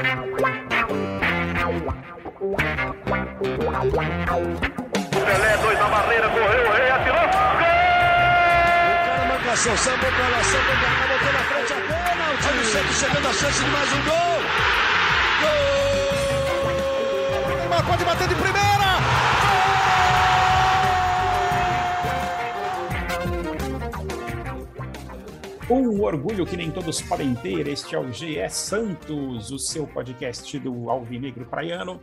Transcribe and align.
Pelé, 0.00 0.16
dois 5.58 5.78
na 5.78 5.88
barreira, 5.88 6.26
correu, 6.30 6.68
o 6.68 6.72
rei 6.72 6.90
atirou. 6.90 7.20
Gol! 7.20 7.28
O 8.96 8.98
cara 9.04 9.24
marcação, 9.28 9.76
sambou 9.76 10.10
pra 10.10 10.28
lá, 10.28 10.42
sambou 10.42 10.74
pra 10.76 10.88
cá, 10.88 11.06
botou 11.06 11.32
na 11.34 11.40
frente 11.40 11.72
a. 11.74 11.76
Olha 12.48 12.60
o 12.60 12.64
Santos 12.64 12.96
chegando 12.96 13.28
a 13.28 13.32
chance 13.32 13.62
de 13.62 13.70
mais 13.70 13.92
um 13.92 14.02
gol. 14.04 14.40
Gol! 15.42 17.56
Neymar 17.58 17.84
pode 17.84 18.04
bater 18.04 18.28
de 18.28 18.34
primeira. 18.36 18.89
Um 25.70 26.02
orgulho 26.02 26.44
que 26.44 26.56
nem 26.56 26.68
todos 26.68 27.00
podem 27.00 27.32
ter, 27.32 27.68
este 27.68 27.94
é 27.94 27.98
o 27.98 28.12
GE 28.12 28.48
Santos, 28.50 29.52
o 29.52 29.58
seu 29.58 29.86
podcast 29.86 30.58
do 30.58 30.90
Alvinegro 30.90 31.48
Praiano. 31.48 32.00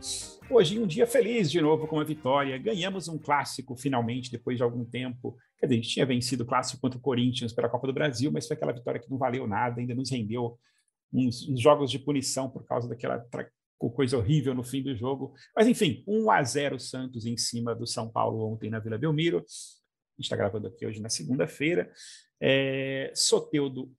Hoje 0.50 0.78
um 0.78 0.86
dia 0.86 1.06
feliz 1.06 1.50
de 1.50 1.60
novo 1.60 1.86
com 1.86 2.00
a 2.00 2.04
vitória. 2.04 2.56
Ganhamos 2.56 3.08
um 3.08 3.18
clássico 3.18 3.76
finalmente, 3.76 4.32
depois 4.32 4.56
de 4.56 4.62
algum 4.62 4.86
tempo. 4.86 5.36
Quer 5.58 5.66
dizer, 5.66 5.74
a 5.74 5.82
gente 5.82 5.92
tinha 5.92 6.06
vencido 6.06 6.44
o 6.44 6.46
clássico 6.46 6.80
contra 6.80 6.98
o 6.98 7.02
Corinthians 7.02 7.52
pela 7.52 7.68
Copa 7.68 7.86
do 7.86 7.92
Brasil, 7.92 8.32
mas 8.32 8.46
foi 8.46 8.56
aquela 8.56 8.72
vitória 8.72 8.98
que 8.98 9.10
não 9.10 9.18
valeu 9.18 9.46
nada, 9.46 9.82
ainda 9.82 9.94
nos 9.94 10.10
rendeu 10.10 10.58
uns, 11.12 11.46
uns 11.46 11.60
jogos 11.60 11.90
de 11.90 11.98
punição 11.98 12.48
por 12.48 12.64
causa 12.64 12.88
daquela 12.88 13.22
coisa 13.78 14.16
horrível 14.16 14.54
no 14.54 14.64
fim 14.64 14.82
do 14.82 14.96
jogo. 14.96 15.34
Mas 15.54 15.68
enfim, 15.68 16.02
1 16.06 16.30
a 16.30 16.42
0 16.42 16.80
Santos 16.80 17.26
em 17.26 17.36
cima 17.36 17.74
do 17.74 17.86
São 17.86 18.08
Paulo 18.08 18.50
ontem 18.50 18.70
na 18.70 18.78
Vila 18.78 18.96
Belmiro. 18.96 19.40
A 19.40 19.40
gente 19.40 20.24
está 20.24 20.36
gravando 20.36 20.68
aqui 20.68 20.86
hoje 20.86 21.02
na 21.02 21.10
segunda-feira. 21.10 21.92
É, 22.40 23.12
Soteudo 23.14 23.92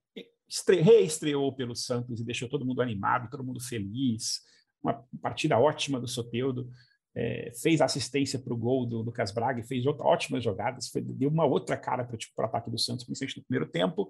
estre, 0.50 0.82
reestreou 0.82 1.54
pelo 1.54 1.76
Santos 1.76 2.20
e 2.20 2.26
deixou 2.26 2.50
todo 2.50 2.66
mundo 2.66 2.82
animado, 2.82 3.30
todo 3.30 3.44
mundo 3.44 3.62
feliz. 3.62 4.42
Uma 4.84 5.06
partida 5.22 5.58
ótima 5.60 6.00
do 6.00 6.08
Soteudo. 6.08 6.70
É, 7.16 7.52
fez 7.62 7.82
assistência 7.82 8.40
para 8.40 8.54
o 8.54 8.58
gol 8.58 8.86
do 8.86 9.02
Lucas 9.02 9.32
Braga, 9.32 9.64
fez 9.64 9.86
outra, 9.86 10.06
ótimas 10.06 10.44
jogadas, 10.44 10.90
foi, 10.90 11.02
deu 11.02 11.30
uma 11.30 11.44
outra 11.44 11.76
cara 11.76 12.06
para 12.06 12.16
tipo, 12.16 12.40
o 12.40 12.46
ataque 12.46 12.70
do 12.70 12.78
Santos, 12.78 13.04
principalmente 13.04 13.38
no 13.38 13.44
primeiro 13.44 13.70
tempo. 13.70 14.10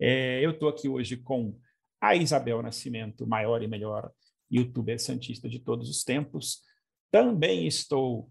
É, 0.00 0.40
eu 0.44 0.50
estou 0.50 0.68
aqui 0.68 0.88
hoje 0.88 1.16
com 1.18 1.56
a 2.00 2.16
Isabel 2.16 2.62
Nascimento, 2.62 3.26
maior 3.26 3.62
e 3.62 3.68
melhor 3.68 4.10
youtuber 4.50 4.98
santista 4.98 5.48
de 5.48 5.58
todos 5.58 5.88
os 5.88 6.02
tempos. 6.02 6.62
Também 7.10 7.66
estou 7.66 8.30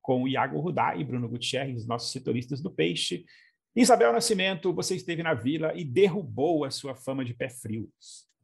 com 0.00 0.22
o 0.22 0.28
Iago 0.28 0.60
Rudá 0.60 0.94
e 0.94 1.02
Bruno 1.02 1.28
Gutierrez, 1.28 1.86
nossos 1.86 2.12
setoristas 2.12 2.60
do 2.60 2.70
Peixe. 2.70 3.24
Isabel 3.74 4.12
Nascimento, 4.12 4.72
você 4.72 4.96
esteve 4.96 5.22
na 5.22 5.34
vila 5.34 5.72
e 5.74 5.84
derrubou 5.84 6.64
a 6.64 6.70
sua 6.70 6.94
fama 6.94 7.24
de 7.24 7.34
pé 7.34 7.48
frio. 7.48 7.88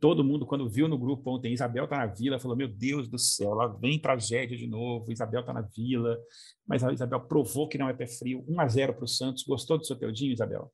Todo 0.00 0.24
mundo, 0.24 0.44
quando 0.44 0.68
viu 0.68 0.86
no 0.86 0.98
grupo 0.98 1.30
ontem, 1.30 1.52
Isabel 1.52 1.84
está 1.84 1.96
na 1.96 2.06
vila, 2.06 2.38
falou: 2.38 2.56
Meu 2.56 2.68
Deus 2.68 3.08
do 3.08 3.18
céu, 3.18 3.54
lá 3.54 3.66
vem 3.66 3.98
tragédia 3.98 4.56
de 4.56 4.66
novo. 4.66 5.10
Isabel 5.10 5.40
está 5.40 5.52
na 5.52 5.62
vila, 5.62 6.18
mas 6.66 6.84
a 6.84 6.92
Isabel 6.92 7.20
provou 7.20 7.68
que 7.68 7.78
não 7.78 7.88
é 7.88 7.94
pé 7.94 8.06
frio. 8.06 8.44
1 8.46 8.60
a 8.60 8.68
0 8.68 8.94
para 8.94 9.04
o 9.04 9.08
Santos. 9.08 9.44
Gostou 9.44 9.78
do 9.78 9.86
seu 9.86 9.96
teudinho, 9.96 10.32
Isabel? 10.32 10.70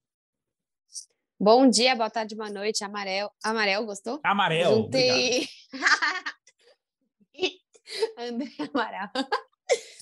Bom 1.38 1.70
dia, 1.70 1.94
boa 1.94 2.10
tarde, 2.10 2.34
boa 2.34 2.50
noite. 2.50 2.84
Amarelo, 2.84 3.30
Amarelo 3.42 3.86
gostou? 3.86 4.20
Amarelo. 4.24 4.82
Juntei... 4.82 5.46
André 8.18 8.50
Amarelo. 8.58 9.10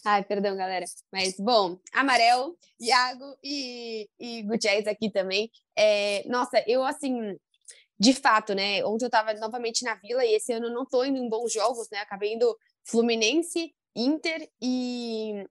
Ai, 0.04 0.24
perdão, 0.24 0.56
galera. 0.56 0.84
Mas, 1.12 1.34
bom, 1.38 1.78
Amarelo, 1.92 2.56
Iago 2.80 3.36
e, 3.42 4.08
e 4.18 4.42
Gutierrez 4.42 4.86
aqui 4.86 5.10
também. 5.10 5.50
É, 5.76 6.26
nossa, 6.28 6.62
eu, 6.66 6.84
assim, 6.84 7.36
de 7.98 8.14
fato, 8.14 8.54
né? 8.54 8.84
Ontem 8.84 9.04
eu 9.04 9.08
estava 9.08 9.34
novamente 9.34 9.84
na 9.84 9.94
Vila 9.96 10.24
e 10.24 10.34
esse 10.34 10.52
ano 10.52 10.70
não 10.70 10.84
estou 10.84 11.04
indo 11.04 11.18
em 11.18 11.28
bons 11.28 11.52
jogos, 11.52 11.88
né? 11.90 11.98
Acabei 11.98 12.34
indo 12.34 12.56
Fluminense, 12.84 13.74
Inter 13.94 14.48
e, 14.62 15.44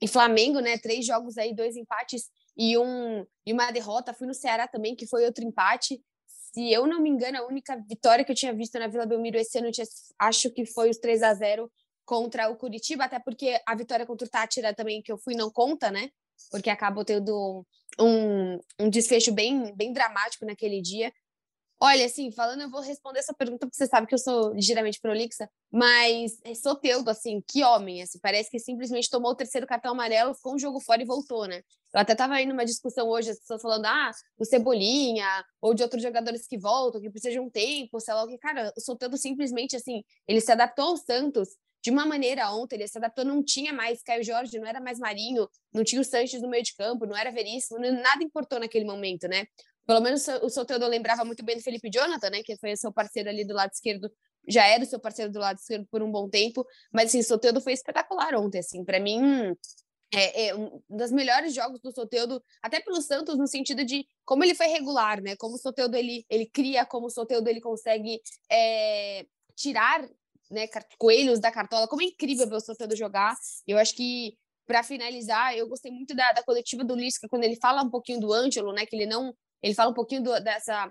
e 0.00 0.08
Flamengo, 0.08 0.60
né? 0.60 0.78
Três 0.78 1.04
jogos 1.04 1.36
aí, 1.36 1.54
dois 1.54 1.76
empates 1.76 2.30
e, 2.56 2.78
um, 2.78 3.26
e 3.46 3.52
uma 3.52 3.70
derrota. 3.70 4.14
Fui 4.14 4.26
no 4.26 4.34
Ceará 4.34 4.66
também, 4.66 4.96
que 4.96 5.06
foi 5.06 5.24
outro 5.24 5.44
empate. 5.44 6.02
Se 6.26 6.72
eu 6.72 6.86
não 6.86 7.00
me 7.00 7.10
engano, 7.10 7.38
a 7.38 7.46
única 7.46 7.76
vitória 7.88 8.24
que 8.24 8.32
eu 8.32 8.36
tinha 8.36 8.54
visto 8.54 8.78
na 8.78 8.88
Vila 8.88 9.06
Belmiro 9.06 9.38
esse 9.38 9.58
ano, 9.58 9.70
tinha, 9.70 9.86
acho 10.18 10.50
que 10.50 10.64
foi 10.64 10.90
os 10.90 10.98
3 10.98 11.22
a 11.22 11.34
0 11.34 11.70
contra 12.10 12.50
o 12.50 12.56
Curitiba, 12.56 13.04
até 13.04 13.20
porque 13.20 13.56
a 13.64 13.72
vitória 13.76 14.04
contra 14.04 14.26
o 14.26 14.28
Tátira 14.28 14.74
também, 14.74 15.00
que 15.00 15.12
eu 15.12 15.16
fui, 15.16 15.36
não 15.36 15.48
conta, 15.48 15.92
né? 15.92 16.10
Porque 16.50 16.68
acabou 16.68 17.04
tendo 17.04 17.64
um, 18.00 18.58
um 18.80 18.90
desfecho 18.90 19.30
bem, 19.30 19.72
bem 19.76 19.92
dramático 19.92 20.44
naquele 20.44 20.82
dia. 20.82 21.12
Olha, 21.78 22.04
assim, 22.04 22.32
falando, 22.32 22.62
eu 22.62 22.68
vou 22.68 22.80
responder 22.80 23.20
essa 23.20 23.32
pergunta, 23.32 23.64
porque 23.64 23.76
você 23.76 23.86
sabe 23.86 24.08
que 24.08 24.14
eu 24.14 24.18
sou 24.18 24.52
ligeiramente 24.52 25.00
prolixa, 25.00 25.48
mas 25.70 26.36
Soteudo, 26.60 27.08
assim, 27.08 27.40
que 27.46 27.62
homem, 27.62 28.02
assim, 28.02 28.18
parece 28.18 28.50
que 28.50 28.58
simplesmente 28.58 29.08
tomou 29.08 29.30
o 29.30 29.36
terceiro 29.36 29.64
cartão 29.64 29.92
amarelo, 29.92 30.34
ficou 30.34 30.56
um 30.56 30.58
jogo 30.58 30.80
fora 30.80 31.00
e 31.00 31.06
voltou, 31.06 31.46
né? 31.46 31.62
Eu 31.94 32.00
até 32.00 32.16
tava 32.16 32.34
aí 32.34 32.44
numa 32.44 32.64
discussão 32.64 33.08
hoje, 33.08 33.30
as 33.30 33.38
pessoas 33.38 33.62
falando, 33.62 33.86
ah, 33.86 34.10
o 34.36 34.44
Cebolinha, 34.44 35.44
ou 35.60 35.74
de 35.74 35.84
outros 35.84 36.02
jogadores 36.02 36.44
que 36.48 36.58
voltam, 36.58 37.00
que 37.00 37.08
precisam 37.08 37.40
de 37.40 37.48
um 37.48 37.50
tempo, 37.50 38.00
sei 38.00 38.14
lá 38.14 38.24
o 38.24 38.26
que, 38.26 38.36
cara, 38.36 38.72
o 38.76 38.80
Soteudo 38.80 39.16
simplesmente, 39.16 39.76
assim, 39.76 40.02
ele 40.26 40.40
se 40.40 40.50
adaptou 40.50 40.86
ao 40.86 40.96
Santos 40.96 41.50
de 41.82 41.90
uma 41.90 42.04
maneira 42.04 42.50
ontem, 42.52 42.76
ele 42.76 42.88
se 42.88 42.98
adaptou, 42.98 43.24
não 43.24 43.42
tinha 43.42 43.72
mais 43.72 44.02
Caio 44.02 44.22
Jorge, 44.22 44.58
não 44.58 44.66
era 44.66 44.80
mais 44.80 44.98
Marinho, 44.98 45.48
não 45.72 45.82
tinha 45.82 46.00
o 46.00 46.04
Sanches 46.04 46.42
no 46.42 46.48
meio 46.48 46.62
de 46.62 46.74
campo, 46.74 47.06
não 47.06 47.16
era 47.16 47.30
Veríssimo, 47.30 47.78
nada 47.80 48.22
importou 48.22 48.60
naquele 48.60 48.84
momento, 48.84 49.26
né? 49.28 49.46
Pelo 49.86 50.00
menos 50.00 50.26
o 50.42 50.48
Soteldo 50.48 50.86
lembrava 50.86 51.24
muito 51.24 51.44
bem 51.44 51.56
do 51.56 51.62
Felipe 51.62 51.90
Jonathan, 51.90 52.30
né? 52.30 52.42
Que 52.44 52.56
foi 52.58 52.76
seu 52.76 52.92
parceiro 52.92 53.28
ali 53.28 53.44
do 53.44 53.54
lado 53.54 53.72
esquerdo, 53.72 54.10
já 54.46 54.66
era 54.66 54.82
o 54.82 54.86
seu 54.86 55.00
parceiro 55.00 55.32
do 55.32 55.38
lado 55.38 55.58
esquerdo 55.58 55.86
por 55.90 56.02
um 56.02 56.10
bom 56.10 56.28
tempo, 56.28 56.66
mas 56.92 57.06
assim, 57.06 57.20
o 57.20 57.24
Soteldo 57.24 57.60
foi 57.60 57.72
espetacular 57.72 58.34
ontem, 58.34 58.58
assim, 58.58 58.84
para 58.84 59.00
mim 59.00 59.54
é, 60.12 60.48
é, 60.48 60.54
um 60.54 60.82
dos 60.88 61.12
melhores 61.12 61.54
jogos 61.54 61.80
do 61.80 61.92
Soteudo, 61.92 62.42
até 62.62 62.80
pelo 62.80 63.00
Santos, 63.00 63.38
no 63.38 63.46
sentido 63.46 63.84
de 63.84 64.06
como 64.24 64.42
ele 64.42 64.54
foi 64.54 64.66
regular, 64.66 65.20
né? 65.22 65.36
Como 65.36 65.54
o 65.54 65.58
Soteudo 65.58 65.96
ele, 65.96 66.26
ele 66.28 66.46
cria, 66.46 66.84
como 66.84 67.06
o 67.06 67.10
Soteudo 67.10 67.48
ele 67.48 67.60
consegue 67.60 68.20
é, 68.50 69.24
tirar 69.54 70.08
né, 70.50 70.66
coelhos 70.98 71.38
da 71.38 71.52
cartola. 71.52 71.88
Como 71.88 72.02
é 72.02 72.06
incrível 72.06 72.48
ver 72.48 72.56
o 72.56 72.60
Soteudo 72.60 72.96
jogar. 72.96 73.34
Eu 73.66 73.78
acho 73.78 73.94
que, 73.94 74.36
para 74.66 74.82
finalizar, 74.82 75.56
eu 75.56 75.68
gostei 75.68 75.92
muito 75.92 76.14
da, 76.14 76.32
da 76.32 76.42
coletiva 76.42 76.84
do 76.84 76.94
Lisca, 76.94 77.28
quando 77.28 77.44
ele 77.44 77.56
fala 77.56 77.82
um 77.82 77.90
pouquinho 77.90 78.20
do 78.20 78.32
Ângelo, 78.32 78.72
né? 78.72 78.84
Que 78.86 78.96
ele 78.96 79.06
não 79.06 79.34
ele 79.62 79.74
fala 79.74 79.90
um 79.90 79.94
pouquinho 79.94 80.22
do, 80.22 80.40
dessa, 80.40 80.90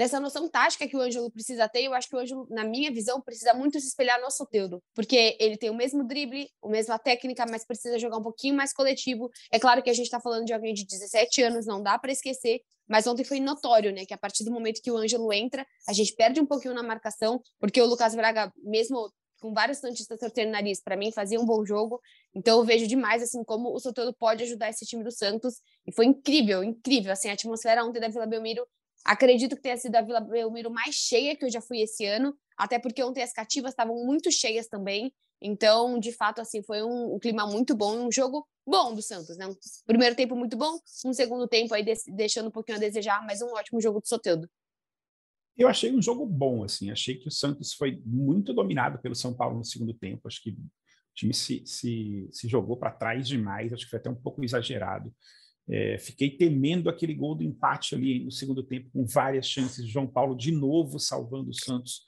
dessa 0.00 0.18
noção 0.18 0.48
tática 0.48 0.88
que 0.88 0.96
o 0.96 1.00
Ângelo 1.02 1.30
precisa 1.30 1.68
ter. 1.68 1.82
Eu 1.82 1.92
acho 1.92 2.08
que 2.08 2.16
o 2.16 2.18
Ângelo, 2.18 2.46
na 2.48 2.64
minha 2.64 2.90
visão, 2.90 3.20
precisa 3.20 3.52
muito 3.52 3.78
se 3.78 3.86
espelhar 3.86 4.18
no 4.18 4.30
Soteudo, 4.30 4.82
porque 4.94 5.36
ele 5.38 5.58
tem 5.58 5.68
o 5.68 5.74
mesmo 5.74 6.02
drible, 6.02 6.48
a 6.64 6.68
mesma 6.68 6.98
técnica, 6.98 7.44
mas 7.46 7.66
precisa 7.66 7.98
jogar 7.98 8.16
um 8.16 8.22
pouquinho 8.22 8.56
mais 8.56 8.72
coletivo. 8.72 9.28
É 9.52 9.58
claro 9.58 9.82
que 9.82 9.90
a 9.90 9.92
gente 9.92 10.06
está 10.06 10.18
falando 10.18 10.46
de 10.46 10.54
alguém 10.54 10.72
de 10.72 10.86
17 10.86 11.42
anos, 11.42 11.66
não 11.66 11.82
dá 11.82 11.98
para 11.98 12.10
esquecer, 12.10 12.62
mas 12.88 13.06
ontem 13.06 13.24
foi 13.24 13.40
notório, 13.40 13.92
né, 13.92 14.06
que 14.06 14.14
a 14.14 14.18
partir 14.18 14.42
do 14.42 14.50
momento 14.50 14.80
que 14.82 14.90
o 14.90 14.96
Ângelo 14.96 15.30
entra, 15.34 15.66
a 15.86 15.92
gente 15.92 16.14
perde 16.14 16.40
um 16.40 16.46
pouquinho 16.46 16.72
na 16.72 16.82
marcação, 16.82 17.38
porque 17.58 17.82
o 17.82 17.84
Lucas 17.84 18.14
Braga, 18.14 18.50
mesmo 18.56 19.12
com 19.38 19.52
vários 19.52 19.78
santistas 19.78 20.18
torcendo 20.18 20.50
nariz, 20.50 20.82
para 20.82 20.96
mim 20.96 21.12
fazia 21.12 21.38
um 21.38 21.44
bom 21.44 21.64
jogo. 21.64 22.00
Então 22.34 22.58
eu 22.58 22.64
vejo 22.64 22.86
demais 22.86 23.22
assim 23.22 23.44
como 23.44 23.74
o 23.74 23.78
Soteldo 23.78 24.14
pode 24.14 24.44
ajudar 24.44 24.70
esse 24.70 24.86
time 24.86 25.02
do 25.02 25.10
Santos 25.10 25.60
e 25.86 25.92
foi 25.92 26.06
incrível, 26.06 26.62
incrível 26.62 27.12
assim 27.12 27.28
a 27.28 27.32
atmosfera 27.32 27.84
ontem 27.84 28.00
da 28.00 28.08
Vila 28.08 28.26
Belmiro. 28.26 28.66
Acredito 29.04 29.56
que 29.56 29.62
tenha 29.62 29.76
sido 29.76 29.96
a 29.96 30.02
Vila 30.02 30.20
Belmiro 30.20 30.70
mais 30.70 30.94
cheia 30.94 31.36
que 31.36 31.44
eu 31.44 31.50
já 31.50 31.60
fui 31.60 31.80
esse 31.80 32.04
ano, 32.04 32.36
até 32.56 32.78
porque 32.78 33.02
ontem 33.02 33.22
as 33.22 33.32
cativas 33.32 33.72
estavam 33.72 33.94
muito 34.04 34.30
cheias 34.30 34.68
também. 34.68 35.12
Então, 35.42 35.98
de 35.98 36.12
fato, 36.12 36.40
assim, 36.40 36.62
foi 36.62 36.82
um, 36.82 37.14
um 37.14 37.18
clima 37.18 37.46
muito 37.46 37.74
bom, 37.74 38.06
um 38.06 38.12
jogo 38.12 38.46
bom 38.66 38.94
do 38.94 39.00
Santos, 39.00 39.38
né? 39.38 39.46
Um 39.46 39.56
primeiro 39.86 40.14
tempo 40.14 40.36
muito 40.36 40.56
bom, 40.56 40.78
um 41.04 41.12
segundo 41.14 41.48
tempo 41.48 41.74
aí 41.74 41.84
deixando 42.08 42.48
um 42.48 42.50
pouquinho 42.50 42.76
a 42.76 42.80
desejar, 42.80 43.24
mas 43.24 43.40
um 43.40 43.46
ótimo 43.46 43.80
jogo 43.80 44.00
do 44.00 44.06
Soteldo. 44.06 44.48
Eu 45.56 45.68
achei 45.68 45.92
um 45.92 46.00
jogo 46.00 46.24
bom, 46.24 46.62
assim. 46.64 46.90
Achei 46.90 47.16
que 47.16 47.28
o 47.28 47.30
Santos 47.30 47.74
foi 47.74 48.00
muito 48.04 48.52
dominado 48.52 48.98
pelo 49.00 49.14
São 49.14 49.34
Paulo 49.34 49.58
no 49.58 49.64
segundo 49.64 49.92
tempo. 49.92 50.26
Acho 50.26 50.42
que 50.42 50.50
o 50.50 50.56
time 51.14 51.34
se, 51.34 51.62
se, 51.66 52.28
se 52.32 52.48
jogou 52.48 52.76
para 52.76 52.90
trás 52.90 53.26
demais. 53.26 53.72
Acho 53.72 53.84
que 53.84 53.90
foi 53.90 53.98
até 53.98 54.08
um 54.08 54.14
pouco 54.14 54.42
exagerado. 54.44 55.12
É, 55.68 55.98
fiquei 55.98 56.30
temendo 56.36 56.88
aquele 56.88 57.14
gol 57.14 57.34
do 57.34 57.44
empate 57.44 57.94
ali 57.94 58.24
no 58.24 58.30
segundo 58.30 58.62
tempo, 58.62 58.90
com 58.92 59.04
várias 59.04 59.46
chances. 59.46 59.86
João 59.86 60.06
Paulo 60.06 60.36
de 60.36 60.50
novo 60.50 60.98
salvando 60.98 61.50
o 61.50 61.54
Santos. 61.54 62.04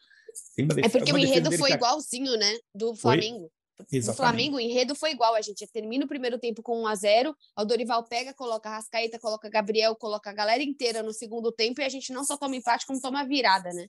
é 0.59 0.89
porque 0.89 1.13
o 1.13 1.19
enredo 1.19 1.53
foi 1.53 1.73
igualzinho, 1.73 2.37
né? 2.37 2.59
Do 2.75 2.95
Flamengo. 2.95 3.51
Exatamente. 3.91 4.07
No 4.07 4.15
Flamengo, 4.15 4.57
o 4.57 4.61
enredo 4.61 4.95
foi 4.95 5.13
igual. 5.13 5.35
A 5.35 5.41
gente 5.41 5.67
termina 5.69 6.05
o 6.05 6.09
primeiro 6.09 6.39
tempo 6.39 6.63
com 6.63 6.83
1 6.83 6.87
a 6.87 6.95
0 6.95 7.37
O 7.59 7.65
Dorival 7.65 8.05
pega, 8.05 8.35
coloca 8.35 8.69
a 8.69 8.77
Rascaeta, 8.77 9.19
coloca 9.19 9.49
Gabriel, 9.49 9.97
coloca 9.97 10.31
a 10.31 10.35
galera 10.35 10.63
inteira 10.63 11.03
no 11.03 11.13
segundo 11.13 11.51
tempo 11.51 11.81
e 11.81 11.85
a 11.85 11.89
gente 11.89 12.13
não 12.13 12.25
só 12.25 12.37
toma 12.37 12.57
empate, 12.57 12.87
como 12.87 13.01
toma 13.01 13.25
virada, 13.25 13.73
né? 13.73 13.87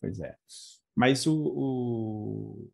Pois 0.00 0.18
é. 0.20 0.36
Mas 0.94 1.26
o, 1.26 1.34
o, 1.34 2.70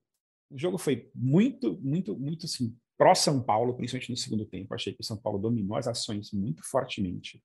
o 0.51 0.59
jogo 0.59 0.79
foi 0.79 1.11
muito, 1.15 1.79
muito, 1.81 2.19
muito 2.19 2.47
assim, 2.47 2.77
pró-São 2.99 3.41
Paulo, 3.41 3.75
principalmente 3.75 4.11
no 4.11 4.17
segundo 4.17 4.45
tempo. 4.45 4.75
Achei 4.75 4.93
que 4.93 5.01
o 5.01 5.05
São 5.05 5.17
Paulo 5.17 5.39
dominou 5.39 5.77
as 5.77 5.87
ações 5.87 6.33
muito 6.33 6.63
fortemente. 6.69 7.41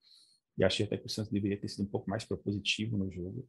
E 0.58 0.64
achei 0.64 0.86
até 0.86 0.98
que 0.98 1.06
o 1.06 1.10
Santos 1.10 1.32
deveria 1.32 1.60
ter 1.60 1.70
sido 1.70 1.84
um 1.84 1.90
pouco 1.90 2.10
mais 2.10 2.26
propositivo 2.26 2.98
no 2.98 3.12
jogo. 3.12 3.48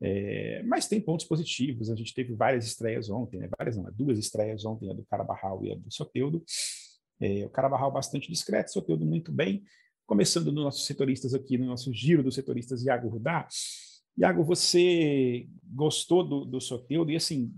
É, 0.00 0.62
mas 0.64 0.88
tem 0.88 1.00
pontos 1.00 1.24
positivos. 1.24 1.90
A 1.90 1.96
gente 1.96 2.12
teve 2.12 2.34
várias 2.34 2.66
estreias 2.66 3.08
ontem, 3.08 3.38
né? 3.38 3.48
várias 3.56 3.76
não, 3.76 3.84
né? 3.84 3.90
duas 3.94 4.18
estreias 4.18 4.64
ontem, 4.64 4.90
a 4.90 4.92
do 4.92 5.04
Carabarral 5.04 5.64
e 5.64 5.72
a 5.72 5.76
do 5.76 5.90
Soteudo. 5.90 6.44
É, 7.20 7.46
o 7.46 7.50
Carabarral 7.50 7.92
bastante 7.92 8.28
discreto, 8.28 8.72
Soteudo 8.72 9.06
muito 9.06 9.32
bem. 9.32 9.64
Começando 10.04 10.52
nos 10.52 10.64
nossos 10.64 10.84
setoristas 10.84 11.32
aqui, 11.32 11.56
no 11.56 11.66
nosso 11.66 11.92
giro 11.92 12.22
dos 12.22 12.34
setoristas, 12.34 12.84
Iago 12.84 13.08
Rudá. 13.08 13.48
Iago, 14.18 14.44
você 14.44 15.48
gostou 15.64 16.22
do, 16.22 16.44
do 16.44 16.60
Soteudo? 16.60 17.10
E 17.10 17.16
assim, 17.16 17.52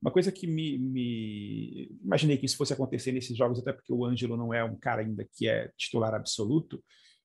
uma 0.00 0.12
coisa 0.12 0.30
que 0.30 0.46
me, 0.46 0.78
me, 0.78 1.98
imaginei 2.04 2.36
que 2.36 2.46
isso 2.46 2.56
fosse 2.56 2.72
acontecer 2.72 3.12
nesses 3.12 3.36
jogos, 3.36 3.58
até 3.58 3.72
porque 3.72 3.92
o 3.92 4.04
Ângelo 4.04 4.36
não 4.36 4.54
é 4.54 4.62
um 4.62 4.76
cara 4.76 5.02
ainda 5.02 5.26
que 5.32 5.48
é 5.48 5.72
titular 5.76 6.14
absoluto, 6.14 6.82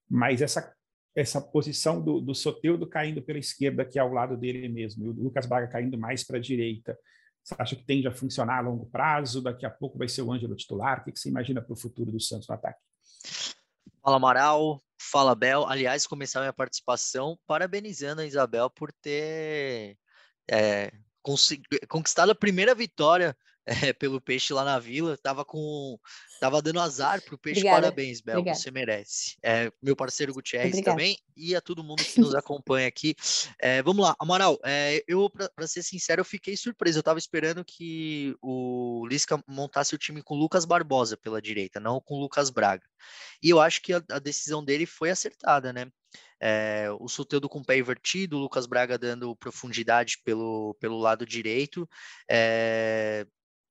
mas 0.10 0.42
essa 0.42 0.74
essa 1.16 1.40
posição 1.40 2.02
do, 2.02 2.20
do 2.20 2.34
Soteudo 2.34 2.88
caindo 2.88 3.22
pela 3.22 3.38
esquerda, 3.38 3.86
que 3.86 4.00
é 4.00 4.02
ao 4.02 4.12
lado 4.12 4.36
dele 4.36 4.68
mesmo, 4.68 5.06
e 5.06 5.10
o 5.10 5.12
Lucas 5.12 5.46
Braga 5.46 5.68
caindo 5.68 5.98
mais 5.98 6.24
para 6.24 6.38
a 6.38 6.42
direita. 6.42 6.98
Você 7.44 7.56
acha 7.60 7.76
que 7.76 7.86
tende 7.86 8.08
a 8.08 8.12
funcionar 8.12 8.58
a 8.58 8.62
longo 8.62 8.86
prazo? 8.88 9.42
Daqui 9.42 9.66
a 9.66 9.70
pouco 9.70 9.98
vai 9.98 10.08
ser 10.08 10.22
o 10.22 10.32
Ângelo 10.32 10.56
titular? 10.56 11.02
O 11.02 11.04
que, 11.04 11.12
que 11.12 11.20
você 11.20 11.30
imagina 11.30 11.62
para 11.62 11.74
o 11.74 11.78
futuro 11.78 12.12
do 12.12 12.20
Santos 12.20 12.48
no 12.48 12.56
ataque? 12.56 12.80
Fala 14.02 14.16
Amaral, 14.16 14.82
fala 15.00 15.36
Bel. 15.36 15.68
Aliás, 15.68 16.08
começar 16.08 16.40
minha 16.40 16.54
participação 16.54 17.38
parabenizando 17.46 18.22
a 18.22 18.26
Isabel 18.26 18.70
por 18.70 18.92
ter 18.92 19.98
é, 20.50 20.92
conquistado 21.88 22.32
a 22.32 22.36
primeira 22.36 22.76
vitória 22.76 23.36
é, 23.66 23.94
pelo 23.94 24.20
peixe 24.20 24.54
lá 24.54 24.64
na 24.64 24.80
vila. 24.80 25.18
Tava 25.18 25.46
com. 25.46 25.98
Tava 26.40 26.62
dando 26.62 26.80
azar 26.80 27.22
pro 27.22 27.38
peixe. 27.38 27.62
Obrigada. 27.62 27.82
Parabéns, 27.84 28.22
Bel. 28.22 28.40
Obrigada. 28.40 28.60
Você 28.60 28.72
merece. 28.72 29.38
É, 29.42 29.72
meu 29.82 29.96
parceiro 29.96 30.34
Gutierrez 30.34 30.74
Obrigada. 30.74 30.98
também 30.98 31.18
e 31.36 31.56
a 31.56 31.62
todo 31.62 31.84
mundo 31.84 32.04
que 32.04 32.20
nos 32.22 32.36
acompanha 32.36 32.88
aqui. 32.88 33.16
É, 33.60 33.82
vamos 33.82 34.04
lá, 34.06 34.16
Amaral. 34.20 34.60
É, 34.64 35.04
eu, 35.08 35.30
para 35.30 35.68
ser 35.68 35.84
sincero, 35.84 36.22
eu 36.22 36.26
fiquei 36.26 36.58
surpreso. 36.58 37.00
Eu 37.00 37.04
tava 37.04 37.20
esperando 37.20 37.64
que 37.64 38.36
o 38.42 39.06
Lisca 39.08 39.42
montasse 39.48 39.96
o 39.96 39.98
time 39.98 40.22
com 40.22 40.36
Lucas 40.36 40.66
Barbosa 40.66 41.16
pela 41.18 41.42
direita, 41.42 41.80
não 41.80 42.02
com 42.02 42.20
Lucas 42.20 42.50
Braga. 42.50 42.86
E 43.42 43.50
eu 43.50 43.60
acho 43.60 43.82
que 43.82 43.94
a, 43.94 44.04
a 44.12 44.20
decisão 44.20 44.64
dele 44.64 44.86
foi 44.86 45.10
acertada, 45.10 45.72
né? 45.72 45.88
É, 46.46 46.90
o 47.00 47.08
Soteudo 47.08 47.48
com 47.48 47.60
o 47.60 47.66
pé 47.66 47.78
invertido, 47.78 48.36
o 48.36 48.40
Lucas 48.40 48.66
Braga 48.66 48.98
dando 48.98 49.34
profundidade 49.36 50.18
pelo, 50.26 50.76
pelo 50.80 50.98
lado 50.98 51.26
direito. 51.26 51.90
É, 52.30 53.26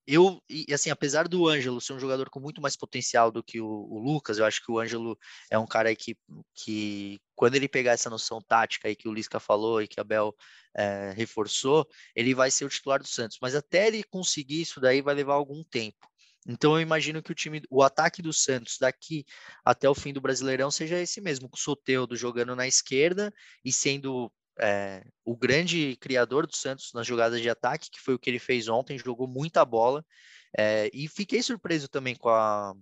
eu, 0.07 0.43
e 0.49 0.73
assim, 0.75 0.91
apesar 0.91 1.29
do 1.29 1.49
Ângelo 1.49 1.81
ser 1.81 1.93
um 1.93 2.01
jogador 2.01 2.29
com 2.29 2.41
muito 2.41 2.61
mais 2.61 2.77
potencial 2.77 3.31
do 3.31 3.43
que 3.43 3.61
o, 3.61 3.67
o, 3.67 3.99
Lucas, 3.99 4.39
eu 4.39 4.45
acho 4.45 4.65
que 4.65 4.71
o 4.71 4.79
Ângelo 4.79 5.17
é 5.51 5.59
um 5.59 5.67
cara 5.67 5.95
que, 5.95 6.17
que, 6.55 7.21
quando 7.37 7.55
ele 7.55 7.69
pegar 7.69 7.93
essa 7.93 8.11
noção 8.11 8.41
tática 8.41 8.89
aí 8.89 8.97
que 8.97 9.09
o 9.09 9.13
Lisca 9.15 9.39
falou 9.39 9.81
e 9.81 9.87
que 9.87 10.01
a 10.01 10.05
Bel 10.05 10.35
é, 10.77 11.13
reforçou, 11.17 11.87
ele 12.17 12.35
vai 12.35 12.51
ser 12.51 12.65
o 12.65 12.69
titular 12.69 13.01
do 13.01 13.07
Santos. 13.07 13.39
Mas 13.41 13.55
até 13.55 13.87
ele 13.87 14.03
conseguir 14.03 14.63
isso 14.63 14.81
daí 14.81 15.01
vai 15.01 15.15
levar 15.15 15.35
algum 15.35 15.63
tempo. 15.65 16.09
Então 16.47 16.75
eu 16.75 16.81
imagino 16.81 17.23
que 17.23 17.31
o 17.31 17.35
time, 17.35 17.63
o 17.71 17.83
ataque 17.83 18.21
do 18.21 18.33
Santos 18.33 18.77
daqui 18.81 19.25
até 19.65 19.89
o 19.89 19.95
fim 19.95 20.13
do 20.13 20.21
Brasileirão 20.21 20.71
seja 20.71 20.99
esse 20.99 21.21
mesmo, 21.21 21.49
com 21.49 21.57
o 21.57 21.61
Soteudo 21.61 22.17
jogando 22.17 22.57
na 22.57 22.67
esquerda 22.67 23.33
e 23.65 23.73
sendo 23.73 24.33
é, 24.61 25.05
o 25.25 25.37
grande 25.37 25.97
criador 25.97 26.47
do 26.47 26.57
Santos 26.57 26.93
nas 26.95 27.07
jogadas 27.07 27.41
de 27.41 27.49
ataque, 27.49 27.91
que 27.91 28.01
foi 28.01 28.15
o 28.15 28.19
que 28.19 28.31
ele 28.31 28.39
fez 28.39 28.69
ontem, 28.69 28.99
jogou 28.99 29.27
muita 29.27 29.65
bola. 29.65 30.05
É, 30.57 30.91
e 30.93 31.09
fiquei 31.09 31.43
surpreso 31.43 31.89
também 31.89 32.15
com 32.15 32.29
a, 32.29 32.75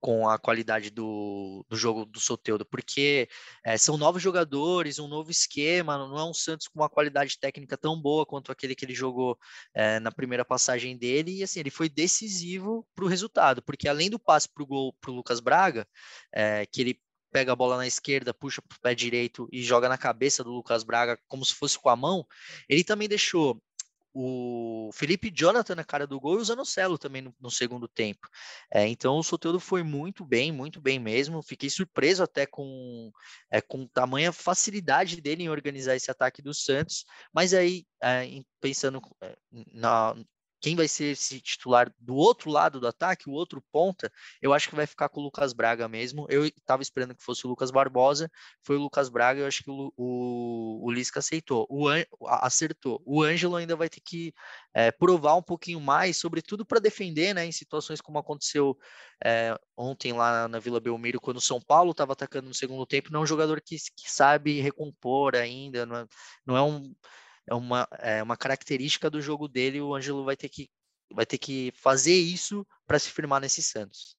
com 0.00 0.28
a 0.28 0.38
qualidade 0.38 0.90
do, 0.90 1.64
do 1.68 1.76
jogo 1.76 2.06
do 2.06 2.18
Soteudo, 2.18 2.64
porque 2.64 3.28
é, 3.64 3.76
são 3.76 3.96
novos 3.96 4.22
jogadores, 4.22 4.98
um 4.98 5.06
novo 5.06 5.30
esquema, 5.30 5.98
não 5.98 6.18
é 6.18 6.24
um 6.24 6.34
Santos 6.34 6.66
com 6.66 6.80
uma 6.80 6.88
qualidade 6.88 7.38
técnica 7.38 7.76
tão 7.76 8.00
boa 8.00 8.24
quanto 8.24 8.50
aquele 8.50 8.74
que 8.74 8.84
ele 8.84 8.94
jogou 8.94 9.38
é, 9.74 10.00
na 10.00 10.10
primeira 10.10 10.44
passagem 10.44 10.96
dele, 10.96 11.38
e 11.38 11.42
assim, 11.42 11.60
ele 11.60 11.70
foi 11.70 11.88
decisivo 11.88 12.86
para 12.94 13.04
o 13.04 13.08
resultado, 13.08 13.62
porque 13.62 13.88
além 13.88 14.08
do 14.08 14.18
passe 14.18 14.48
para 14.48 14.62
o 14.62 14.66
gol 14.66 14.94
para 15.00 15.10
o 15.10 15.14
Lucas 15.14 15.38
Braga, 15.38 15.86
é, 16.32 16.64
que 16.66 16.80
ele 16.80 17.00
pega 17.30 17.52
a 17.52 17.56
bola 17.56 17.76
na 17.76 17.86
esquerda, 17.86 18.34
puxa 18.34 18.62
para 18.62 18.76
o 18.76 18.80
pé 18.80 18.94
direito 18.94 19.48
e 19.52 19.62
joga 19.62 19.88
na 19.88 19.98
cabeça 19.98 20.44
do 20.44 20.50
Lucas 20.50 20.82
Braga 20.82 21.18
como 21.28 21.44
se 21.44 21.54
fosse 21.54 21.78
com 21.78 21.88
a 21.88 21.96
mão, 21.96 22.26
ele 22.68 22.84
também 22.84 23.08
deixou 23.08 23.60
o 24.12 24.90
Felipe 24.92 25.30
Jonathan 25.30 25.76
na 25.76 25.84
cara 25.84 26.06
do 26.06 26.18
gol 26.18 26.38
e 26.38 26.42
o 26.42 26.44
Zanocelo 26.44 26.98
também 26.98 27.22
no, 27.22 27.34
no 27.40 27.50
segundo 27.50 27.86
tempo. 27.86 28.28
É, 28.72 28.86
então 28.86 29.16
o 29.16 29.22
Soteldo 29.22 29.60
foi 29.60 29.82
muito 29.82 30.24
bem, 30.24 30.50
muito 30.50 30.80
bem 30.80 30.98
mesmo. 30.98 31.42
Fiquei 31.42 31.70
surpreso 31.70 32.22
até 32.22 32.46
com, 32.46 33.12
é, 33.50 33.60
com 33.60 33.86
tamanha 33.86 34.32
facilidade 34.32 35.20
dele 35.20 35.44
em 35.44 35.48
organizar 35.48 35.94
esse 35.94 36.10
ataque 36.10 36.42
do 36.42 36.52
Santos. 36.52 37.04
Mas 37.32 37.54
aí, 37.54 37.86
é, 38.02 38.28
pensando 38.60 39.00
é, 39.22 39.36
na, 39.72 40.16
quem 40.60 40.76
vai 40.76 40.86
ser 40.86 41.12
esse 41.12 41.40
titular 41.40 41.92
do 41.98 42.14
outro 42.14 42.50
lado 42.50 42.78
do 42.78 42.86
ataque, 42.86 43.28
o 43.28 43.32
outro 43.32 43.62
ponta, 43.72 44.12
eu 44.42 44.52
acho 44.52 44.68
que 44.68 44.76
vai 44.76 44.86
ficar 44.86 45.08
com 45.08 45.20
o 45.20 45.24
Lucas 45.24 45.52
Braga 45.52 45.88
mesmo. 45.88 46.26
Eu 46.28 46.44
estava 46.44 46.82
esperando 46.82 47.14
que 47.14 47.22
fosse 47.22 47.46
o 47.46 47.48
Lucas 47.48 47.70
Barbosa, 47.70 48.30
foi 48.62 48.76
o 48.76 48.80
Lucas 48.80 49.08
Braga, 49.08 49.40
eu 49.40 49.46
acho 49.46 49.64
que 49.64 49.70
o, 49.70 49.92
o, 49.96 50.86
o 50.86 50.90
Lisca 50.90 51.20
aceitou, 51.20 51.66
o 51.70 51.88
An, 51.88 52.04
acertou. 52.26 53.02
O 53.06 53.22
Ângelo 53.22 53.56
ainda 53.56 53.74
vai 53.74 53.88
ter 53.88 54.00
que 54.00 54.34
é, 54.74 54.90
provar 54.90 55.34
um 55.36 55.42
pouquinho 55.42 55.80
mais, 55.80 56.18
sobretudo 56.18 56.64
para 56.64 56.78
defender, 56.78 57.34
né, 57.34 57.46
em 57.46 57.52
situações 57.52 58.00
como 58.00 58.18
aconteceu 58.18 58.76
é, 59.24 59.58
ontem 59.76 60.12
lá 60.12 60.46
na 60.46 60.58
Vila 60.58 60.80
Belmiro, 60.80 61.20
quando 61.20 61.38
o 61.38 61.42
São 61.42 61.60
Paulo 61.60 61.92
estava 61.92 62.12
atacando 62.12 62.48
no 62.48 62.54
segundo 62.54 62.84
tempo, 62.86 63.10
não 63.10 63.20
é 63.20 63.22
um 63.22 63.26
jogador 63.26 63.60
que, 63.60 63.76
que 63.76 64.10
sabe 64.10 64.60
recompor 64.60 65.34
ainda, 65.36 65.86
não 65.86 65.96
é, 65.96 66.06
não 66.46 66.56
é 66.56 66.62
um 66.62 66.94
é 67.48 67.54
uma, 67.54 67.88
é 67.98 68.22
uma 68.22 68.36
característica 68.36 69.10
do 69.10 69.20
jogo 69.20 69.48
dele, 69.48 69.80
o 69.80 69.94
Ângelo 69.94 70.24
vai 70.24 70.36
ter 70.36 70.48
que, 70.48 70.68
vai 71.12 71.26
ter 71.26 71.38
que 71.38 71.72
fazer 71.74 72.14
isso 72.14 72.66
para 72.86 72.98
se 72.98 73.10
firmar 73.10 73.40
nesse 73.40 73.62
Santos. 73.62 74.16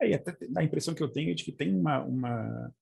É, 0.00 0.10
e 0.10 0.14
até 0.14 0.36
a 0.56 0.64
impressão 0.64 0.94
que 0.94 1.02
eu 1.02 1.08
tenho 1.08 1.30
é 1.30 1.34
de 1.34 1.44
que 1.44 1.52
tem 1.52 1.74
uma, 1.74 2.02
uma, 2.02 2.74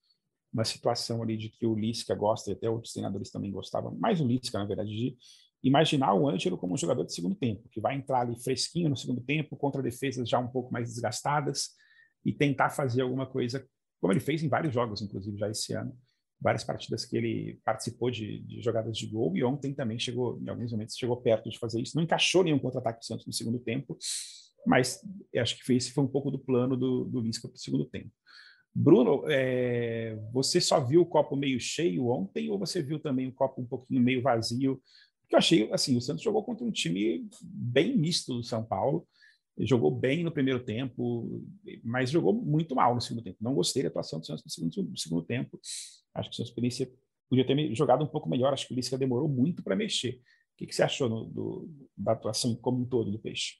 uma 0.52 0.64
situação 0.64 1.22
ali 1.22 1.36
de 1.36 1.48
que 1.50 1.66
o 1.66 1.74
Lisca 1.74 2.14
gosta, 2.14 2.50
e 2.50 2.54
até 2.54 2.68
outros 2.68 2.92
treinadores 2.92 3.30
também 3.30 3.50
gostavam, 3.50 3.94
mais 3.96 4.20
o 4.20 4.26
Lisca, 4.26 4.58
na 4.58 4.64
verdade, 4.64 4.90
de 4.90 5.16
imaginar 5.62 6.14
o 6.14 6.28
Ângelo 6.28 6.56
como 6.56 6.74
um 6.74 6.78
jogador 6.78 7.04
de 7.04 7.14
segundo 7.14 7.34
tempo, 7.34 7.68
que 7.68 7.80
vai 7.80 7.94
entrar 7.94 8.20
ali 8.20 8.42
fresquinho 8.42 8.88
no 8.88 8.96
segundo 8.96 9.20
tempo, 9.20 9.56
contra 9.56 9.82
defesas 9.82 10.28
já 10.28 10.38
um 10.38 10.48
pouco 10.48 10.72
mais 10.72 10.88
desgastadas, 10.88 11.70
e 12.24 12.32
tentar 12.32 12.70
fazer 12.70 13.02
alguma 13.02 13.26
coisa, 13.26 13.66
como 14.00 14.12
ele 14.12 14.20
fez 14.20 14.42
em 14.42 14.48
vários 14.48 14.74
jogos, 14.74 15.02
inclusive, 15.02 15.38
já 15.38 15.48
esse 15.48 15.72
ano, 15.74 15.96
várias 16.40 16.64
partidas 16.64 17.04
que 17.04 17.16
ele 17.16 17.60
participou 17.64 18.10
de, 18.10 18.40
de, 18.40 18.62
jogadas 18.62 18.96
de 18.96 19.06
gol 19.06 19.36
e 19.36 19.44
ontem 19.44 19.74
também 19.74 19.98
chegou, 19.98 20.40
em 20.40 20.48
alguns 20.48 20.72
momentos, 20.72 20.96
chegou 20.96 21.16
perto 21.16 21.50
de 21.50 21.58
fazer 21.58 21.80
isso. 21.80 21.96
Não 21.96 22.02
encaixou 22.02 22.42
nenhum 22.42 22.58
contra-ataque 22.58 23.00
do 23.00 23.04
Santos 23.04 23.26
no 23.26 23.32
segundo 23.32 23.58
tempo, 23.58 23.96
mas 24.66 25.00
acho 25.36 25.62
que 25.62 25.72
esse 25.72 25.92
foi 25.92 26.04
um 26.04 26.08
pouco 26.08 26.30
do 26.30 26.38
plano 26.38 26.76
do, 26.76 27.04
do 27.04 27.20
Lisca 27.20 27.48
para 27.48 27.56
o 27.56 27.60
segundo 27.60 27.84
tempo. 27.84 28.10
Bruno, 28.74 29.24
é, 29.28 30.16
você 30.32 30.60
só 30.60 30.80
viu 30.80 31.02
o 31.02 31.06
copo 31.06 31.36
meio 31.36 31.60
cheio 31.60 32.08
ontem 32.08 32.50
ou 32.50 32.58
você 32.58 32.80
viu 32.82 33.00
também 33.00 33.26
o 33.26 33.32
copo 33.32 33.60
um 33.60 33.66
pouquinho 33.66 34.00
meio 34.00 34.22
vazio? 34.22 34.80
Porque 35.22 35.34
eu 35.34 35.38
achei, 35.38 35.72
assim, 35.72 35.96
o 35.96 36.00
Santos 36.00 36.22
jogou 36.22 36.42
contra 36.44 36.64
um 36.64 36.70
time 36.70 37.28
bem 37.42 37.96
misto 37.96 38.34
do 38.34 38.44
São 38.44 38.64
Paulo, 38.64 39.06
jogou 39.66 39.90
bem 39.90 40.24
no 40.24 40.32
primeiro 40.32 40.62
tempo, 40.64 41.42
mas 41.82 42.10
jogou 42.10 42.32
muito 42.32 42.74
mal 42.74 42.94
no 42.94 43.00
segundo 43.00 43.24
tempo. 43.24 43.38
Não 43.40 43.54
gostei 43.54 43.82
da 43.82 43.88
atuação 43.88 44.20
do 44.20 44.26
Santos 44.26 44.44
no 44.44 44.50
segundo, 44.50 44.90
no 44.90 44.96
segundo 44.96 45.22
tempo. 45.22 45.60
Acho 46.14 46.30
que 46.30 46.36
sua 46.36 46.44
experiência 46.44 46.90
podia 47.28 47.46
ter 47.46 47.74
jogado 47.74 48.02
um 48.02 48.08
pouco 48.08 48.28
melhor. 48.28 48.52
Acho 48.52 48.66
que 48.66 48.74
o 48.74 48.76
Lisca 48.76 48.98
demorou 48.98 49.28
muito 49.28 49.62
para 49.62 49.76
mexer. 49.76 50.20
O 50.54 50.56
que, 50.58 50.66
que 50.66 50.74
você 50.74 50.82
achou 50.82 51.08
no, 51.08 51.24
do, 51.24 51.70
da 51.96 52.12
atuação 52.12 52.54
como 52.56 52.80
um 52.80 52.84
todo 52.84 53.10
do 53.10 53.18
Peixe? 53.18 53.56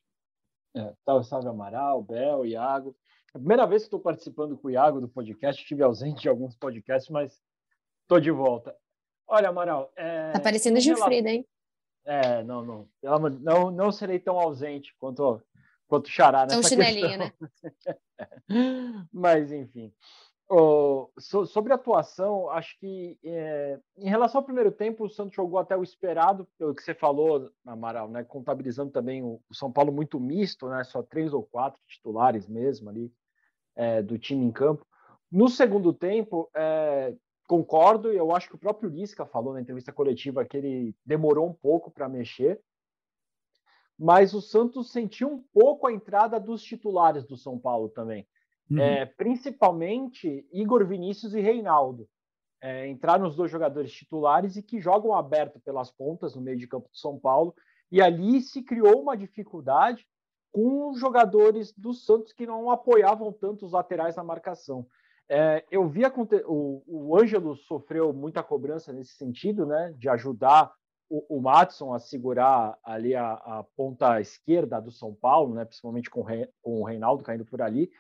É, 0.77 0.93
salve, 1.05 1.27
salve 1.27 1.49
Amaral, 1.49 2.03
Bel, 2.03 2.47
Iago. 2.47 2.97
É 3.35 3.39
a 3.39 3.39
primeira 3.39 3.67
vez 3.67 3.83
que 3.83 3.87
estou 3.87 4.01
participando 4.01 4.57
com 4.59 4.69
o 4.69 4.71
Iago 4.71 5.01
do 5.01 5.09
podcast, 5.09 5.61
estive 5.61 5.83
ausente 5.83 6.23
de 6.23 6.29
alguns 6.29 6.57
podcasts, 6.57 7.11
mas 7.11 7.41
estou 8.03 8.21
de 8.21 8.31
volta. 8.31 8.77
Olha, 9.27 9.49
Amaral. 9.49 9.93
É, 9.97 10.33
tá 10.33 10.41
parecendo 10.41 10.81
Gilfrida, 10.81 11.31
hein? 11.31 11.47
É, 12.05 12.43
não, 12.43 12.65
não, 12.65 12.89
não, 13.41 13.71
não 13.71 13.93
serei 13.93 14.19
tão 14.19 14.39
ausente 14.39 14.95
quanto, 14.99 15.41
quanto 15.91 16.09
Xará 16.09 16.47
nessa 16.47 16.59
um 16.59 16.63
chinelinho, 16.63 17.19
né? 17.19 17.33
mas, 19.13 19.51
enfim. 19.51 19.93
Oh, 20.49 21.11
so, 21.19 21.47
sobre 21.47 21.73
a 21.73 21.77
atuação, 21.77 22.49
acho 22.51 22.79
que 22.79 23.19
é, 23.25 23.79
em 23.99 24.09
relação 24.09 24.41
ao 24.41 24.45
primeiro 24.45 24.71
tempo, 24.73 25.05
o 25.05 25.09
Santos 25.09 25.35
jogou 25.35 25.59
até 25.59 25.77
o 25.77 25.83
esperado, 25.83 26.49
pelo 26.59 26.75
que 26.75 26.83
você 26.83 26.95
falou, 26.95 27.51
Amaral, 27.67 28.09
né? 28.09 28.25
Contabilizando 28.25 28.91
também 28.91 29.23
o, 29.23 29.41
o 29.49 29.55
São 29.55 29.71
Paulo 29.71 29.93
muito 29.93 30.19
misto, 30.19 30.69
né? 30.69 30.83
Só 30.85 31.03
três 31.03 31.33
ou 31.33 31.43
quatro 31.43 31.81
titulares 31.87 32.49
mesmo 32.49 32.89
ali 32.89 33.13
é, 33.77 34.01
do 34.01 34.19
time 34.19 34.45
em 34.45 34.53
campo. 34.53 34.87
No 35.31 35.49
segundo 35.49 35.93
tempo, 35.93 36.49
é, 36.55 37.15
concordo, 37.47 38.13
e 38.13 38.17
eu 38.17 38.35
acho 38.35 38.49
que 38.49 38.55
o 38.55 38.61
próprio 38.61 38.89
Lisca 38.89 39.27
falou 39.27 39.55
na 39.55 39.61
entrevista 39.61 39.93
coletiva 39.93 40.45
que 40.45 40.57
ele 40.57 40.97
demorou 41.05 41.49
um 41.49 41.55
pouco 41.55 41.91
para 41.91 42.09
mexer, 42.09 42.61
mas 44.03 44.33
o 44.33 44.41
Santos 44.41 44.91
sentiu 44.91 45.29
um 45.29 45.45
pouco 45.53 45.87
a 45.87 45.93
entrada 45.93 46.41
dos 46.41 46.63
titulares 46.63 47.27
do 47.27 47.37
São 47.37 47.59
Paulo 47.59 47.91
também. 47.91 48.27
Uhum. 48.71 48.79
É, 48.79 49.05
principalmente 49.05 50.49
Igor 50.51 50.87
Vinícius 50.87 51.35
e 51.35 51.41
Reinaldo. 51.41 52.09
é, 52.63 52.87
entraram 52.89 53.27
os 53.27 53.37
dois 53.37 53.51
jogadores 53.51 53.93
titulares 53.93 54.57
e 54.57 54.63
que 54.63 54.81
jogam 54.81 55.15
aberto 55.15 55.61
pelas 55.61 55.91
pontas 55.91 56.35
no 56.35 56.43
meio 56.43 56.59
de 56.59 56.67
campo 56.67 56.89
de 56.91 56.99
São 56.99 57.19
Paulo. 57.19 57.55
E 57.91 58.01
ali 58.01 58.41
se 58.41 58.63
criou 58.63 59.03
uma 59.03 59.17
dificuldade 59.17 60.07
com 60.53 60.91
os 60.91 60.99
jogadores 60.99 61.73
do 61.77 61.93
Santos 61.93 62.33
que 62.33 62.47
não 62.47 62.71
apoiavam 62.71 63.33
tanto 63.33 63.67
os 63.67 63.73
laterais 63.73 64.17
na 64.17 64.25
marcação. 64.25 64.87
É, 65.29 65.65
eu 65.71 65.89
vi 65.89 66.03
o, 66.47 66.83
o 66.87 67.19
Ângelo 67.19 67.55
sofreu 67.55 68.13
muita 68.13 68.43
cobrança 68.43 68.93
nesse 68.93 69.13
sentido, 69.13 69.65
né, 69.65 69.95
de 69.97 70.09
ajudar 70.09 70.73
o, 71.11 71.39
o 71.39 71.43
Matson 71.43 71.93
a 71.93 71.99
segurar 71.99 72.79
ali 72.85 73.17
a, 73.17 73.33
a, 73.33 73.65
ponta 73.77 74.21
esquerda 74.21 74.81
do 74.81 74.93
São 74.93 75.13
Paulo, 75.13 75.55
né, 75.55 75.65
principalmente 75.65 76.09
com, 76.09 76.25
com 76.63 76.81
o 76.81 76.85
Reinaldo 76.85 77.25
caindo 77.25 77.45
por 77.45 77.61
ali. 77.61 77.91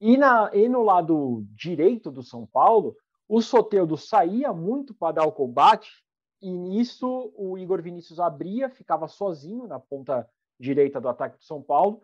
E, 0.00 0.16
na, 0.16 0.48
e 0.54 0.68
no 0.68 0.82
lado 0.82 1.44
direito 1.50 2.10
do 2.10 2.22
São 2.22 2.46
Paulo, 2.46 2.96
o 3.28 3.42
Soteudo 3.42 3.96
saía 3.96 4.52
muito 4.52 4.94
para 4.94 5.16
dar 5.16 5.24
o 5.24 5.32
combate, 5.32 5.90
e 6.40 6.50
nisso 6.50 7.32
o 7.36 7.58
Igor 7.58 7.82
Vinícius 7.82 8.20
abria, 8.20 8.70
ficava 8.70 9.08
sozinho 9.08 9.66
na 9.66 9.78
ponta 9.78 10.28
direita 10.58 11.00
do 11.00 11.08
ataque 11.08 11.38
do 11.38 11.44
São 11.44 11.60
Paulo, 11.60 12.00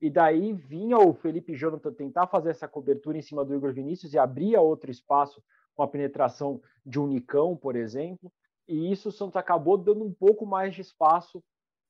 e 0.00 0.10
daí 0.10 0.52
vinha 0.52 0.98
o 0.98 1.14
Felipe 1.14 1.54
Jonathan 1.54 1.92
tentar 1.92 2.26
fazer 2.26 2.50
essa 2.50 2.68
cobertura 2.68 3.16
em 3.16 3.22
cima 3.22 3.44
do 3.44 3.54
Igor 3.54 3.72
Vinícius 3.72 4.12
e 4.12 4.18
abria 4.18 4.60
outro 4.60 4.90
espaço 4.90 5.42
com 5.74 5.82
a 5.82 5.88
penetração 5.88 6.60
de 6.84 6.98
um 7.00 7.06
Nicão, 7.06 7.56
por 7.56 7.76
exemplo. 7.76 8.30
E 8.68 8.90
isso 8.92 9.08
o 9.08 9.12
Santos 9.12 9.36
acabou 9.36 9.76
dando 9.76 10.04
um 10.04 10.12
pouco 10.12 10.46
mais 10.46 10.74
de 10.74 10.80
espaço 10.80 11.42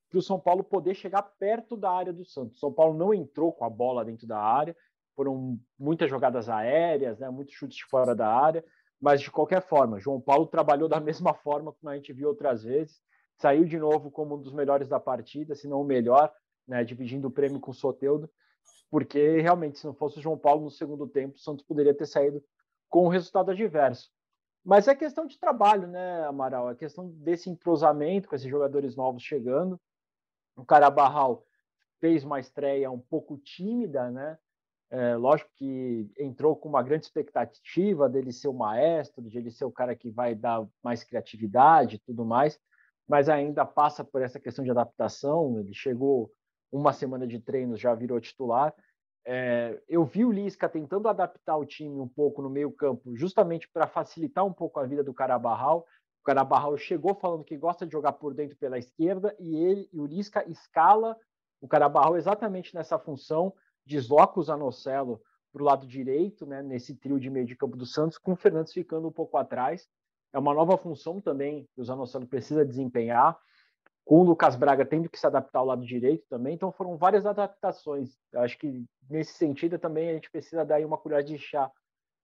para 0.08 0.18
o 0.18 0.22
São 0.22 0.38
Paulo 0.38 0.62
poder 0.62 0.94
chegar 0.94 1.22
perto 1.22 1.76
da 1.76 1.90
área 1.90 2.12
do 2.12 2.24
Santos. 2.24 2.58
São 2.58 2.72
Paulo 2.72 2.96
não 2.96 3.14
entrou 3.14 3.52
com 3.52 3.64
a 3.64 3.70
bola 3.70 4.04
dentro 4.04 4.26
da 4.26 4.38
área, 4.38 4.76
foram 5.14 5.58
muitas 5.78 6.10
jogadas 6.10 6.48
aéreas, 6.48 7.18
né, 7.18 7.30
muitos 7.30 7.54
chutes 7.54 7.78
de 7.78 7.84
fora 7.86 8.14
da 8.14 8.28
área, 8.28 8.64
mas 9.00 9.20
de 9.20 9.30
qualquer 9.30 9.62
forma, 9.62 9.98
João 9.98 10.20
Paulo 10.20 10.46
trabalhou 10.46 10.88
da 10.88 11.00
mesma 11.00 11.34
forma 11.34 11.72
como 11.72 11.90
a 11.90 11.96
gente 11.96 12.12
viu 12.12 12.28
outras 12.28 12.62
vezes, 12.62 13.00
saiu 13.36 13.64
de 13.64 13.78
novo 13.78 14.10
como 14.10 14.36
um 14.36 14.42
dos 14.42 14.52
melhores 14.52 14.88
da 14.88 15.00
partida, 15.00 15.54
se 15.54 15.66
não 15.66 15.80
o 15.80 15.84
melhor, 15.84 16.32
né, 16.68 16.84
dividindo 16.84 17.28
o 17.28 17.30
prêmio 17.30 17.58
com 17.58 17.70
o 17.70 17.74
Soteudo, 17.74 18.30
porque 18.90 19.40
realmente, 19.40 19.78
se 19.78 19.86
não 19.86 19.94
fosse 19.94 20.18
o 20.18 20.22
João 20.22 20.38
Paulo 20.38 20.64
no 20.64 20.70
segundo 20.70 21.08
tempo, 21.08 21.36
o 21.36 21.40
Santos 21.40 21.64
poderia 21.64 21.94
ter 21.94 22.06
saído 22.06 22.42
com 22.88 23.06
um 23.06 23.08
resultado 23.08 23.50
adverso. 23.50 24.10
Mas 24.64 24.86
é 24.86 24.94
questão 24.94 25.26
de 25.26 25.38
trabalho, 25.38 25.88
né, 25.88 26.24
Amaral? 26.24 26.70
É 26.70 26.74
questão 26.74 27.08
desse 27.08 27.50
entrosamento 27.50 28.28
com 28.28 28.36
esses 28.36 28.48
jogadores 28.48 28.94
novos 28.94 29.22
chegando. 29.22 29.80
O 30.56 30.64
Carabarral 30.64 31.44
fez 32.00 32.24
uma 32.24 32.38
estreia 32.38 32.90
um 32.90 33.00
pouco 33.00 33.38
tímida, 33.38 34.10
né? 34.10 34.38
É, 34.90 35.16
lógico 35.16 35.50
que 35.54 36.10
entrou 36.18 36.54
com 36.54 36.68
uma 36.68 36.82
grande 36.82 37.06
expectativa 37.06 38.08
dele 38.10 38.30
ser 38.30 38.48
o 38.48 38.52
maestro, 38.52 39.28
de 39.28 39.38
ele 39.38 39.50
ser 39.50 39.64
o 39.64 39.72
cara 39.72 39.96
que 39.96 40.10
vai 40.10 40.34
dar 40.34 40.66
mais 40.82 41.02
criatividade 41.02 41.96
e 41.96 41.98
tudo 42.00 42.26
mais, 42.26 42.60
mas 43.08 43.28
ainda 43.30 43.64
passa 43.64 44.04
por 44.04 44.20
essa 44.20 44.38
questão 44.38 44.62
de 44.62 44.70
adaptação. 44.70 45.58
Ele 45.58 45.72
chegou 45.72 46.30
uma 46.70 46.92
semana 46.92 47.26
de 47.26 47.38
treinos 47.38 47.80
já 47.80 47.94
virou 47.94 48.20
titular. 48.20 48.74
É, 49.24 49.80
eu 49.88 50.04
vi 50.04 50.24
o 50.24 50.32
Lisca 50.32 50.68
tentando 50.68 51.08
adaptar 51.08 51.56
o 51.56 51.64
time 51.64 52.00
um 52.00 52.08
pouco 52.08 52.42
no 52.42 52.50
meio 52.50 52.72
campo, 52.72 53.16
justamente 53.16 53.68
para 53.68 53.86
facilitar 53.86 54.44
um 54.44 54.52
pouco 54.52 54.80
a 54.80 54.86
vida 54.86 55.02
do 55.02 55.14
Carabarral. 55.14 55.86
O 56.20 56.24
Carabarral 56.24 56.76
chegou 56.76 57.14
falando 57.14 57.44
que 57.44 57.56
gosta 57.56 57.86
de 57.86 57.92
jogar 57.92 58.12
por 58.12 58.34
dentro 58.34 58.56
pela 58.56 58.78
esquerda 58.78 59.34
e 59.38 59.56
ele 59.56 59.88
e 59.92 60.00
o 60.00 60.06
Lisca 60.06 60.44
escala 60.48 61.16
o 61.62 61.68
Carabarral 61.68 62.16
exatamente 62.16 62.74
nessa 62.74 62.98
função, 62.98 63.54
desloca 63.86 64.40
o 64.40 64.42
Zanocelo 64.42 65.22
para 65.52 65.62
o 65.62 65.64
lado 65.64 65.86
direito, 65.86 66.44
né, 66.44 66.60
nesse 66.60 66.96
trio 66.96 67.20
de 67.20 67.30
meio 67.30 67.46
de 67.46 67.54
campo 67.54 67.76
do 67.76 67.86
Santos, 67.86 68.18
com 68.18 68.32
o 68.32 68.36
Fernandes 68.36 68.72
ficando 68.72 69.06
um 69.06 69.12
pouco 69.12 69.36
atrás. 69.36 69.88
É 70.32 70.38
uma 70.38 70.52
nova 70.52 70.76
função 70.76 71.20
também 71.20 71.68
que 71.72 71.80
o 71.80 71.84
Zanocelo 71.84 72.26
precisa 72.26 72.64
desempenhar 72.64 73.38
com 74.04 74.20
o 74.20 74.24
Lucas 74.24 74.56
Braga 74.56 74.84
tendo 74.84 75.08
que 75.08 75.18
se 75.18 75.26
adaptar 75.26 75.60
ao 75.60 75.66
lado 75.66 75.84
direito 75.84 76.24
também, 76.28 76.54
então 76.54 76.72
foram 76.72 76.96
várias 76.96 77.24
adaptações. 77.24 78.16
acho 78.34 78.58
que 78.58 78.84
nesse 79.08 79.34
sentido 79.34 79.78
também 79.78 80.10
a 80.10 80.14
gente 80.14 80.30
precisa 80.30 80.64
dar 80.64 80.84
uma 80.84 80.98
colher 80.98 81.22
de 81.22 81.38
chá 81.38 81.70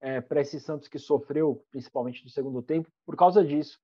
é, 0.01 0.21
para 0.21 0.41
esse 0.41 0.61
Santos 0.61 0.89
que 0.89 0.99
sofreu, 0.99 1.65
principalmente 1.71 2.25
no 2.25 2.31
segundo 2.31 2.63
tempo, 2.63 2.91
por 3.05 3.17
causa 3.17 3.45
disso. 3.45 3.79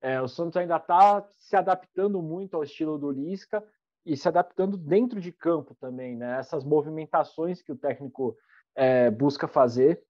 É, 0.00 0.20
o 0.20 0.28
Santos 0.28 0.56
ainda 0.56 0.76
está 0.76 1.26
se 1.38 1.56
adaptando 1.56 2.20
muito 2.22 2.54
ao 2.54 2.62
estilo 2.62 2.98
do 2.98 3.10
Lisca 3.10 3.64
e 4.04 4.16
se 4.16 4.28
adaptando 4.28 4.76
dentro 4.76 5.20
de 5.20 5.32
campo 5.32 5.74
também, 5.80 6.16
né? 6.16 6.38
Essas 6.38 6.64
movimentações 6.64 7.62
que 7.62 7.72
o 7.72 7.76
técnico 7.76 8.36
é, 8.74 9.10
busca 9.10 9.48
fazer. 9.48 10.00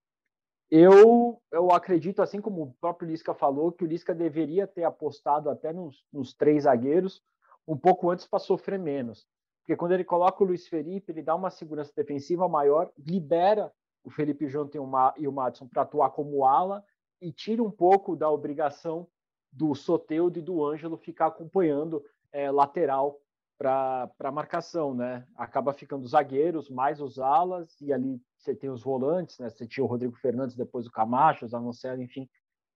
Eu, 0.70 1.40
eu 1.52 1.70
acredito, 1.70 2.20
assim 2.20 2.40
como 2.40 2.62
o 2.62 2.72
próprio 2.80 3.08
Lisca 3.08 3.32
falou, 3.32 3.70
que 3.70 3.84
o 3.84 3.86
Lisca 3.86 4.14
deveria 4.14 4.66
ter 4.66 4.84
apostado 4.84 5.48
até 5.48 5.72
nos, 5.72 6.04
nos 6.12 6.34
três 6.34 6.64
zagueiros 6.64 7.22
um 7.66 7.76
pouco 7.76 8.10
antes 8.10 8.26
para 8.26 8.38
sofrer 8.38 8.78
menos. 8.78 9.26
Porque 9.60 9.76
quando 9.76 9.92
ele 9.92 10.04
coloca 10.04 10.42
o 10.42 10.46
Luiz 10.46 10.68
Felipe, 10.68 11.10
ele 11.10 11.22
dá 11.22 11.34
uma 11.34 11.50
segurança 11.50 11.92
defensiva 11.94 12.48
maior, 12.48 12.90
libera 12.98 13.72
o 14.04 14.10
Felipe 14.10 14.48
Jonathan 14.48 14.78
e 15.16 15.26
o 15.26 15.32
Madison 15.32 15.66
para 15.66 15.82
atuar 15.82 16.10
como 16.10 16.44
ala 16.44 16.84
e 17.20 17.32
tira 17.32 17.62
um 17.62 17.70
pouco 17.70 18.14
da 18.14 18.30
obrigação 18.30 19.08
do 19.50 19.74
Soteudo 19.74 20.38
e 20.38 20.42
do 20.42 20.64
Ângelo 20.64 20.96
ficar 20.96 21.26
acompanhando 21.26 22.04
é, 22.30 22.50
lateral 22.50 23.18
para 23.58 24.30
marcação, 24.32 24.94
né? 24.94 25.26
Acaba 25.34 25.72
ficando 25.72 26.06
zagueiros, 26.06 26.68
mais 26.68 27.00
os 27.00 27.18
alas, 27.18 27.80
e 27.80 27.92
ali 27.92 28.20
você 28.46 28.54
tem 28.54 28.70
os 28.70 28.82
volantes, 28.82 29.38
né? 29.38 29.50
Você 29.50 29.66
tinha 29.66 29.84
o 29.84 29.86
Rodrigo 29.86 30.16
Fernandes, 30.16 30.56
depois 30.56 30.86
o 30.86 30.90
Camacho, 30.90 31.44
os 31.44 31.50
Zanocelo, 31.50 32.02
enfim, 32.02 32.28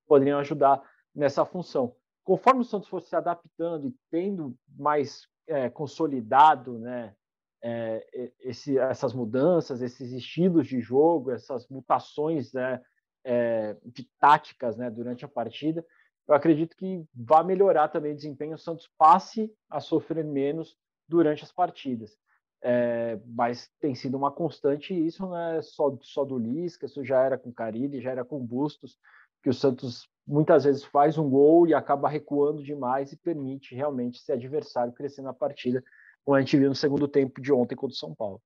poderiam 0.07 0.39
ajudar 0.41 0.83
nessa 1.15 1.45
função. 1.45 1.95
Conforme 2.25 2.61
o 2.61 2.65
Santos 2.65 2.89
fosse 2.89 3.09
se 3.09 3.17
adaptando 3.17 3.87
e 3.87 3.95
tendo 4.11 4.57
mais 4.69 5.27
é, 5.47 5.71
consolidado, 5.71 6.79
né? 6.79 7.15
É, 7.63 8.33
esse, 8.41 8.79
essas 8.79 9.13
mudanças, 9.13 9.83
esses 9.83 10.13
estilos 10.13 10.67
de 10.67 10.81
jogo, 10.81 11.31
essas 11.31 11.69
mutações 11.69 12.55
né, 12.55 12.81
é, 13.23 13.77
de 13.85 14.09
táticas 14.19 14.79
né, 14.79 14.89
durante 14.89 15.27
a 15.27 15.29
partida, 15.29 15.85
eu 16.27 16.35
acredito 16.35 16.75
que 16.75 17.05
vai 17.15 17.45
melhorar 17.45 17.89
também 17.89 18.13
o 18.13 18.17
desempenho. 18.17 18.55
O 18.55 18.59
Santos 18.59 18.89
passe 18.97 19.53
a 19.69 19.79
sofrer 19.79 20.25
menos 20.25 20.75
durante 21.07 21.45
as 21.45 21.53
partidas. 21.53 22.17
É, 22.63 23.19
mas 23.27 23.71
tem 23.81 23.95
sido 23.95 24.19
uma 24.19 24.31
constante 24.31 24.93
e 24.93 25.07
isso 25.07 25.23
não 25.23 25.37
é 25.37 25.63
só, 25.63 25.97
só 26.03 26.25
do 26.25 26.39
Lisca, 26.39 26.85
isso 26.85 27.03
já 27.03 27.23
era 27.23 27.39
com 27.39 27.53
Carilli, 27.53 28.03
já 28.03 28.11
era 28.11 28.25
com 28.25 28.45
Bustos, 28.45 28.99
que 29.43 29.49
o 29.49 29.55
Santos 29.55 30.07
muitas 30.27 30.65
vezes 30.65 30.85
faz 30.85 31.17
um 31.17 31.29
gol 31.29 31.67
e 31.67 31.73
acaba 31.73 32.09
recuando 32.09 32.63
demais 32.63 33.13
e 33.13 33.17
permite 33.17 33.75
realmente 33.75 34.21
esse 34.21 34.31
adversário 34.31 34.93
crescer 34.93 35.23
na 35.23 35.33
partida, 35.33 35.83
como 36.25 36.37
a 36.37 36.41
gente 36.41 36.57
viu 36.57 36.69
no 36.69 36.75
segundo 36.75 37.09
tempo 37.09 37.41
de 37.41 37.53
ontem 37.53 37.75
contra 37.75 37.95
o 37.95 37.99
São 37.99 38.15
Paulo. 38.15 38.41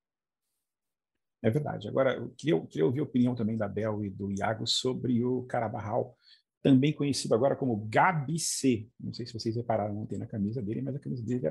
É 1.43 1.51
verdade. 1.51 1.89
Agora, 1.89 2.15
eu 2.15 2.31
queria, 2.39 2.55
eu 2.55 2.67
queria 2.67 2.87
ouvir 2.87 3.01
a 3.01 3.05
opinião 3.05 3.35
também 3.35 3.57
da 3.57 3.69
Bel 3.69 4.03
e 4.03 4.09
do 4.09 4.31
Iago 4.31 4.67
sobre 4.67 5.23
o 5.23 5.43
Carabarral 5.43 6.17
também 6.65 6.95
conhecido 6.95 7.35
agora 7.35 7.55
como 7.55 7.77
Gabi 7.91 8.39
C. 8.39 8.89
Não 8.99 9.13
sei 9.13 9.27
se 9.27 9.35
vocês 9.35 9.55
repararam 9.55 9.99
ontem 9.99 10.17
na 10.17 10.27
camisa 10.27 10.63
dele, 10.63 10.81
mas 10.81 10.97
a 10.97 10.99
camisa 10.99 11.23
dele, 11.23 11.51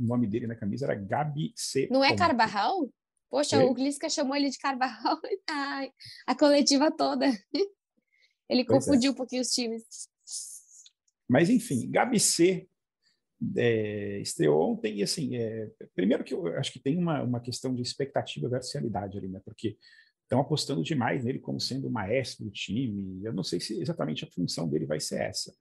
o 0.00 0.02
nome 0.02 0.26
dele 0.26 0.46
na 0.46 0.56
camisa 0.56 0.86
era 0.86 0.94
Gabi 0.94 1.52
C. 1.54 1.86
Não 1.90 2.02
é 2.02 2.16
Carbarral? 2.16 2.90
Poxa, 3.30 3.58
Oi? 3.58 3.64
o 3.64 3.74
Glisca 3.74 4.08
chamou 4.08 4.34
ele 4.34 4.48
de 4.48 4.56
Carbarral 4.58 5.20
Ai, 5.50 5.92
a 6.26 6.34
coletiva 6.34 6.90
toda. 6.90 7.26
Ele 8.48 8.64
pois 8.64 8.86
é. 8.86 8.86
confundiu 8.86 9.10
é. 9.10 9.12
um 9.12 9.14
pouquinho 9.14 9.42
os 9.42 9.50
times. 9.50 9.84
Mas, 11.28 11.50
enfim, 11.50 11.90
Gabi 11.90 12.18
C 12.18 12.66
é, 13.58 14.18
estreou 14.20 14.72
ontem 14.72 14.96
e, 14.96 15.02
assim, 15.02 15.36
é, 15.36 15.70
primeiro 15.94 16.24
que 16.24 16.32
eu 16.32 16.46
acho 16.56 16.72
que 16.72 16.80
tem 16.80 16.96
uma, 16.96 17.22
uma 17.22 17.40
questão 17.40 17.74
de 17.74 17.82
expectativa 17.82 18.48
versus 18.48 18.72
realidade 18.72 19.18
ali, 19.18 19.28
né? 19.28 19.42
Porque 19.44 19.76
estão 20.34 20.40
apostando 20.40 20.82
demais 20.82 21.24
nele 21.24 21.38
como 21.38 21.60
sendo 21.60 21.86
o 21.86 21.90
maestro 21.90 22.44
do 22.44 22.50
time. 22.50 23.24
Eu 23.24 23.32
não 23.32 23.44
sei 23.44 23.60
se 23.60 23.80
exatamente 23.80 24.24
a 24.24 24.30
função 24.30 24.68
dele 24.68 24.84
vai 24.84 24.98
ser 24.98 25.20
essa. 25.20 25.54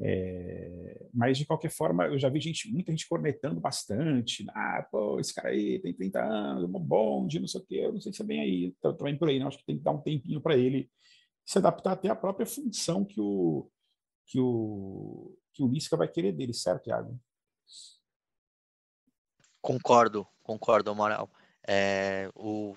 É, 0.00 1.06
mas 1.12 1.38
de 1.38 1.46
qualquer 1.46 1.70
forma, 1.70 2.06
eu 2.06 2.18
já 2.18 2.28
vi 2.28 2.40
gente, 2.40 2.72
muita 2.72 2.92
gente 2.92 3.08
cornetando 3.08 3.60
bastante. 3.60 4.44
Ah, 4.50 4.86
pô, 4.90 5.18
esse 5.18 5.34
cara 5.34 5.48
aí 5.48 5.80
tem 5.80 5.92
30 5.92 6.22
anos, 6.22 6.64
um 6.64 6.72
bonde, 6.72 7.40
não 7.40 7.48
sei 7.48 7.60
o 7.60 7.64
quê. 7.64 7.76
Eu 7.76 7.92
não 7.92 8.00
sei 8.00 8.12
se 8.12 8.22
é 8.22 8.24
bem 8.24 8.40
aí, 8.40 8.74
também 8.80 9.18
por 9.18 9.28
aí, 9.28 9.38
não. 9.38 9.48
Acho 9.48 9.58
que 9.58 9.66
tem 9.66 9.78
que 9.78 9.84
dar 9.84 9.92
um 9.92 10.00
tempinho 10.00 10.40
para 10.40 10.56
ele 10.56 10.90
se 11.44 11.58
adaptar 11.58 11.92
até 11.92 12.08
à 12.08 12.16
própria 12.16 12.46
função 12.46 13.04
que 13.04 13.20
o 13.20 13.68
que 14.26 14.40
o 14.40 15.36
que 15.52 15.62
o 15.62 15.68
Lisca 15.68 15.96
vai 15.96 16.08
querer 16.08 16.32
dele, 16.32 16.52
certo, 16.52 16.84
Thiago? 16.84 17.20
Concordo, 19.60 20.26
concordo, 20.42 20.90
Amaral. 20.90 21.30
É, 21.66 22.28
o, 22.34 22.74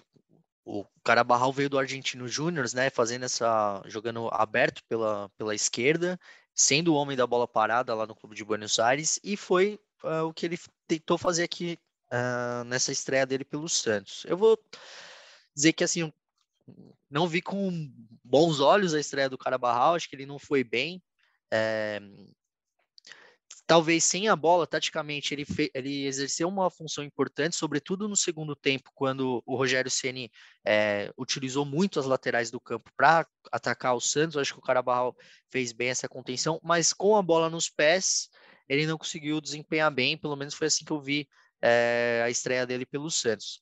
o 0.67 0.85
Carabarral 1.01 1.53
veio 1.53 1.69
do 1.69 1.79
Argentino 1.79 2.27
Júnior, 2.27 2.67
né, 2.73 2.89
fazendo 2.89 3.23
essa 3.23 3.81
jogando 3.85 4.27
aberto 4.33 4.83
pela, 4.83 5.29
pela 5.37 5.55
esquerda, 5.55 6.19
sendo 6.53 6.93
o 6.93 6.95
homem 6.95 7.15
da 7.15 7.25
bola 7.25 7.47
parada 7.47 7.95
lá 7.95 8.05
no 8.05 8.13
clube 8.13 8.35
de 8.35 8.43
Buenos 8.43 8.77
Aires 8.77 9.17
e 9.23 9.37
foi 9.37 9.79
uh, 10.03 10.25
o 10.25 10.33
que 10.33 10.45
ele 10.45 10.59
tentou 10.85 11.17
fazer 11.17 11.43
aqui 11.43 11.79
uh, 12.11 12.65
nessa 12.65 12.91
estreia 12.91 13.25
dele 13.25 13.45
pelo 13.45 13.69
Santos. 13.69 14.25
Eu 14.25 14.35
vou 14.35 14.59
dizer 15.55 15.71
que 15.71 15.85
assim 15.85 16.11
não 17.09 17.29
vi 17.29 17.41
com 17.41 17.89
bons 18.21 18.59
olhos 18.59 18.93
a 18.93 18.99
estreia 18.99 19.29
do 19.29 19.37
Carabarral, 19.37 19.95
acho 19.95 20.09
que 20.09 20.17
ele 20.17 20.25
não 20.25 20.37
foi 20.37 20.65
bem. 20.65 21.01
É, 21.49 22.01
talvez 23.65 24.03
sem 24.03 24.29
a 24.29 24.35
bola, 24.35 24.65
taticamente, 24.65 25.33
ele, 25.33 25.45
ele 25.73 26.05
exerceu 26.05 26.47
uma 26.47 26.71
função 26.71 27.03
importante, 27.03 27.55
sobretudo 27.55 28.07
no 28.07 28.15
segundo 28.15 28.55
tempo, 28.55 28.91
quando 28.95 29.43
o 29.45 29.55
Rogério 29.55 29.91
Ceni 29.91 30.31
é, 30.65 31.11
utilizou 31.17 31.65
muito 31.65 31.99
as 31.99 32.05
laterais 32.05 32.49
do 32.49 32.59
campo 32.59 32.89
para 32.95 33.27
atacar 33.51 33.95
o 33.95 33.99
Santos. 33.99 34.37
Acho 34.37 34.53
que 34.53 34.59
o 34.59 34.63
Carabarral 34.63 35.15
fez 35.51 35.71
bem 35.71 35.89
essa 35.89 36.07
contenção, 36.07 36.59
mas 36.63 36.93
com 36.93 37.17
a 37.17 37.21
bola 37.21 37.49
nos 37.49 37.69
pés, 37.69 38.29
ele 38.69 38.87
não 38.87 38.97
conseguiu 38.97 39.41
desempenhar 39.41 39.91
bem. 39.91 40.17
Pelo 40.17 40.35
menos 40.35 40.53
foi 40.53 40.67
assim 40.67 40.85
que 40.85 40.91
eu 40.91 41.01
vi 41.01 41.27
é, 41.61 42.21
a 42.25 42.29
estreia 42.29 42.65
dele 42.65 42.85
pelo 42.85 43.11
Santos. 43.11 43.61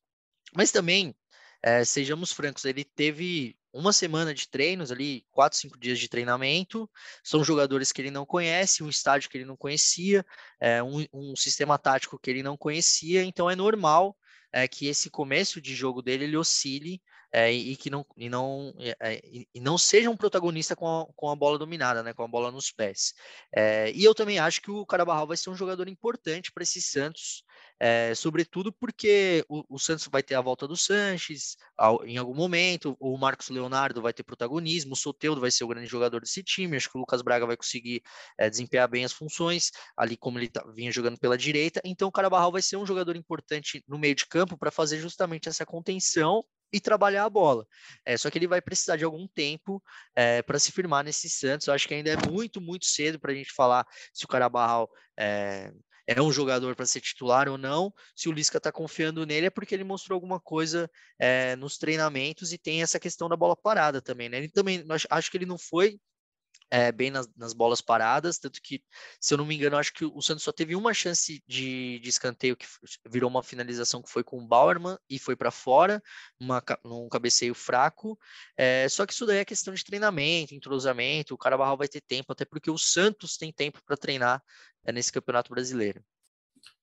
Mas 0.55 0.71
também, 0.71 1.15
é, 1.63 1.83
sejamos 1.83 2.31
francos, 2.31 2.63
ele 2.65 2.83
teve 2.83 3.57
uma 3.75 3.91
semana 3.91 4.33
de 4.33 4.47
treinos 4.47 4.91
ali, 4.91 5.25
quatro, 5.31 5.57
cinco 5.57 5.77
dias 5.77 5.99
de 5.99 6.07
treinamento. 6.07 6.89
São 7.23 7.43
jogadores 7.43 7.91
que 7.91 8.01
ele 8.01 8.09
não 8.09 8.25
conhece, 8.25 8.83
um 8.83 8.89
estádio 8.89 9.29
que 9.29 9.37
ele 9.37 9.45
não 9.45 9.57
conhecia, 9.57 10.25
é, 10.59 10.81
um, 10.81 11.05
um, 11.13 11.35
sistema 11.35 11.77
tático 11.77 12.17
que 12.17 12.29
ele 12.29 12.41
não 12.41 12.55
conhecia. 12.55 13.23
Então 13.23 13.49
é 13.49 13.55
normal 13.55 14.15
é, 14.51 14.67
que 14.67 14.87
esse 14.87 15.09
começo 15.09 15.59
de 15.59 15.75
jogo 15.75 16.01
dele 16.01 16.23
ele 16.23 16.37
oscile 16.37 17.01
é, 17.33 17.51
e 17.51 17.75
que 17.75 17.89
não 17.89 18.05
e 18.15 18.29
não 18.29 18.73
é, 18.79 19.21
e 19.53 19.59
não 19.59 19.77
seja 19.77 20.09
um 20.09 20.15
protagonista 20.15 20.73
com 20.73 20.87
a, 20.87 21.05
com 21.13 21.29
a 21.29 21.35
bola 21.35 21.57
dominada, 21.59 22.01
né, 22.01 22.13
com 22.13 22.23
a 22.23 22.27
bola 22.27 22.49
nos 22.49 22.71
pés. 22.71 23.13
É, 23.53 23.91
e 23.91 24.05
eu 24.05 24.15
também 24.15 24.39
acho 24.39 24.61
que 24.61 24.71
o 24.71 24.85
Carabarral 24.85 25.27
vai 25.27 25.35
ser 25.35 25.49
um 25.49 25.55
jogador 25.55 25.89
importante 25.89 26.49
para 26.49 26.63
esse 26.63 26.81
Santos 26.81 27.43
é, 27.79 28.15
sobretudo 28.15 28.71
porque 28.71 29.45
o, 29.49 29.75
o, 29.75 29.79
Santos 29.79 30.07
vai 30.09 30.23
ter 30.23 30.35
a 30.35 30.41
volta 30.41 30.67
do 30.67 30.77
Sanches 30.77 31.57
ao, 31.77 32.05
em 32.05 32.17
algum 32.17 32.33
momento, 32.33 32.95
o 32.99 33.17
Marcos 33.17 33.49
Leonardo 33.49 34.01
vai 34.01 34.13
ter 34.13 34.23
protagonismo, 34.23 34.93
o 34.93 34.95
Soteudo 34.95 35.41
vai 35.41 35.51
ser 35.51 35.63
o 35.63 35.67
grande 35.67 35.87
jogador 35.87 36.21
desse 36.21 36.41
time, 36.41 36.77
acho 36.77 36.89
que 36.89 36.97
o 36.97 36.99
Lucas 36.99 37.21
Braga 37.21 37.45
vai 37.45 37.57
conseguir 37.57 38.01
é, 38.37 38.49
desempenhar 38.49 38.87
bem 38.87 39.03
as 39.03 39.11
funções, 39.11 39.71
ali 39.97 40.15
como 40.15 40.39
ele 40.39 40.47
tá, 40.47 40.63
vinha 40.73 40.91
jogando 40.91 41.19
pela 41.19 41.37
direita, 41.37 41.81
então 41.83 42.07
o 42.07 42.11
Carabarral 42.11 42.51
vai 42.51 42.61
ser 42.61 42.77
um 42.77 42.85
jogador 42.85 43.15
importante 43.15 43.83
no 43.87 43.97
meio 43.97 44.15
de 44.15 44.25
campo 44.25 44.57
para 44.57 44.71
fazer 44.71 44.99
justamente 44.99 45.49
essa 45.49 45.65
contenção 45.65 46.45
e 46.75 46.79
trabalhar 46.79 47.23
a 47.23 47.29
bola. 47.29 47.65
É, 48.05 48.17
só 48.17 48.29
que 48.29 48.37
ele 48.37 48.47
vai 48.47 48.61
precisar 48.61 48.97
de 48.97 49.05
algum 49.05 49.27
tempo 49.27 49.81
é, 50.15 50.41
para 50.41 50.59
se 50.59 50.71
firmar 50.71 51.03
nesse 51.03 51.29
Santos. 51.29 51.67
Eu 51.67 51.73
acho 51.73 51.87
que 51.87 51.93
ainda 51.93 52.11
é 52.11 52.17
muito, 52.29 52.59
muito 52.59 52.85
cedo 52.85 53.19
para 53.19 53.31
a 53.31 53.35
gente 53.35 53.53
falar 53.53 53.85
se 54.13 54.25
o 54.25 54.27
Carabarral 54.27 54.89
é, 55.17 55.71
é 56.07 56.21
um 56.21 56.31
jogador 56.31 56.75
para 56.75 56.85
ser 56.85 57.01
titular 57.01 57.47
ou 57.49 57.57
não. 57.57 57.93
Se 58.15 58.29
o 58.29 58.31
Lisca 58.31 58.57
está 58.57 58.71
confiando 58.71 59.25
nele, 59.25 59.47
é 59.47 59.49
porque 59.49 59.73
ele 59.73 59.83
mostrou 59.83 60.15
alguma 60.15 60.39
coisa 60.39 60.89
é, 61.19 61.55
nos 61.55 61.77
treinamentos 61.77 62.53
e 62.53 62.57
tem 62.57 62.81
essa 62.81 62.99
questão 62.99 63.27
da 63.29 63.35
bola 63.35 63.55
parada 63.55 64.01
também, 64.01 64.29
né? 64.29 64.37
Ele 64.37 64.49
também 64.49 64.83
acho 65.09 65.31
que 65.31 65.37
ele 65.37 65.45
não 65.45 65.57
foi 65.57 65.99
é, 66.71 66.91
bem 66.91 67.11
nas, 67.11 67.27
nas, 67.35 67.53
bolas 67.53 67.81
paradas, 67.81 68.37
tanto 68.37 68.61
que, 68.61 68.83
se 69.19 69.33
eu 69.33 69.37
não 69.37 69.45
me 69.45 69.55
engano, 69.55 69.77
acho 69.77 69.93
que 69.93 70.05
o 70.05 70.21
Santos 70.21 70.43
só 70.43 70.51
teve 70.51 70.75
uma 70.75 70.93
chance 70.93 71.43
de, 71.47 71.99
de 71.99 72.09
escanteio 72.09 72.57
que 72.57 72.65
virou 73.07 73.29
uma 73.29 73.43
finalização 73.43 74.01
que 74.01 74.09
foi 74.09 74.23
com 74.23 74.37
o 74.37 74.47
Bauerman 74.47 74.97
e 75.09 75.19
foi 75.19 75.35
para 75.35 75.51
fora, 75.51 76.01
uma, 76.39 76.63
num 76.83 77.07
cabeceio 77.07 77.53
fraco. 77.53 78.17
É, 78.57 78.87
só 78.89 79.05
que 79.05 79.13
isso 79.13 79.25
daí 79.25 79.37
é 79.37 79.45
questão 79.45 79.73
de 79.73 79.83
treinamento, 79.83 80.55
entrosamento. 80.55 81.33
O 81.33 81.37
Carabarral 81.37 81.77
vai 81.77 81.87
ter 81.87 82.01
tempo, 82.01 82.31
até 82.31 82.45
porque 82.45 82.71
o 82.71 82.77
Santos 82.77 83.37
tem 83.37 83.53
tempo 83.53 83.81
para 83.85 83.97
treinar 83.97 84.43
é, 84.83 84.91
nesse 84.91 85.11
Campeonato 85.11 85.51
Brasileiro. 85.51 86.03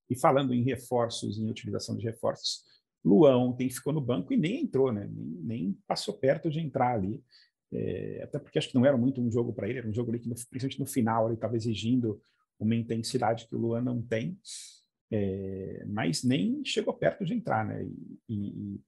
E 0.09 0.19
falando 0.19 0.53
em 0.55 0.63
reforços, 0.63 1.39
em 1.39 1.51
utilização 1.51 1.97
de 1.97 2.05
reforços, 2.05 2.65
Luan 3.05 3.37
ontem 3.37 3.69
ficou 3.69 3.93
no 3.93 4.01
banco 4.01 4.33
e 4.33 4.37
nem 4.37 4.63
entrou, 4.63 4.93
né? 4.93 5.09
nem, 5.11 5.27
nem 5.43 5.79
passou 5.87 6.15
perto 6.15 6.49
de 6.49 6.61
entrar 6.61 6.95
ali. 6.95 7.23
É, 7.73 8.21
até 8.23 8.39
porque 8.39 8.59
acho 8.59 8.69
que 8.69 8.75
não 8.75 8.85
era 8.85 8.97
muito 8.97 9.21
um 9.21 9.31
jogo 9.31 9.53
para 9.53 9.69
ele, 9.69 9.79
era 9.79 9.89
um 9.89 9.95
jogo 9.95 10.11
ali 10.11 10.21
que, 10.21 10.29
no, 10.29 10.35
principalmente 10.35 10.81
no 10.81 10.87
final, 10.87 11.27
ele 11.27 11.35
estava 11.35 11.57
exigindo 11.57 12.21
uma 12.59 12.77
intensidade 12.77 13.47
que 13.49 13.55
o 13.55 13.59
Luan 13.59 13.83
não 13.83 14.03
tem, 14.03 14.39
é, 15.11 15.85
mas 15.87 16.23
nem 16.23 16.65
chegou 16.65 16.95
perto 16.95 17.25
de 17.25 17.35
entrar, 17.35 17.67
né? 17.67 17.85
E, 18.29 18.35
e, 18.35 18.81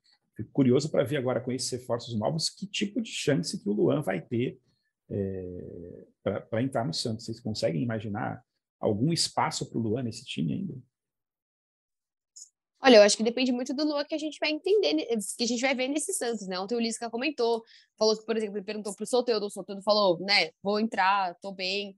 curioso 0.52 0.90
para 0.90 1.04
ver 1.04 1.16
agora 1.16 1.40
com 1.40 1.52
esses 1.52 1.70
reforços 1.70 2.18
novos 2.18 2.50
que 2.50 2.66
tipo 2.66 3.00
de 3.00 3.10
chance 3.10 3.62
que 3.62 3.68
o 3.68 3.72
Luan 3.72 4.02
vai 4.02 4.20
ter 4.20 4.58
é, 5.08 6.06
para 6.50 6.62
entrar 6.62 6.84
no 6.84 6.92
Santos. 6.92 7.24
Vocês 7.24 7.40
conseguem 7.40 7.82
imaginar 7.82 8.42
algum 8.80 9.12
espaço 9.12 9.68
para 9.70 9.78
o 9.78 9.82
Luan 9.82 10.02
nesse 10.02 10.24
time 10.24 10.52
ainda? 10.52 10.74
Olha, 12.84 12.96
eu 12.96 13.02
acho 13.02 13.16
que 13.16 13.22
depende 13.22 13.50
muito 13.50 13.72
do 13.72 13.82
Lua 13.82 14.04
que 14.04 14.14
a 14.14 14.18
gente 14.18 14.38
vai 14.38 14.50
entender, 14.50 14.94
que 15.38 15.44
a 15.44 15.46
gente 15.46 15.60
vai 15.62 15.74
ver 15.74 15.88
nesse 15.88 16.12
Santos, 16.12 16.46
né? 16.46 16.60
Ontem 16.60 16.74
o 16.74 16.80
Lisca 16.80 17.08
comentou, 17.08 17.62
falou 17.98 18.14
que, 18.14 18.26
por 18.26 18.36
exemplo, 18.36 18.58
ele 18.58 18.64
perguntou 18.64 18.94
pro 18.94 19.06
Soteldo, 19.06 19.46
o 19.46 19.50
Soteldo 19.50 19.80
falou, 19.82 20.20
né, 20.20 20.50
vou 20.62 20.78
entrar, 20.78 21.34
tô 21.40 21.50
bem, 21.50 21.96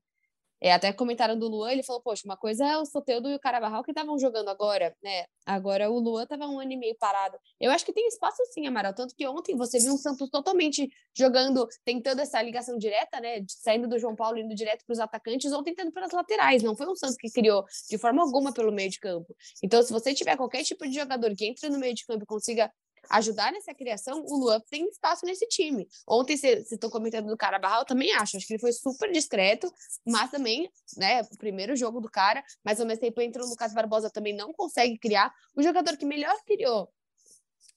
é, 0.61 0.73
até 0.73 0.93
comentaram 0.93 1.39
do 1.39 1.49
Luan, 1.49 1.73
ele 1.73 1.83
falou, 1.83 2.01
poxa, 2.03 2.23
uma 2.25 2.37
coisa 2.37 2.65
é 2.67 2.79
o 2.79 2.85
Soteldo 2.87 3.29
e 3.29 3.35
o 3.35 3.39
Carabarral 3.39 3.83
que 3.83 3.91
estavam 3.91 4.19
jogando 4.19 4.49
agora, 4.49 4.95
né? 5.03 5.25
Agora 5.45 5.91
o 5.91 5.99
Luan 5.99 6.25
estava 6.25 6.47
um 6.47 6.59
ano 6.59 6.73
e 6.73 6.77
meio 6.77 6.97
parado. 6.99 7.39
Eu 7.61 7.71
acho 7.71 7.85
que 7.85 7.93
tem 7.93 8.07
espaço 8.09 8.43
sim, 8.53 8.67
Amaral. 8.67 8.95
Tanto 8.95 9.15
que 9.15 9.27
ontem 9.27 9.57
você 9.57 9.79
viu 9.79 9.93
um 9.93 9.99
Santos 9.99 10.29
totalmente 10.31 10.89
jogando, 11.17 11.67
tentando 11.85 12.21
essa 12.21 12.41
ligação 12.43 12.79
direta, 12.79 13.21
né? 13.21 13.45
Saindo 13.49 13.87
do 13.87 13.99
João 13.99 14.17
Paulo, 14.17 14.39
indo 14.39 14.55
direto 14.55 14.85
para 14.85 14.93
os 14.93 14.99
atacantes 14.99 15.53
ou 15.53 15.63
tentando 15.63 15.93
pelas 15.93 16.13
laterais. 16.13 16.63
Não 16.63 16.77
foi 16.77 16.87
um 16.89 16.97
Santos 16.97 17.17
que 17.17 17.31
criou 17.31 17.65
de 17.89 17.99
forma 17.99 18.23
alguma 18.23 18.53
pelo 18.53 18.73
meio 18.73 18.91
de 18.91 18.99
campo. 18.99 19.37
Então, 19.63 19.83
se 19.83 19.93
você 19.93 20.15
tiver 20.15 20.37
qualquer 20.37 20.63
tipo 20.65 20.87
de 20.89 20.95
jogador 20.95 21.35
que 21.37 21.47
entre 21.47 21.69
no 21.69 21.79
meio 21.79 21.95
de 21.95 22.05
campo 22.07 22.25
e 22.25 22.27
consiga 22.27 22.71
ajudar 23.11 23.53
nessa 23.53 23.75
criação, 23.75 24.25
o 24.27 24.37
Luan 24.39 24.61
tem 24.71 24.87
espaço 24.89 25.25
nesse 25.25 25.47
time. 25.49 25.89
Ontem, 26.07 26.37
vocês 26.37 26.71
estão 26.71 26.91
comentando 26.91 27.27
do 27.27 27.37
cara 27.37 27.59
Barral, 27.59 27.81
eu 27.81 27.87
também 27.87 28.13
acho. 28.13 28.37
Acho 28.37 28.47
que 28.47 28.55
ele 28.55 28.61
foi 28.61 28.73
super 28.73 29.11
discreto, 29.11 29.73
mas 30.07 30.31
também, 30.31 30.71
né, 30.97 31.23
o 31.23 31.39
primeiro 31.39 31.77
jogo 31.77 32.01
do 32.01 32.11
cara, 32.11 32.43
mas 32.65 32.81
ao 32.81 32.87
mesmo 32.87 33.01
tempo 33.01 33.21
entra 33.21 33.43
o 33.45 33.49
Lucas 33.49 33.73
Barbosa 33.73 34.11
também 34.11 34.35
não 34.35 34.53
consegue 34.53 34.99
criar. 34.99 35.33
O 35.55 35.63
jogador 35.63 35.97
que 35.97 36.05
melhor 36.05 36.37
criou 36.47 36.89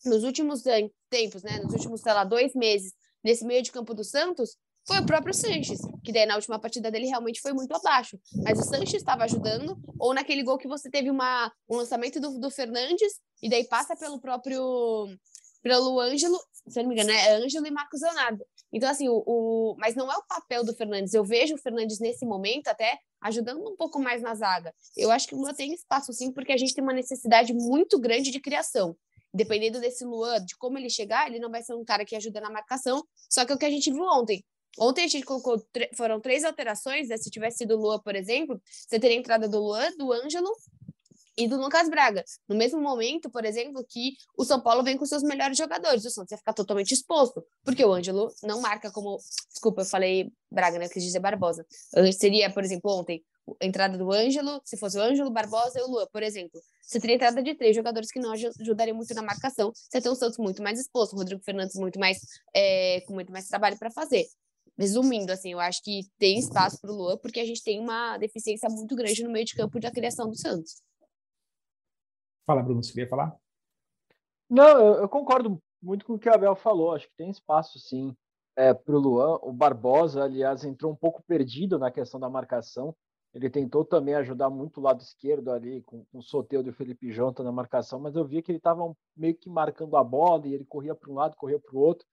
nos 0.05 0.23
últimos 0.23 0.63
tempos, 1.09 1.43
né, 1.43 1.59
nos 1.59 1.73
últimos, 1.73 2.01
sei 2.01 2.13
lá, 2.13 2.23
dois 2.23 2.53
meses, 2.53 2.93
nesse 3.23 3.45
meio 3.45 3.61
de 3.61 3.71
campo 3.71 3.93
do 3.93 4.03
Santos, 4.03 4.57
foi 4.87 4.99
o 4.99 5.05
próprio 5.05 5.33
Sanches, 5.33 5.79
que 6.03 6.11
daí 6.11 6.25
na 6.25 6.35
última 6.35 6.59
partida 6.59 6.89
dele 6.89 7.07
realmente 7.07 7.41
foi 7.41 7.53
muito 7.53 7.73
abaixo. 7.73 8.19
Mas 8.43 8.59
o 8.59 8.63
Sanches 8.63 8.95
estava 8.95 9.23
ajudando, 9.23 9.77
ou 9.99 10.13
naquele 10.13 10.43
gol 10.43 10.57
que 10.57 10.67
você 10.67 10.89
teve 10.89 11.09
uma, 11.09 11.51
um 11.69 11.77
lançamento 11.77 12.19
do, 12.19 12.39
do 12.39 12.49
Fernandes, 12.49 13.13
e 13.41 13.49
daí 13.49 13.65
passa 13.65 13.95
pelo 13.95 14.19
próprio 14.19 15.07
pelo 15.61 15.99
Ângelo, 15.99 16.39
se 16.67 16.79
eu 16.79 16.83
não 16.83 16.89
me 16.89 16.95
engano, 16.95 17.11
é 17.11 17.33
Ângelo 17.33 17.67
e 17.67 17.71
Marcos 17.71 18.01
Leonardo. 18.01 18.45
Então, 18.71 18.89
assim, 18.89 19.09
o, 19.09 19.23
o, 19.25 19.75
mas 19.77 19.95
não 19.95 20.11
é 20.11 20.15
o 20.15 20.23
papel 20.23 20.63
do 20.63 20.75
Fernandes. 20.75 21.13
Eu 21.13 21.23
vejo 21.23 21.55
o 21.55 21.57
Fernandes 21.57 21.99
nesse 21.99 22.25
momento 22.25 22.67
até 22.67 22.97
ajudando 23.21 23.67
um 23.67 23.75
pouco 23.75 23.99
mais 23.99 24.21
na 24.21 24.35
zaga. 24.35 24.73
Eu 24.95 25.11
acho 25.11 25.27
que 25.27 25.35
o 25.35 25.37
Luan 25.37 25.53
tem 25.53 25.73
espaço 25.73 26.13
sim, 26.13 26.31
porque 26.31 26.51
a 26.51 26.57
gente 26.57 26.73
tem 26.73 26.83
uma 26.83 26.93
necessidade 26.93 27.53
muito 27.53 27.99
grande 27.99 28.31
de 28.31 28.39
criação. 28.39 28.95
Dependendo 29.33 29.79
desse 29.79 30.05
Luan, 30.05 30.43
de 30.43 30.55
como 30.57 30.77
ele 30.77 30.89
chegar, 30.89 31.27
ele 31.27 31.39
não 31.39 31.51
vai 31.51 31.61
ser 31.61 31.73
um 31.75 31.83
cara 31.83 32.05
que 32.05 32.15
ajuda 32.15 32.41
na 32.41 32.49
marcação. 32.49 33.03
Só 33.29 33.45
que 33.45 33.51
é 33.51 33.55
o 33.55 33.59
que 33.59 33.65
a 33.65 33.69
gente 33.69 33.91
viu 33.91 34.03
ontem. 34.03 34.43
Ontem 34.77 35.05
a 35.05 35.07
gente 35.07 35.25
colocou, 35.25 35.61
foram 35.95 36.19
três 36.19 36.43
alterações, 36.43 37.09
né? 37.09 37.17
se 37.17 37.29
tivesse 37.29 37.59
sido 37.59 37.75
Lua, 37.75 38.01
por 38.01 38.15
exemplo, 38.15 38.61
você 38.65 38.99
teria 38.99 39.17
entrada 39.17 39.47
do 39.47 39.59
Luan, 39.59 39.91
do 39.97 40.13
Ângelo 40.13 40.49
e 41.39 41.47
do 41.47 41.57
Lucas 41.57 41.89
Braga. 41.89 42.23
No 42.47 42.55
mesmo 42.55 42.81
momento, 42.81 43.29
por 43.29 43.45
exemplo, 43.45 43.83
que 43.87 44.13
o 44.37 44.43
São 44.43 44.59
Paulo 44.59 44.83
vem 44.83 44.97
com 44.97 45.05
seus 45.05 45.23
melhores 45.23 45.57
jogadores, 45.57 46.03
o 46.05 46.09
Santos 46.09 46.31
ia 46.31 46.37
ficar 46.37 46.53
totalmente 46.53 46.93
exposto, 46.93 47.43
porque 47.63 47.83
o 47.83 47.93
Ângelo 47.93 48.31
não 48.43 48.59
marca 48.61 48.91
como. 48.91 49.17
Desculpa, 49.49 49.81
eu 49.81 49.85
falei 49.85 50.31
Braga, 50.51 50.77
né? 50.77 50.85
Eu 50.85 50.89
quis 50.89 51.03
dizer 51.03 51.19
Barbosa. 51.19 51.65
Seria, 52.17 52.51
por 52.51 52.63
exemplo, 52.63 52.91
ontem, 52.91 53.23
a 53.61 53.65
entrada 53.65 53.97
do 53.97 54.11
Ângelo, 54.11 54.61
se 54.65 54.77
fosse 54.77 54.97
o 54.97 55.01
Ângelo, 55.01 55.31
Barbosa 55.31 55.79
e 55.79 55.81
o 55.81 55.87
Lua, 55.87 56.07
por 56.11 56.23
exemplo. 56.23 56.59
Você 56.81 56.99
teria 56.99 57.15
entrada 57.15 57.41
de 57.41 57.55
três 57.55 57.75
jogadores 57.75 58.11
que 58.11 58.19
não 58.19 58.31
ajudariam 58.33 58.97
muito 58.97 59.13
na 59.13 59.21
marcação. 59.21 59.71
Você 59.73 60.01
tem 60.01 60.11
o 60.11 60.15
Santos 60.15 60.37
muito 60.37 60.61
mais 60.61 60.79
exposto, 60.79 61.13
o 61.13 61.17
Rodrigo 61.17 61.41
Fernandes 61.43 61.75
muito 61.75 61.99
mais, 61.99 62.19
é, 62.53 63.01
com 63.01 63.13
muito 63.13 63.31
mais 63.31 63.47
trabalho 63.47 63.77
para 63.77 63.89
fazer 63.89 64.27
resumindo, 64.79 65.31
assim, 65.31 65.51
eu 65.51 65.59
acho 65.59 65.83
que 65.83 66.09
tem 66.17 66.39
espaço 66.39 66.79
para 66.79 66.89
o 66.89 66.95
Luan, 66.95 67.17
porque 67.17 67.41
a 67.41 67.45
gente 67.45 67.61
tem 67.61 67.79
uma 67.81 68.17
deficiência 68.17 68.69
muito 68.69 68.95
grande 68.95 69.21
no 69.23 69.29
meio 69.29 69.45
de 69.45 69.53
campo 69.53 69.77
da 69.77 69.91
criação 69.91 70.29
do 70.29 70.37
Santos. 70.37 70.81
Fala, 72.45 72.63
Bruno, 72.63 72.81
você 72.81 72.93
queria 72.93 73.09
falar? 73.09 73.37
Não, 74.49 74.79
eu, 74.79 74.93
eu, 75.01 75.09
concordo 75.09 75.61
muito 75.81 76.05
com 76.05 76.13
o 76.13 76.19
que 76.19 76.29
o 76.29 76.33
Abel 76.33 76.55
falou, 76.55 76.93
acho 76.93 77.07
que 77.07 77.15
tem 77.17 77.29
espaço 77.29 77.77
sim 77.77 78.15
é, 78.55 78.73
para 78.73 78.95
o 78.95 78.99
Luan. 78.99 79.37
O 79.43 79.51
Barbosa, 79.51 80.23
aliás, 80.23 80.63
entrou 80.63 80.91
um 80.91 80.95
pouco 80.95 81.21
perdido 81.23 81.77
na 81.77 81.91
questão 81.91 82.19
da 82.19 82.29
marcação. 82.29 82.95
Ele 83.33 83.49
tentou 83.49 83.85
também 83.85 84.15
ajudar 84.15 84.49
muito 84.49 84.79
o 84.79 84.83
lado 84.83 85.01
esquerdo 85.01 85.51
ali, 85.51 85.83
com, 85.83 86.03
com 86.05 86.17
o 86.17 86.23
Soteudo 86.23 86.69
e 86.69 86.71
o 86.71 86.75
Felipe 86.75 87.11
Jonta 87.11 87.43
na 87.43 87.51
marcação, 87.51 87.99
mas 87.99 88.15
eu 88.15 88.25
via 88.25 88.41
que 88.41 88.49
ele 88.49 88.57
estava 88.57 88.91
meio 89.15 89.35
que 89.35 89.49
marcando 89.49 89.95
a 89.97 90.03
bola 90.03 90.47
e 90.47 90.53
ele 90.53 90.65
corria 90.65 90.95
para 90.95 91.11
um 91.11 91.15
lado, 91.15 91.35
corria 91.35 91.59
para 91.59 91.75
o 91.75 91.79
outro. 91.79 92.07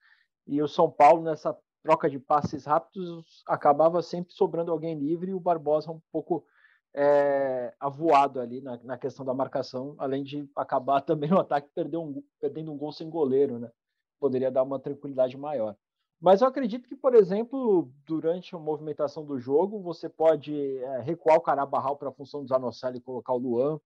E 0.47 0.61
o 0.61 0.69
São 0.69 0.91
Paulo, 0.91 1.23
nessa 1.23 1.57
troca 1.87 2.11
de 2.11 2.19
passes 2.19 2.65
rápidos, 2.65 3.45
acabava 3.47 4.03
sempre 4.03 4.35
sobrando 4.35 4.73
alguém 4.73 4.99
livre 4.99 5.31
e 5.31 5.35
o 5.35 5.39
Barbosa 5.39 5.93
um 5.93 6.01
pouco 6.11 6.45
é, 6.93 7.73
avoado 7.79 8.41
ali 8.41 8.61
na, 8.61 8.77
na, 8.83 8.99
questão 8.99 9.25
da 9.25 9.33
marcação, 9.33 9.95
além 9.97 10.25
de 10.25 10.51
acabar 10.57 11.01
também 11.07 11.31
no 11.31 11.39
ataque 11.39 11.69
um, 11.97 12.21
perdendo 12.41 12.73
um 12.73 12.77
gol 12.77 12.91
sem 12.91 13.09
goleiro, 13.09 13.61
né? 13.61 13.71
poderia 14.19 14.51
dar 14.51 14.65
uma 14.65 14.81
tranquilidade 14.81 15.37
maior. 15.37 15.77
Mas 16.21 16.41
eu 16.41 16.49
acredito 16.49 16.89
que, 16.89 16.97
por 16.97 17.15
exemplo, 17.15 17.89
durante 18.05 18.57
a 18.57 18.59
movimentação 18.59 19.25
do 19.25 19.39
jogo, 19.39 19.81
você 19.81 20.09
pode 20.09 20.79
é, 20.79 21.01
recuar 21.03 21.37
o 21.37 21.43
Carabarral 21.43 21.97
para 21.97 22.09
a 22.09 22.13
função 22.13 22.43
do 22.43 22.49
Zanocelo 22.49 22.97
e 22.97 23.01
colocar 23.01 23.33
o 23.33 23.39
Luan, 23.39 23.79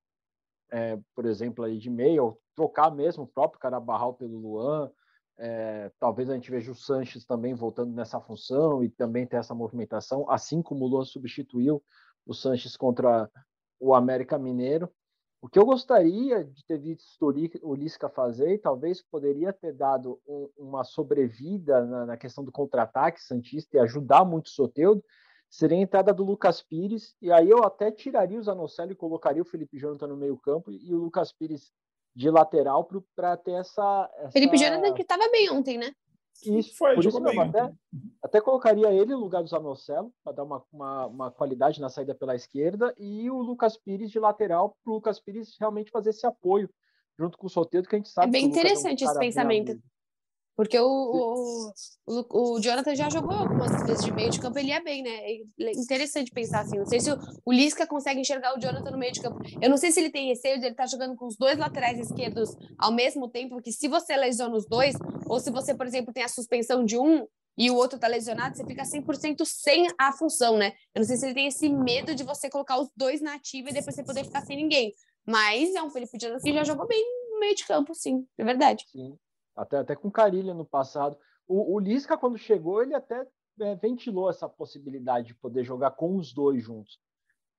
é, 0.71 0.99
por 1.15 1.27
exemplo, 1.27 1.65
aí 1.65 1.77
de 1.77 1.91
meio, 1.91 2.25
ou 2.25 2.41
trocar 2.55 2.91
mesmo 2.91 3.25
o 3.25 3.27
próprio 3.27 3.61
Carabarral 3.61 4.15
pelo 4.15 4.39
Luan. 4.39 4.91
É, 5.43 5.91
talvez 5.99 6.29
a 6.29 6.35
gente 6.35 6.51
veja 6.51 6.71
o 6.71 6.75
Sanches 6.75 7.25
também 7.25 7.55
voltando 7.55 7.95
nessa 7.95 8.21
função 8.21 8.85
e 8.85 8.91
também 8.91 9.27
ter 9.27 9.37
essa 9.37 9.55
movimentação, 9.55 10.31
assim 10.31 10.61
como 10.61 10.85
o 10.85 10.89
Luan 10.89 11.05
substituiu 11.05 11.83
o 12.27 12.35
Sanches 12.35 12.77
contra 12.77 13.29
o 13.81 13.95
América 13.95 14.39
Mineiro. 14.39 14.93
O 15.41 15.49
que 15.49 15.59
eu 15.59 15.65
gostaria 15.65 16.45
de 16.45 16.63
ter 16.67 16.77
visto 16.79 17.33
o 17.63 17.75
Lisca 17.75 18.11
fazer, 18.11 18.53
e 18.53 18.59
talvez 18.59 19.01
poderia 19.01 19.51
ter 19.51 19.73
dado 19.73 20.21
um, 20.29 20.51
uma 20.59 20.85
sobrevida 20.85 21.87
na, 21.87 22.05
na 22.05 22.17
questão 22.19 22.45
do 22.45 22.53
contra-ataque 22.53 23.23
Santista 23.23 23.79
e 23.79 23.81
ajudar 23.81 24.27
muito 24.27 24.49
o 24.49 24.51
Soteudo, 24.51 25.03
seria 25.49 25.79
a 25.79 25.81
entrada 25.81 26.13
do 26.13 26.23
Lucas 26.23 26.61
Pires, 26.63 27.17
e 27.23 27.33
aí 27.33 27.49
eu 27.49 27.65
até 27.65 27.91
tiraria 27.91 28.39
o 28.39 28.43
Zanocelo 28.43 28.93
e 28.93 28.95
colocaria 28.95 29.41
o 29.41 29.47
Felipe 29.47 29.79
Jonathan 29.79 30.09
no 30.09 30.17
meio 30.19 30.37
campo 30.37 30.71
e 30.71 30.95
o 30.95 30.99
Lucas 30.99 31.33
Pires 31.33 31.73
de 32.15 32.31
lateral 32.31 32.89
para 33.15 33.37
ter 33.37 33.53
essa, 33.53 34.11
essa, 34.19 34.33
Felipe 34.33 34.57
Jonathan 34.57 34.93
que 34.95 35.03
estava 35.03 35.29
bem 35.31 35.51
ontem, 35.51 35.79
né? 35.79 35.93
Isso, 36.45 36.75
foi, 36.77 36.95
por 36.95 37.05
isso 37.05 37.21
mesmo, 37.21 37.43
até, 37.43 37.71
até 38.23 38.41
colocaria 38.41 38.91
ele 38.91 39.13
no 39.13 39.21
lugar 39.21 39.43
do 39.43 39.49
Zanocelo, 39.49 40.13
para 40.25 40.33
dar 40.33 40.45
uma, 40.45 40.65
uma, 40.73 41.07
uma, 41.07 41.31
qualidade 41.31 41.81
na 41.81 41.91
saída 41.91 42.15
pela 42.15 42.35
esquerda, 42.35 42.95
e 42.99 43.31
o 43.31 43.39
Lucas 43.43 43.77
Pires 43.77 44.11
de 44.11 44.19
lateral, 44.19 44.77
para 44.83 44.91
o 44.91 44.95
Lucas 44.95 45.21
Pires 45.21 45.57
realmente 45.61 45.91
fazer 45.91 46.11
esse 46.11 46.27
apoio 46.27 46.71
junto 47.19 47.37
com 47.37 47.47
o 47.47 47.51
Soteldo, 47.51 47.89
que 47.89 47.95
a 47.95 47.99
gente 47.99 48.09
sabe. 48.09 48.29
É 48.29 48.31
bem 48.31 48.47
interessante 48.47 49.05
é 49.05 49.07
um 49.07 49.11
esse 49.11 49.19
pensamento. 49.19 49.79
Porque 50.61 50.79
o, 50.79 50.87
o, 50.87 51.73
o, 52.07 52.57
o, 52.57 52.61
Jonathan 52.61 52.95
já 52.95 53.09
jogou 53.09 53.33
algumas 53.33 53.83
vezes 53.87 54.05
de 54.05 54.13
meio 54.13 54.29
de 54.29 54.39
campo, 54.39 54.59
ele 54.59 54.71
é 54.71 54.79
bem, 54.79 55.03
né? 55.03 55.09
É 55.09 55.71
interessante 55.75 56.31
pensar 56.31 56.61
assim. 56.61 56.77
Não 56.77 56.85
sei 56.85 57.01
se 57.01 57.11
o, 57.11 57.19
o 57.47 57.51
Lisca 57.51 57.87
consegue 57.87 58.21
enxergar 58.21 58.55
o 58.55 58.61
Jonathan 58.61 58.91
no 58.91 58.99
meio 58.99 59.11
de 59.11 59.23
campo. 59.23 59.39
Eu 59.59 59.71
não 59.71 59.79
sei 59.79 59.91
se 59.91 59.99
ele 59.99 60.11
tem 60.11 60.29
receio 60.29 60.59
de 60.59 60.67
ele 60.67 60.73
estar 60.73 60.83
tá 60.83 60.87
jogando 60.87 61.17
com 61.17 61.27
os 61.27 61.35
dois 61.39 61.57
laterais 61.57 61.99
esquerdos 61.99 62.55
ao 62.77 62.93
mesmo 62.93 63.27
tempo, 63.27 63.55
porque 63.55 63.73
se 63.73 63.89
você 63.89 64.15
lesiona 64.15 64.55
os 64.55 64.67
dois, 64.67 64.95
ou 65.27 65.41
se 65.41 65.51
você, 65.51 65.75
por 65.75 65.87
exemplo, 65.87 66.13
tem 66.13 66.25
a 66.25 66.29
suspensão 66.29 66.85
de 66.85 66.99
um 66.99 67.27
e 67.57 67.71
o 67.71 67.75
outro 67.75 67.99
tá 67.99 68.07
lesionado, 68.07 68.55
você 68.55 68.67
fica 68.67 68.83
100% 68.83 69.47
sem 69.47 69.87
a 69.99 70.13
função, 70.13 70.59
né? 70.59 70.75
Eu 70.95 71.01
não 71.01 71.07
sei 71.07 71.17
se 71.17 71.25
ele 71.25 71.35
tem 71.35 71.47
esse 71.47 71.71
medo 71.71 72.15
de 72.15 72.23
você 72.23 72.51
colocar 72.51 72.79
os 72.79 72.91
dois 72.95 73.23
na 73.23 73.37
ativa 73.37 73.71
e 73.71 73.73
depois 73.73 73.97
você 73.97 74.05
poder 74.05 74.25
ficar 74.25 74.43
sem 74.43 74.59
ninguém. 74.59 74.93
Mas 75.27 75.75
é 75.75 75.83
um 75.83 75.89
Felipe 75.89 76.19
Jonathan 76.21 76.43
que 76.43 76.53
já 76.53 76.65
jogou 76.65 76.87
bem 76.87 77.03
no 77.31 77.41
meio 77.41 77.55
de 77.55 77.65
campo, 77.65 77.95
sim, 77.95 78.27
é 78.37 78.45
verdade. 78.45 78.85
Sim 78.93 79.17
até, 79.61 79.79
até 79.79 79.97
com 79.97 80.11
Carilha 80.11 80.55
no 80.55 80.65
passado. 80.65 81.17
O, 81.47 81.75
o 81.75 81.79
Lisca, 81.79 82.17
quando 82.17 82.39
chegou, 82.39 82.83
ele 82.83 82.95
até 82.95 83.27
é, 83.61 83.75
ventilou 83.77 84.31
essa 84.31 84.49
possibilidade 84.49 85.29
de 85.29 85.35
poder 85.35 85.65
jogar 85.65 85.93
com 85.93 86.17
os 86.17 86.33
dois 86.33 86.63
juntos. 86.63 86.99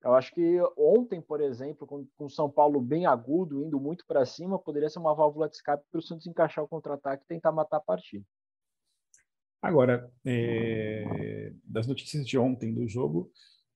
Eu 0.03 0.15
acho 0.15 0.33
que 0.33 0.59
ontem, 0.75 1.21
por 1.21 1.39
exemplo, 1.39 1.85
com, 1.85 2.07
o 2.17 2.29
São 2.29 2.49
Paulo 2.49 2.81
bem 2.81 3.05
agudo, 3.05 3.63
indo 3.63 3.79
muito 3.79 4.03
para 4.07 4.25
cima, 4.25 4.57
poderia 4.57 4.89
ser 4.89 4.97
uma 4.97 5.13
válvula 5.13 5.47
de 5.47 5.55
escape 5.55 5.83
para 5.91 5.99
o 5.99 6.01
Santos 6.01 6.25
encaixar 6.25 6.63
o 6.63 6.67
contra-ataque 6.67 7.23
e 7.23 7.27
tentar 7.27 7.51
matar 7.51 7.77
a 7.77 7.81
partida. 7.81 8.25
Agora, 9.61 10.11
é, 10.25 11.53
das 11.63 11.85
notícias 11.85 12.25
de 12.25 12.35
ontem 12.35 12.73
do 12.73 12.87
jogo, 12.87 13.31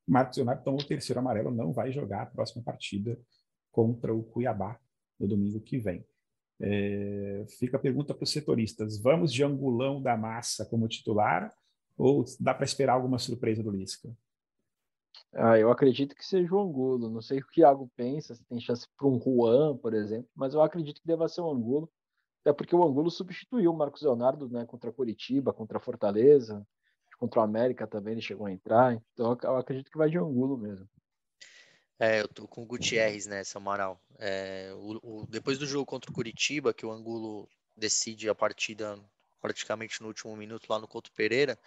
Marcos 0.07 0.37
Leonardo 0.37 0.63
tomou 0.63 0.81
o 0.81 0.87
terceiro 0.87 1.19
amarelo, 1.19 1.51
não 1.51 1.71
vai 1.71 1.91
jogar 1.91 2.23
a 2.23 2.25
próxima 2.25 2.63
partida 2.63 3.19
contra 3.71 4.11
o 4.11 4.23
Cuiabá 4.23 4.79
no 5.19 5.27
domingo 5.27 5.59
que 5.59 5.77
vem. 5.77 6.03
É, 6.59 7.45
fica 7.59 7.77
a 7.77 7.79
pergunta 7.79 8.13
para 8.13 8.23
os 8.23 8.31
setoristas: 8.31 8.99
vamos 8.99 9.31
de 9.33 9.43
angulão 9.43 10.01
da 10.01 10.15
massa 10.15 10.65
como 10.65 10.87
titular 10.87 11.51
ou 11.97 12.23
dá 12.39 12.53
para 12.53 12.65
esperar 12.65 12.93
alguma 12.93 13.17
surpresa 13.17 13.63
do 13.63 13.71
Lisca? 13.71 14.09
Ah, 15.33 15.57
eu 15.57 15.69
acredito 15.69 16.15
que 16.15 16.25
seja 16.25 16.53
o 16.53 16.59
Angulo. 16.59 17.09
Não 17.09 17.21
sei 17.21 17.39
o 17.39 17.47
que 17.47 17.61
o 17.61 17.63
Iago 17.63 17.91
pensa, 17.95 18.35
se 18.35 18.45
tem 18.45 18.59
chance 18.59 18.87
para 18.97 19.07
um 19.07 19.19
Juan, 19.19 19.77
por 19.77 19.93
exemplo, 19.93 20.29
mas 20.35 20.53
eu 20.53 20.61
acredito 20.61 21.01
que 21.01 21.07
deva 21.07 21.27
ser 21.27 21.41
o 21.41 21.51
Angulo, 21.51 21.89
até 22.41 22.53
porque 22.53 22.75
o 22.75 22.83
Angulo 22.83 23.09
substituiu 23.09 23.71
o 23.71 23.77
Marcos 23.77 24.01
Leonardo 24.01 24.49
né, 24.49 24.65
contra 24.65 24.91
Curitiba, 24.91 25.53
contra 25.53 25.79
Fortaleza, 25.79 26.65
contra 27.17 27.39
o 27.39 27.43
América 27.43 27.87
também 27.87 28.13
ele 28.13 28.21
chegou 28.21 28.47
a 28.47 28.51
entrar. 28.51 28.93
Então 29.13 29.37
eu 29.43 29.55
acredito 29.57 29.91
que 29.91 29.97
vai 29.97 30.09
de 30.09 30.17
Angulo 30.17 30.57
mesmo. 30.57 30.87
É, 31.99 32.21
eu 32.21 32.27
tô 32.27 32.47
com 32.47 32.63
o 32.63 32.65
Gutierrez 32.65 33.25
nessa, 33.25 33.57
Amaral. 33.57 33.99
É, 34.19 34.71
o, 34.73 35.21
o, 35.21 35.27
depois 35.29 35.57
do 35.57 35.65
jogo 35.65 35.85
contra 35.85 36.11
o 36.11 36.13
Curitiba, 36.13 36.73
que 36.73 36.85
o 36.85 36.91
Angulo 36.91 37.49
decide 37.75 38.29
a 38.29 38.35
partida 38.35 38.99
praticamente 39.41 40.01
no 40.01 40.07
último 40.07 40.35
minuto 40.35 40.67
lá 40.69 40.79
no 40.79 40.87
Couto 40.87 41.11
Pereira, 41.11 41.57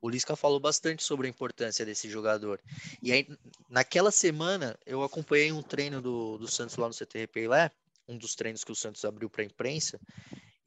o 0.00 0.08
Lisca 0.08 0.36
falou 0.36 0.60
bastante 0.60 1.02
sobre 1.02 1.26
a 1.26 1.30
importância 1.30 1.84
desse 1.84 2.08
jogador. 2.08 2.60
E 3.02 3.12
aí, 3.12 3.26
naquela 3.68 4.10
semana, 4.10 4.78
eu 4.84 5.02
acompanhei 5.02 5.52
um 5.52 5.62
treino 5.62 6.00
do, 6.00 6.38
do 6.38 6.48
Santos 6.48 6.76
lá 6.76 6.86
no 6.86 6.92
CTRP 6.92 7.48
Lé, 7.48 7.70
um 8.08 8.16
dos 8.16 8.34
treinos 8.34 8.64
que 8.64 8.72
o 8.72 8.76
Santos 8.76 9.04
abriu 9.04 9.28
para 9.28 9.42
a 9.42 9.44
imprensa, 9.44 10.00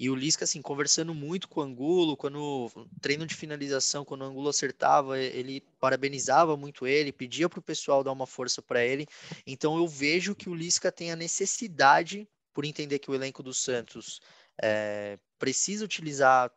e 0.01 0.09
o 0.09 0.15
Lisca, 0.15 0.45
assim, 0.45 0.63
conversando 0.63 1.13
muito 1.13 1.47
com 1.47 1.59
o 1.59 1.63
Angulo, 1.63 2.17
quando 2.17 2.71
treino 2.99 3.23
de 3.23 3.35
finalização, 3.35 4.03
quando 4.03 4.21
o 4.21 4.25
Angulo 4.25 4.49
acertava, 4.49 5.19
ele 5.19 5.61
parabenizava 5.79 6.57
muito 6.57 6.87
ele, 6.87 7.11
pedia 7.11 7.47
para 7.47 7.59
o 7.59 7.61
pessoal 7.61 8.03
dar 8.03 8.11
uma 8.11 8.25
força 8.25 8.63
para 8.63 8.83
ele. 8.83 9.05
Então 9.45 9.77
eu 9.77 9.87
vejo 9.87 10.33
que 10.33 10.49
o 10.49 10.55
Lisca 10.55 10.91
tem 10.91 11.11
a 11.11 11.15
necessidade, 11.15 12.27
por 12.51 12.65
entender 12.65 12.97
que 12.97 13.11
o 13.11 13.13
elenco 13.13 13.43
do 13.43 13.53
Santos 13.53 14.19
é, 14.59 15.19
precisa 15.37 15.85
utilizar 15.85 16.51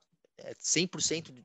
100% 0.59 1.29
eh, 1.29 1.43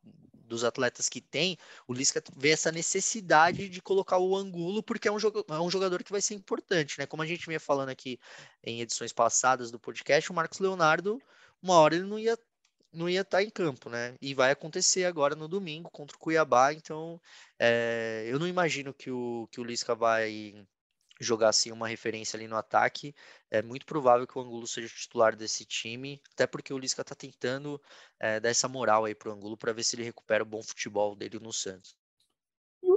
dos 0.47 0.63
atletas 0.63 1.09
que 1.09 1.19
tem, 1.19 1.57
o 1.85 1.93
Lisca 1.93 2.23
vê 2.37 2.51
essa 2.51 2.71
necessidade 2.71 3.67
de 3.67 3.81
colocar 3.81 4.19
o 4.19 4.37
Angulo, 4.37 4.81
porque 4.81 5.09
é 5.09 5.11
um, 5.11 5.17
é 5.17 5.59
um 5.59 5.69
jogador 5.69 6.01
que 6.01 6.13
vai 6.13 6.21
ser 6.21 6.35
importante, 6.35 6.97
né? 6.97 7.05
Como 7.05 7.21
a 7.21 7.25
gente 7.25 7.45
vinha 7.45 7.59
falando 7.59 7.89
aqui 7.89 8.17
em 8.63 8.79
edições 8.79 9.11
passadas 9.11 9.69
do 9.69 9.77
podcast, 9.77 10.31
o 10.31 10.33
Marcos 10.33 10.59
Leonardo 10.59 11.21
uma 11.61 11.75
hora 11.75 11.95
ele 11.95 12.05
não 12.05 12.19
ia 12.19 12.37
não 12.91 13.09
ia 13.09 13.21
estar 13.21 13.37
tá 13.37 13.43
em 13.43 13.49
campo, 13.49 13.89
né? 13.89 14.15
E 14.21 14.33
vai 14.33 14.51
acontecer 14.51 15.05
agora 15.05 15.35
no 15.35 15.47
domingo 15.47 15.89
contra 15.91 16.15
o 16.15 16.19
Cuiabá, 16.19 16.73
então 16.73 17.21
é, 17.59 18.25
eu 18.27 18.39
não 18.39 18.47
imagino 18.47 18.93
que 18.93 19.11
o, 19.11 19.47
que 19.51 19.61
o 19.61 19.63
Lisca 19.63 19.93
vai 19.93 20.55
jogar 21.21 21.49
assim 21.49 21.71
uma 21.71 21.87
referência 21.87 22.37
ali 22.37 22.47
no 22.47 22.55
ataque. 22.55 23.13
É 23.51 23.61
muito 23.61 23.85
provável 23.85 24.25
que 24.25 24.37
o 24.37 24.41
Angulo 24.41 24.65
seja 24.65 24.87
titular 24.87 25.35
desse 25.35 25.65
time, 25.65 26.21
até 26.33 26.47
porque 26.47 26.73
o 26.73 26.77
Lisca 26.77 27.01
está 27.01 27.13
tentando 27.13 27.79
é, 28.19 28.39
dar 28.39 28.49
essa 28.49 28.67
moral 28.67 29.05
aí 29.05 29.13
pro 29.13 29.31
Angulo 29.31 29.57
para 29.57 29.73
ver 29.73 29.83
se 29.83 29.95
ele 29.95 30.03
recupera 30.03 30.43
o 30.43 30.47
bom 30.47 30.63
futebol 30.63 31.15
dele 31.15 31.39
no 31.39 31.53
Santos. 31.53 31.95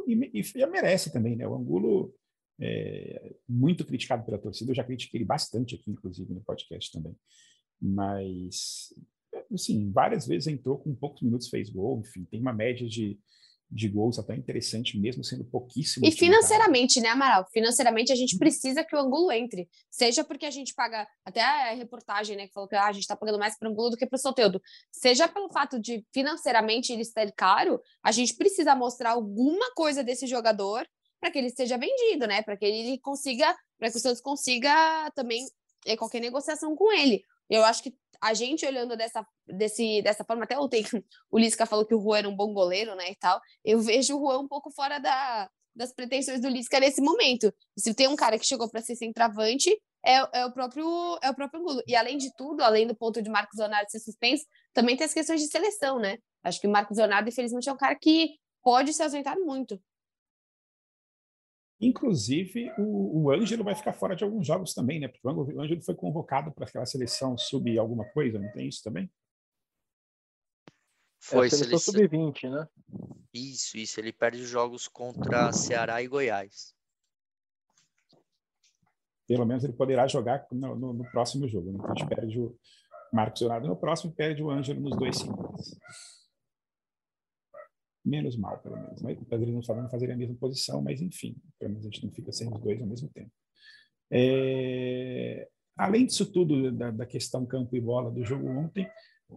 E, 0.07 0.41
e, 0.41 0.43
e 0.55 0.67
merece 0.67 1.13
também, 1.13 1.37
né? 1.37 1.47
O 1.47 1.55
Angulo 1.55 2.15
é 2.61 3.35
muito 3.49 3.85
criticado 3.85 4.25
pela 4.25 4.39
torcida, 4.39 4.71
eu 4.71 4.75
já 4.75 4.85
critiquei 4.85 5.19
ele 5.19 5.25
bastante 5.27 5.75
aqui, 5.75 5.91
inclusive, 5.91 6.33
no 6.33 6.43
podcast 6.43 6.93
também 6.93 7.15
mas 7.83 8.95
assim, 9.53 9.91
várias 9.91 10.27
vezes 10.27 10.47
entrou 10.47 10.79
com 10.79 10.95
poucos 10.95 11.23
minutos 11.23 11.49
fez 11.49 11.71
gol, 11.71 12.01
enfim, 12.01 12.25
tem 12.25 12.41
uma 12.41 12.53
média 12.53 12.87
de, 12.87 13.19
de 13.71 13.89
gols 13.89 14.19
até 14.19 14.35
interessante, 14.37 14.99
mesmo 14.99 15.25
sendo 15.25 15.45
pouquíssimo. 15.45 16.07
E 16.07 16.13
financeiramente, 16.13 17.01
né, 17.01 17.09
Amaral? 17.09 17.47
Financeiramente 17.53 18.13
a 18.13 18.15
gente 18.15 18.37
precisa 18.39 18.85
que 18.85 18.95
o 18.95 18.99
Angulo 18.99 19.33
entre. 19.33 19.69
Seja 19.91 20.23
porque 20.23 20.47
a 20.47 20.51
gente 20.51 20.75
paga, 20.75 21.07
até 21.25 21.41
a 21.41 21.75
reportagem, 21.75 22.37
né, 22.37 22.47
que 22.47 22.53
falou 22.53 22.69
que 22.69 22.77
ah, 22.77 22.87
a 22.87 22.93
gente 22.93 23.03
está 23.03 23.17
pagando 23.17 23.39
mais 23.39 23.59
para 23.59 23.69
o 23.69 23.73
Angulo 23.73 23.91
do 23.91 23.97
que 23.97 24.07
para 24.07 24.17
o 24.17 24.21
Soteudo. 24.21 24.61
Seja 24.93 25.29
pelo 25.29 25.51
fato 25.51 25.81
de 25.81 26.05
financeiramente 26.13 26.93
ele 26.93 27.03
estar 27.03 27.31
caro, 27.33 27.81
a 28.03 28.13
gente 28.13 28.35
precisa 28.37 28.75
mostrar 28.75 29.13
alguma 29.13 29.73
coisa 29.75 30.05
desse 30.05 30.27
jogador 30.27 30.87
para 31.21 31.31
que 31.31 31.39
ele 31.39 31.51
seja 31.51 31.79
vendido, 31.79 32.27
né? 32.27 32.43
Para 32.43 32.57
que 32.57 32.65
ele 32.65 32.99
consiga, 32.99 33.57
para 33.79 33.91
que 33.91 33.97
o 33.97 34.01
Santos 34.01 34.21
consiga 34.21 35.11
também 35.15 35.47
é, 35.87 35.97
qualquer 35.97 36.21
negociação 36.21 36.75
com 36.75 36.93
ele. 36.93 37.25
Eu 37.49 37.65
acho 37.65 37.83
que 37.83 37.95
a 38.21 38.35
gente 38.35 38.65
olhando 38.65 38.97
dessa, 38.97 39.27
desse, 39.47 40.01
dessa 40.03 40.25
forma, 40.25 40.45
até 40.45 40.59
ontem 40.59 40.85
o 41.31 41.39
Lisca 41.39 41.67
falou 41.67 41.85
que 41.85 41.95
o 41.95 42.01
Juan 42.01 42.19
era 42.19 42.29
um 42.29 42.37
bom 42.37 42.53
goleiro, 42.53 42.95
né, 42.95 43.11
e 43.11 43.17
tal, 43.17 43.41
eu 43.65 43.81
vejo 43.81 44.17
o 44.17 44.21
Juan 44.21 44.39
um 44.41 44.49
pouco 44.49 44.71
fora 44.71 44.99
da, 45.01 45.51
das 45.75 45.93
pretensões 45.93 46.41
do 46.41 46.49
Lisca 46.49 46.79
nesse 46.79 47.01
momento. 47.01 47.53
Se 47.77 47.93
tem 47.95 48.07
um 48.07 48.17
cara 48.17 48.39
que 48.39 48.47
chegou 48.47 48.71
para 48.71 48.81
ser 48.81 48.95
centroavante, 48.95 49.71
é, 50.05 50.41
é, 50.41 50.47
o 50.47 50.53
próprio 50.53 51.19
é 51.23 51.31
o 51.31 51.35
próprio 51.35 51.61
Angulo. 51.61 51.83
E 51.87 51.95
além 51.95 52.19
de 52.19 52.35
tudo, 52.37 52.63
além 52.63 52.87
do 52.87 52.95
ponto 52.95 53.23
de 53.23 53.31
Marcos 53.31 53.59
Leonardo 53.59 53.91
ser 53.91 54.01
suspenso, 54.01 54.45
também 54.73 54.97
tem 54.97 55.05
as 55.05 55.15
questões 55.15 55.41
de 55.41 55.47
seleção, 55.49 55.99
né? 55.99 56.19
Acho 56.43 56.61
que 56.61 56.67
o 56.67 56.71
Marcos 56.71 56.99
Leonardo, 56.99 57.29
infelizmente, 57.29 57.69
é 57.69 57.73
um 57.73 57.77
cara 57.77 57.95
que 57.95 58.37
pode 58.63 58.93
se 58.93 59.03
ausentar 59.03 59.37
muito. 59.39 59.81
Inclusive, 61.83 62.73
o, 62.79 63.25
o 63.25 63.31
Ângelo 63.31 63.65
vai 63.65 63.75
ficar 63.75 63.93
fora 63.93 64.15
de 64.15 64.23
alguns 64.23 64.47
jogos 64.47 64.73
também, 64.73 65.01
né? 65.01 65.09
Porque 65.09 65.27
o 65.27 65.61
Ângelo 65.61 65.83
foi 65.83 65.95
convocado 65.95 66.53
para 66.53 66.65
aquela 66.65 66.87
seleção 66.87 67.37
sub 67.37 67.77
alguma 67.77 68.05
coisa, 68.13 68.39
não 68.39 68.51
tem 68.53 68.69
isso 68.69 68.83
também? 68.83 69.11
Foi, 71.21 71.47
é 71.47 71.49
a 71.49 71.51
seleção 71.51 71.93
sub-20, 71.93 72.51
né? 72.51 72.69
Isso, 73.35 73.77
isso. 73.77 73.99
Ele 73.99 74.13
perde 74.13 74.41
os 74.41 74.49
jogos 74.49 74.87
contra 74.87 75.53
Ceará 75.53 76.03
e 76.03 76.09
Goiás. 76.09 76.75
Pelo 79.27 79.45
menos 79.45 79.65
ele 79.65 79.73
poderá 79.73 80.07
jogar 80.07 80.47
no, 80.53 80.77
no, 80.77 80.93
no 80.93 81.11
próximo 81.11 81.49
jogo, 81.49 81.73
né? 81.73 81.79
Então 81.79 81.93
a 81.93 81.95
gente 81.95 82.09
perde 82.09 82.41
o, 82.41 82.57
Marcos 83.13 83.43
Leonardo 83.43 83.69
no 83.69 83.77
próximo 83.77 84.11
e 84.11 84.15
perde 84.15 84.43
o 84.43 84.51
Ângelo 84.51 84.81
nos 84.81 84.97
dois 84.97 85.19
seguintes. 85.19 85.79
Menos 88.05 88.37
mal, 88.37 88.59
pelo 88.59 88.77
menos. 88.77 89.01
Né? 89.01 89.17
Eles 89.31 89.55
não 89.55 89.63
sabem 89.63 89.89
fazer 89.89 90.11
a 90.11 90.17
mesma 90.17 90.35
posição, 90.37 90.83
mas 90.83 91.01
enfim, 91.01 91.37
pelo 91.59 91.73
menos 91.73 91.87
a 91.87 91.91
gente 91.91 92.05
não 92.05 92.13
fica 92.13 92.33
sem 92.33 92.53
os 92.53 92.61
dois 92.61 92.81
ao 92.81 92.87
mesmo 92.87 93.09
tempo. 93.11 93.31
É... 94.11 95.49
Além 95.77 96.07
disso 96.07 96.31
tudo, 96.31 96.71
da, 96.73 96.91
da 96.91 97.07
questão 97.07 97.47
campo 97.47 97.75
e 97.77 97.81
bola 97.81 98.11
do 98.11 98.25
jogo 98.25 98.47
ontem, 98.49 98.89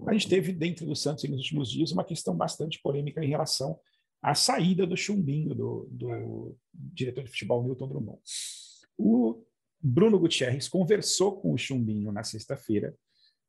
a 0.05 0.13
gente 0.13 0.27
teve 0.27 0.51
dentro 0.51 0.85
do 0.85 0.95
Santos 0.95 1.23
nos 1.25 1.39
últimos 1.39 1.71
dias 1.71 1.91
uma 1.91 2.03
questão 2.03 2.35
bastante 2.35 2.81
polêmica 2.81 3.23
em 3.23 3.29
relação 3.29 3.79
à 4.21 4.35
saída 4.35 4.85
do 4.85 4.97
chumbinho 4.97 5.55
do, 5.55 5.87
do 5.89 6.57
diretor 6.73 7.23
de 7.23 7.29
futebol 7.29 7.63
Milton 7.63 7.87
Drummond. 7.87 8.19
O 8.97 9.43
Bruno 9.81 10.19
Gutierrez 10.19 10.67
conversou 10.67 11.39
com 11.39 11.53
o 11.53 11.57
chumbinho 11.57 12.11
na 12.11 12.23
sexta-feira. 12.23 12.95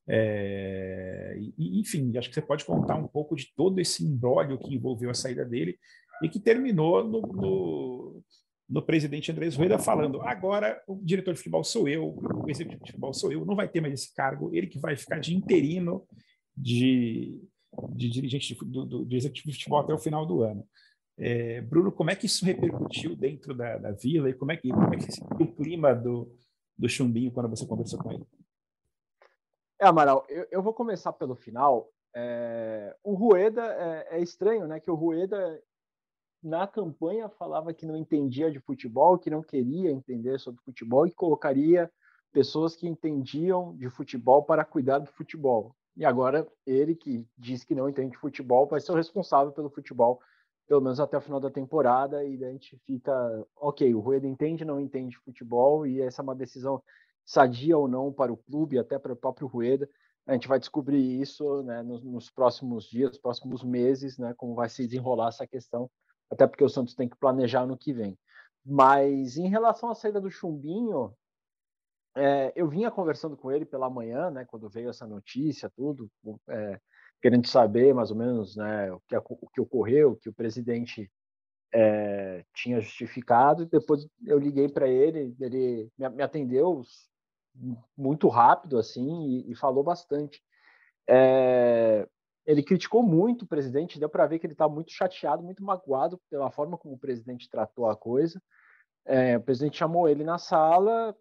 É, 0.08 1.36
e, 1.58 1.80
enfim, 1.80 2.16
acho 2.16 2.28
que 2.28 2.34
você 2.34 2.42
pode 2.42 2.64
contar 2.64 2.96
um 2.96 3.08
pouco 3.08 3.34
de 3.34 3.52
todo 3.56 3.80
esse 3.80 4.04
imbróglio 4.04 4.58
que 4.58 4.74
envolveu 4.74 5.10
a 5.10 5.14
saída 5.14 5.44
dele 5.44 5.78
e 6.22 6.28
que 6.28 6.38
terminou 6.38 7.04
no, 7.04 7.20
no, 7.20 8.22
no 8.68 8.82
presidente 8.82 9.32
Andrés 9.32 9.56
Rueda 9.56 9.78
falando: 9.78 10.20
agora 10.22 10.80
o 10.86 11.00
diretor 11.02 11.32
de 11.32 11.38
futebol 11.38 11.64
sou 11.64 11.88
eu, 11.88 12.16
o 12.16 12.48
executivo 12.48 12.84
de 12.84 12.90
futebol 12.90 13.12
sou 13.12 13.32
eu, 13.32 13.44
não 13.44 13.56
vai 13.56 13.68
ter 13.68 13.80
mais 13.80 13.94
esse 13.94 14.14
cargo, 14.14 14.54
ele 14.54 14.68
que 14.68 14.78
vai 14.78 14.96
ficar 14.96 15.18
de 15.18 15.34
interino 15.34 16.06
de, 16.56 17.40
de 17.94 18.08
dirigente 18.08 18.54
de, 18.54 18.64
do, 18.64 19.04
do, 19.04 19.16
executivo 19.16 19.48
de 19.48 19.54
futebol 19.54 19.80
até 19.80 19.92
o 19.92 19.98
final 19.98 20.24
do 20.24 20.42
ano. 20.42 20.66
É, 21.18 21.62
Bruno, 21.62 21.90
como 21.90 22.10
é 22.10 22.16
que 22.16 22.26
isso 22.26 22.44
repercutiu 22.44 23.16
dentro 23.16 23.54
da, 23.54 23.78
da 23.78 23.92
vila 23.92 24.28
e 24.28 24.34
como 24.34 24.52
é 24.52 24.56
que, 24.56 24.68
como 24.68 24.94
é 24.94 24.98
que 24.98 25.42
o 25.42 25.54
clima 25.54 25.94
do, 25.94 26.30
do 26.78 26.88
Chumbinho 26.88 27.32
quando 27.32 27.48
você 27.48 27.66
conversou 27.66 27.98
com 27.98 28.12
ele? 28.12 28.24
É, 29.78 29.86
Amaral, 29.86 30.24
eu, 30.28 30.46
eu 30.50 30.62
vou 30.62 30.72
começar 30.72 31.12
pelo 31.12 31.34
final. 31.34 31.90
É, 32.14 32.96
o 33.04 33.14
Rueda 33.14 33.62
é, 33.62 34.16
é, 34.16 34.22
estranho, 34.22 34.66
né? 34.66 34.80
Que 34.80 34.90
o 34.90 34.94
Rueda 34.94 35.62
na 36.42 36.66
campanha 36.66 37.28
falava 37.28 37.74
que 37.74 37.84
não 37.84 37.96
entendia 37.96 38.50
de 38.50 38.58
futebol, 38.60 39.18
que 39.18 39.28
não 39.28 39.42
queria 39.42 39.90
entender 39.90 40.38
sobre 40.38 40.62
futebol 40.62 41.06
e 41.06 41.12
colocaria 41.12 41.90
pessoas 42.32 42.74
que 42.74 42.86
entendiam 42.86 43.76
de 43.76 43.90
futebol 43.90 44.42
para 44.42 44.64
cuidar 44.64 44.98
do 44.98 45.10
futebol. 45.10 45.74
E 45.96 46.04
agora 46.04 46.46
ele 46.66 46.94
que 46.94 47.26
diz 47.36 47.64
que 47.64 47.74
não 47.74 47.88
entende 47.88 48.12
de 48.12 48.18
futebol 48.18 48.66
vai 48.66 48.80
ser 48.80 48.92
o 48.92 48.96
responsável 48.96 49.52
pelo 49.52 49.70
futebol, 49.70 50.20
pelo 50.66 50.80
menos 50.80 51.00
até 51.00 51.16
o 51.16 51.20
final 51.20 51.40
da 51.40 51.50
temporada, 51.50 52.24
e 52.24 52.42
a 52.44 52.50
gente 52.50 52.78
fica, 52.86 53.12
ok, 53.56 53.94
o 53.94 54.00
Rueda 54.00 54.26
entende 54.26 54.64
não 54.64 54.80
entende 54.80 55.18
futebol, 55.18 55.86
e 55.86 56.00
essa 56.00 56.20
é 56.20 56.24
uma 56.24 56.34
decisão 56.34 56.82
sadia 57.26 57.76
ou 57.76 57.88
não 57.88 58.12
para 58.12 58.32
o 58.32 58.36
clube, 58.36 58.78
até 58.78 58.98
para 58.98 59.12
o 59.12 59.16
próprio 59.16 59.48
Rueda. 59.48 59.88
A 60.26 60.32
gente 60.32 60.48
vai 60.48 60.58
descobrir 60.58 61.20
isso 61.20 61.62
né, 61.64 61.82
nos, 61.82 62.02
nos, 62.02 62.30
próximos 62.30 62.84
dias, 62.88 63.18
próximos 63.18 63.62
meses, 63.62 64.16
né, 64.16 64.32
como 64.36 64.54
vai 64.54 64.68
se 64.68 64.86
desenrolar 64.86 65.28
essa 65.28 65.46
questão, 65.46 65.90
até 66.30 66.46
porque 66.46 66.64
o 66.64 66.68
Santos 66.68 66.94
tem 66.94 67.08
que 67.08 67.16
planejar 67.16 67.66
no 67.66 67.76
que 67.76 67.92
vem. 67.92 68.16
Mas 68.64 69.36
em 69.36 69.48
relação 69.48 69.90
à 69.90 69.94
saída 69.94 70.20
do 70.20 70.30
Chumbinho, 70.30 71.12
é, 72.16 72.52
eu 72.56 72.68
vinha 72.68 72.90
conversando 72.90 73.36
com 73.36 73.52
ele 73.52 73.64
pela 73.64 73.90
manhã, 73.90 74.30
né, 74.30 74.44
quando 74.44 74.68
veio 74.68 74.90
essa 74.90 75.06
notícia, 75.06 75.70
tudo, 75.76 76.10
é, 76.48 76.80
querendo 77.20 77.46
saber 77.46 77.94
mais 77.94 78.10
ou 78.10 78.16
menos 78.16 78.56
né, 78.56 78.90
o, 78.92 79.00
que, 79.00 79.16
o 79.16 79.48
que 79.52 79.60
ocorreu, 79.60 80.16
que 80.16 80.28
o 80.28 80.34
presidente 80.34 81.10
é, 81.72 82.44
tinha 82.54 82.80
justificado. 82.80 83.66
Depois 83.66 84.06
eu 84.24 84.38
liguei 84.38 84.68
para 84.68 84.88
ele, 84.88 85.36
ele 85.40 85.90
me, 85.98 86.22
atendeu 86.22 86.82
muito 87.96 88.28
rápido 88.28 88.78
assim 88.78 89.26
e, 89.26 89.52
e 89.52 89.54
falou 89.54 89.82
bastante. 89.82 90.42
É, 91.08 92.08
ele 92.44 92.62
criticou 92.62 93.02
muito 93.02 93.42
o 93.42 93.48
presidente, 93.48 93.98
deu 93.98 94.08
para 94.08 94.26
ver 94.26 94.38
que 94.38 94.46
ele 94.46 94.54
está 94.54 94.68
muito 94.68 94.92
chateado, 94.92 95.42
muito 95.42 95.64
magoado 95.64 96.20
pela 96.30 96.50
forma 96.50 96.78
como 96.78 96.94
o 96.94 96.98
presidente 96.98 97.48
tratou 97.48 97.88
a 97.88 97.96
coisa. 97.96 98.40
É, 99.04 99.36
o 99.36 99.42
presidente 99.42 99.78
chamou 99.78 100.08
ele 100.08 100.24
na 100.24 100.38
sala, 100.38 101.16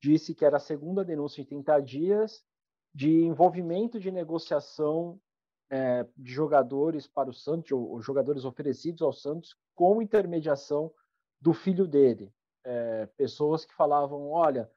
disse 0.00 0.34
que 0.34 0.44
era 0.44 0.56
a 0.56 0.60
segunda 0.60 1.04
denúncia 1.04 1.40
em 1.40 1.44
30 1.44 1.80
dias 1.80 2.44
de 2.94 3.24
envolvimento 3.24 3.98
de 3.98 4.10
negociação 4.10 5.18
é, 5.70 6.06
de 6.16 6.30
jogadores 6.30 7.06
para 7.06 7.30
o 7.30 7.32
Santos, 7.32 7.72
ou, 7.72 8.00
jogadores 8.02 8.44
oferecidos 8.44 9.00
ao 9.00 9.12
Santos, 9.12 9.56
com 9.74 10.02
intermediação 10.02 10.92
do 11.40 11.54
filho 11.54 11.86
dele. 11.86 12.30
É, 12.64 13.06
pessoas 13.16 13.64
que 13.64 13.74
falavam: 13.74 14.30
olha, 14.30 14.70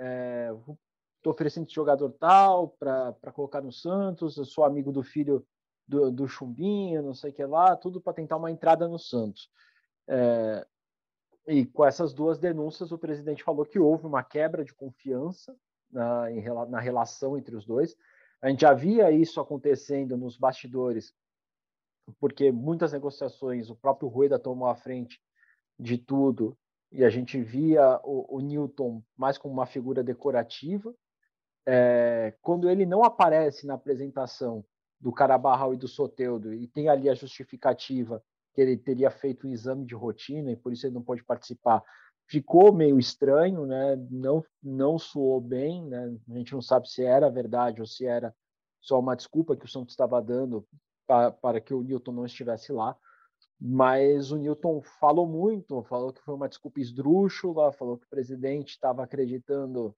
estou 0.00 1.32
é, 1.32 1.34
oferecendo 1.34 1.66
esse 1.66 1.74
jogador 1.74 2.10
tal 2.12 2.68
para 2.68 3.32
colocar 3.32 3.60
no 3.60 3.72
Santos, 3.72 4.36
eu 4.36 4.44
sou 4.44 4.64
amigo 4.64 4.90
do 4.90 5.02
filho 5.02 5.46
do, 5.86 6.10
do 6.10 6.28
Chumbinho, 6.28 7.02
não 7.02 7.14
sei 7.14 7.30
o 7.30 7.34
que 7.34 7.44
lá, 7.44 7.76
tudo 7.76 8.00
para 8.00 8.14
tentar 8.14 8.36
uma 8.36 8.50
entrada 8.50 8.88
no 8.88 8.98
Santos. 8.98 9.50
É, 10.08 10.66
e 11.46 11.66
com 11.66 11.84
essas 11.84 12.14
duas 12.14 12.38
denúncias, 12.38 12.92
o 12.92 12.98
presidente 12.98 13.44
falou 13.44 13.66
que 13.66 13.78
houve 13.78 14.06
uma 14.06 14.22
quebra 14.22 14.64
de 14.64 14.72
confiança 14.72 15.54
na, 15.90 16.30
em, 16.30 16.42
na 16.68 16.80
relação 16.80 17.36
entre 17.36 17.56
os 17.56 17.66
dois. 17.66 17.96
A 18.40 18.48
gente 18.48 18.60
já 18.60 18.72
via 18.72 19.10
isso 19.10 19.40
acontecendo 19.40 20.16
nos 20.16 20.38
bastidores, 20.38 21.12
porque 22.18 22.50
muitas 22.50 22.92
negociações 22.92 23.68
o 23.68 23.76
próprio 23.76 24.08
Rueda 24.08 24.38
tomou 24.38 24.68
à 24.68 24.74
frente 24.74 25.20
de 25.78 25.98
tudo 25.98 26.56
e 26.92 27.04
a 27.04 27.10
gente 27.10 27.40
via 27.40 28.00
o, 28.02 28.36
o 28.36 28.40
Newton 28.40 29.02
mais 29.16 29.38
como 29.38 29.54
uma 29.54 29.66
figura 29.66 30.02
decorativa. 30.02 30.94
É, 31.66 32.34
quando 32.42 32.68
ele 32.68 32.84
não 32.84 33.04
aparece 33.04 33.66
na 33.66 33.74
apresentação 33.74 34.64
do 34.98 35.12
Carabarral 35.12 35.72
e 35.72 35.76
do 35.76 35.86
Soteudo 35.86 36.52
e 36.52 36.66
tem 36.66 36.88
ali 36.88 37.08
a 37.08 37.14
justificativa 37.14 38.22
que 38.52 38.60
ele 38.60 38.76
teria 38.76 39.10
feito 39.10 39.46
um 39.46 39.52
exame 39.52 39.86
de 39.86 39.94
rotina 39.94 40.50
e 40.50 40.56
por 40.56 40.72
isso 40.72 40.86
ele 40.86 40.94
não 40.94 41.02
pode 41.02 41.22
participar. 41.24 41.82
Ficou 42.26 42.72
meio 42.72 42.98
estranho, 42.98 43.66
né? 43.66 43.96
Não 44.10 44.44
não 44.62 44.98
soou 44.98 45.40
bem, 45.40 45.84
né? 45.86 46.16
A 46.28 46.34
gente 46.34 46.52
não 46.52 46.62
sabe 46.62 46.88
se 46.88 47.04
era 47.04 47.30
verdade 47.30 47.80
ou 47.80 47.86
se 47.86 48.04
era 48.04 48.34
só 48.80 48.98
uma 48.98 49.16
desculpa 49.16 49.56
que 49.56 49.64
o 49.64 49.68
Santos 49.68 49.92
estava 49.92 50.20
dando 50.20 50.66
para, 51.06 51.30
para 51.30 51.60
que 51.60 51.74
o 51.74 51.82
Newton 51.82 52.12
não 52.12 52.26
estivesse 52.26 52.72
lá. 52.72 52.96
Mas 53.60 54.30
o 54.30 54.38
Newton 54.38 54.80
falou 54.80 55.26
muito, 55.26 55.82
falou 55.82 56.12
que 56.12 56.22
foi 56.22 56.34
uma 56.34 56.48
desculpa 56.48 56.80
esdrúxula, 56.80 57.72
falou 57.72 57.98
que 57.98 58.06
o 58.06 58.10
presidente 58.10 58.70
estava 58.70 59.04
acreditando 59.04 59.94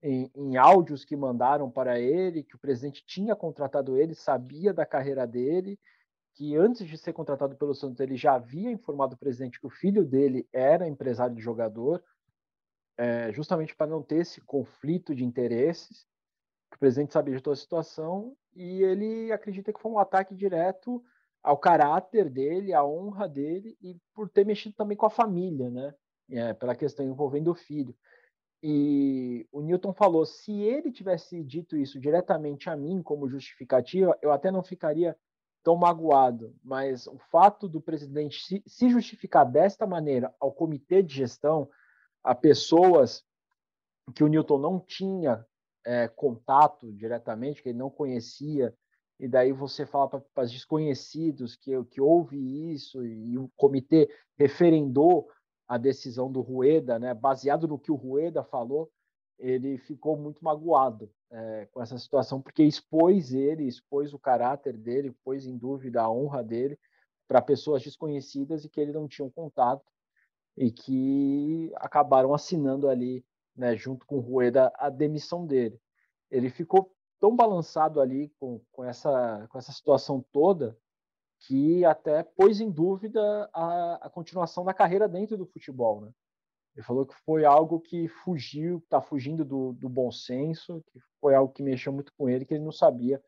em, 0.00 0.30
em, 0.36 0.56
áudios 0.56 1.04
que 1.04 1.16
mandaram 1.16 1.68
para 1.68 1.98
ele, 1.98 2.44
que 2.44 2.54
o 2.54 2.60
presidente 2.60 3.04
tinha 3.04 3.34
contratado 3.34 3.96
ele, 3.96 4.14
sabia 4.14 4.72
da 4.72 4.86
carreira 4.86 5.26
dele 5.26 5.78
que 6.34 6.56
antes 6.56 6.86
de 6.86 6.96
ser 6.96 7.12
contratado 7.12 7.56
pelo 7.56 7.74
Santos 7.74 8.00
ele 8.00 8.16
já 8.16 8.34
havia 8.34 8.70
informado 8.70 9.14
o 9.14 9.18
presidente 9.18 9.60
que 9.60 9.66
o 9.66 9.70
filho 9.70 10.04
dele 10.04 10.48
era 10.52 10.88
empresário 10.88 11.34
de 11.34 11.42
jogador, 11.42 12.02
é, 12.96 13.32
justamente 13.32 13.74
para 13.74 13.90
não 13.90 14.02
ter 14.02 14.16
esse 14.16 14.40
conflito 14.40 15.14
de 15.14 15.24
interesses. 15.24 16.06
O 16.74 16.78
presidente 16.78 17.12
sabia 17.12 17.36
de 17.36 17.42
toda 17.42 17.54
a 17.54 17.60
situação 17.60 18.36
e 18.54 18.82
ele 18.82 19.30
acredita 19.30 19.72
que 19.72 19.80
foi 19.80 19.92
um 19.92 19.98
ataque 19.98 20.34
direto 20.34 21.04
ao 21.42 21.58
caráter 21.58 22.30
dele, 22.30 22.72
à 22.72 22.84
honra 22.84 23.28
dele 23.28 23.76
e 23.82 23.96
por 24.14 24.28
ter 24.28 24.46
mexido 24.46 24.74
também 24.76 24.96
com 24.96 25.06
a 25.06 25.10
família, 25.10 25.68
né? 25.70 25.94
É, 26.30 26.54
pela 26.54 26.74
questão 26.74 27.04
envolvendo 27.04 27.50
o 27.50 27.54
filho. 27.54 27.94
E 28.62 29.46
o 29.50 29.60
Newton 29.60 29.92
falou: 29.92 30.24
se 30.24 30.52
ele 30.52 30.92
tivesse 30.92 31.42
dito 31.42 31.76
isso 31.76 31.98
diretamente 31.98 32.70
a 32.70 32.76
mim 32.76 33.02
como 33.02 33.28
justificativa, 33.28 34.16
eu 34.22 34.30
até 34.30 34.50
não 34.50 34.62
ficaria 34.62 35.16
tão 35.62 35.76
magoado, 35.76 36.54
mas 36.62 37.06
o 37.06 37.18
fato 37.30 37.68
do 37.68 37.80
presidente 37.80 38.62
se, 38.66 38.88
justificar 38.88 39.48
desta 39.50 39.86
maneira 39.86 40.34
ao 40.40 40.52
comitê 40.52 41.02
de 41.02 41.14
gestão, 41.14 41.68
a 42.22 42.34
pessoas 42.34 43.24
que 44.14 44.24
o 44.24 44.28
Newton 44.28 44.58
não 44.58 44.80
tinha 44.80 45.44
é, 45.84 46.08
contato 46.08 46.92
diretamente, 46.92 47.62
que 47.62 47.68
ele 47.68 47.78
não 47.78 47.90
conhecia, 47.90 48.74
e 49.22 49.28
daí 49.28 49.52
você 49.52 49.86
fala 49.86 50.08
para 50.08 50.42
os 50.42 50.50
desconhecidos 50.50 51.54
que, 51.54 51.70
que 51.84 52.00
houve 52.00 52.74
isso, 52.74 53.06
e 53.06 53.38
o 53.38 53.48
comitê 53.56 54.10
referendou 54.36 55.28
a 55.68 55.78
decisão 55.78 56.30
do 56.30 56.40
Rueda, 56.40 56.98
né, 56.98 57.14
baseado 57.14 57.68
no 57.68 57.78
que 57.78 57.92
o 57.92 57.94
Rueda 57.94 58.42
falou, 58.42 58.90
ele 59.38 59.78
ficou 59.78 60.16
muito 60.16 60.42
magoado 60.42 61.08
é, 61.30 61.68
com 61.70 61.80
essa 61.80 61.96
situação, 61.98 62.42
porque 62.42 62.64
expôs 62.64 63.32
ele, 63.32 63.68
expôs 63.68 64.12
o 64.12 64.18
caráter 64.18 64.76
dele, 64.76 65.14
pôs 65.24 65.46
em 65.46 65.56
dúvida 65.56 66.02
a 66.02 66.10
honra 66.10 66.42
dele 66.42 66.76
para 67.28 67.40
pessoas 67.40 67.80
desconhecidas 67.80 68.64
e 68.64 68.68
que 68.68 68.80
ele 68.80 68.92
não 68.92 69.06
tinha 69.06 69.24
um 69.24 69.30
contato 69.30 69.86
e 70.56 70.72
que 70.72 71.70
acabaram 71.76 72.34
assinando 72.34 72.88
ali, 72.88 73.24
né, 73.54 73.76
junto 73.76 74.04
com 74.04 74.16
o 74.16 74.20
Rueda, 74.20 74.72
a 74.74 74.90
demissão 74.90 75.46
dele. 75.46 75.80
Ele 76.28 76.50
ficou 76.50 76.92
tão 77.22 77.36
balançado 77.36 78.00
ali 78.00 78.32
com, 78.40 78.60
com, 78.72 78.84
essa, 78.84 79.46
com 79.48 79.56
essa 79.56 79.70
situação 79.70 80.24
toda 80.32 80.76
que 81.46 81.84
até 81.84 82.24
pôs 82.24 82.60
em 82.60 82.68
dúvida 82.68 83.48
a, 83.54 84.06
a 84.06 84.10
continuação 84.10 84.64
da 84.64 84.74
carreira 84.74 85.08
dentro 85.08 85.36
do 85.36 85.46
futebol, 85.46 86.00
né? 86.00 86.10
Ele 86.74 86.84
falou 86.84 87.06
que 87.06 87.14
foi 87.24 87.44
algo 87.44 87.78
que 87.78 88.08
fugiu, 88.08 88.78
está 88.78 89.00
fugindo 89.00 89.44
do, 89.44 89.72
do, 89.74 89.88
bom 89.88 90.10
senso, 90.10 90.82
que 90.90 90.98
foi 91.20 91.34
algo 91.36 91.52
que 91.52 91.62
mexeu 91.62 91.92
muito 91.92 92.12
com 92.18 92.28
ele, 92.28 92.44
que 92.44 92.54
ele 92.54 92.64
não 92.64 92.72
sabia 92.72 93.22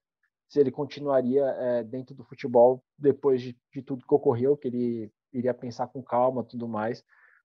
se 0.49 0.59
ele 0.59 0.73
continuaria 0.73 1.45
é, 1.45 1.85
dentro 1.85 2.17
do 2.17 2.25
futebol 2.25 2.83
depois 2.99 3.41
de, 3.43 3.57
de, 3.73 3.81
tudo 3.81 4.05
que 4.05 4.15
ocorreu, 4.15 4.57
que 4.57 4.69
ele 4.69 5.13
iria 5.33 5.55
pensar 5.55 5.87
com 5.87 6.03
calma, 6.03 6.43
tudo 6.43 6.67
mais, 6.67 7.05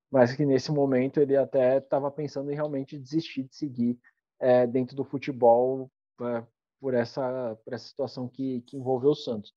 mas 0.10 0.34
que 0.34 0.46
nesse 0.46 0.72
momento 0.72 1.20
ele 1.20 1.36
até 1.38 1.78
estava 1.78 2.10
pensando 2.10 2.52
em 2.52 2.56
realmente 2.56 2.98
desistir 2.98 3.44
de 3.44 3.56
seguir 3.56 4.00
é, 4.40 4.66
dentro 4.66 4.96
do 4.96 5.04
futebol 5.04 5.92
é, 6.28 6.46
por 6.80 6.94
essa 6.94 7.58
por 7.64 7.74
essa 7.74 7.88
situação 7.88 8.28
que, 8.28 8.62
que 8.62 8.78
envolveu 8.78 9.12
o 9.12 9.16
Santos. 9.16 9.54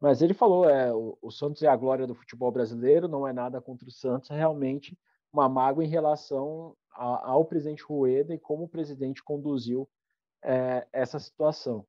Mas 0.00 0.20
ele 0.20 0.34
falou, 0.34 0.68
é, 0.68 0.92
o, 0.92 1.16
o 1.22 1.30
Santos 1.30 1.62
é 1.62 1.68
a 1.68 1.76
glória 1.76 2.06
do 2.06 2.14
futebol 2.14 2.52
brasileiro, 2.52 3.08
não 3.08 3.26
é 3.26 3.32
nada 3.32 3.60
contra 3.60 3.88
o 3.88 3.90
Santos, 3.90 4.30
é 4.30 4.36
realmente 4.36 4.96
uma 5.32 5.48
mágoa 5.48 5.84
em 5.84 5.88
relação 5.88 6.76
a, 6.92 7.30
ao 7.30 7.44
presidente 7.44 7.82
Rueda 7.82 8.34
e 8.34 8.38
como 8.38 8.64
o 8.64 8.68
presidente 8.68 9.22
conduziu 9.22 9.88
é, 10.42 10.86
essa 10.92 11.18
situação. 11.18 11.86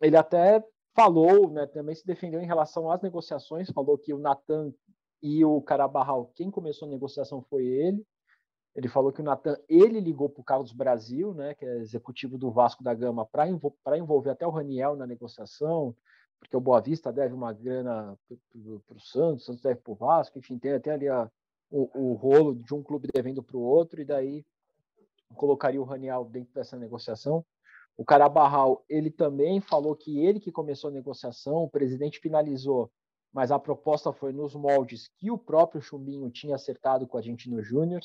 Ele 0.00 0.16
até 0.16 0.64
falou, 0.94 1.50
né, 1.50 1.66
também 1.66 1.94
se 1.94 2.06
defendeu 2.06 2.40
em 2.40 2.46
relação 2.46 2.90
às 2.90 3.00
negociações, 3.00 3.70
falou 3.70 3.96
que 3.98 4.12
o 4.12 4.18
Natan 4.18 4.72
e 5.22 5.44
o 5.44 5.60
Carabarral, 5.62 6.30
quem 6.34 6.50
começou 6.50 6.88
a 6.88 6.90
negociação 6.90 7.42
foi 7.42 7.64
ele. 7.66 8.04
Ele 8.76 8.88
falou 8.88 9.10
que 9.10 9.22
o 9.22 9.24
Natan, 9.24 9.56
ele 9.70 9.98
ligou 9.98 10.28
para 10.28 10.42
o 10.42 10.44
Carlos 10.44 10.70
Brasil, 10.70 11.32
né, 11.32 11.54
que 11.54 11.64
é 11.64 11.78
executivo 11.78 12.36
do 12.36 12.50
Vasco 12.50 12.84
da 12.84 12.92
Gama, 12.92 13.24
para 13.24 13.48
envolver 13.96 14.28
até 14.28 14.46
o 14.46 14.50
Raniel 14.50 14.94
na 14.94 15.06
negociação, 15.06 15.96
porque 16.38 16.54
o 16.54 16.60
Boa 16.60 16.78
Vista 16.82 17.10
deve 17.10 17.32
uma 17.32 17.54
grana 17.54 18.18
para 18.86 18.96
o 18.96 19.00
Santos, 19.00 19.44
o 19.44 19.46
Santos 19.46 19.62
deve 19.62 19.80
para 19.80 19.92
o 19.92 19.96
Vasco, 19.96 20.38
enfim, 20.38 20.58
tem 20.58 20.74
até 20.74 20.92
ali 20.92 21.08
a, 21.08 21.30
o, 21.70 22.10
o 22.10 22.12
rolo 22.12 22.54
de 22.54 22.74
um 22.74 22.82
clube 22.82 23.08
devendo 23.14 23.42
para 23.42 23.56
o 23.56 23.62
outro, 23.62 23.98
e 23.98 24.04
daí 24.04 24.44
colocaria 25.34 25.80
o 25.80 25.84
Raniel 25.84 26.26
dentro 26.26 26.52
dessa 26.52 26.76
negociação. 26.76 27.42
O 27.96 28.04
Carabarral, 28.04 28.84
ele 28.90 29.10
também 29.10 29.58
falou 29.58 29.96
que 29.96 30.22
ele 30.22 30.38
que 30.38 30.52
começou 30.52 30.90
a 30.90 30.92
negociação, 30.92 31.64
o 31.64 31.70
presidente 31.70 32.20
finalizou, 32.20 32.90
mas 33.32 33.50
a 33.50 33.58
proposta 33.58 34.12
foi 34.12 34.34
nos 34.34 34.54
moldes 34.54 35.08
que 35.16 35.30
o 35.30 35.38
próprio 35.38 35.80
Chumbinho 35.80 36.30
tinha 36.30 36.54
acertado 36.54 37.06
com 37.06 37.16
a 37.16 37.20
Argentino 37.20 37.62
Júnior, 37.62 38.02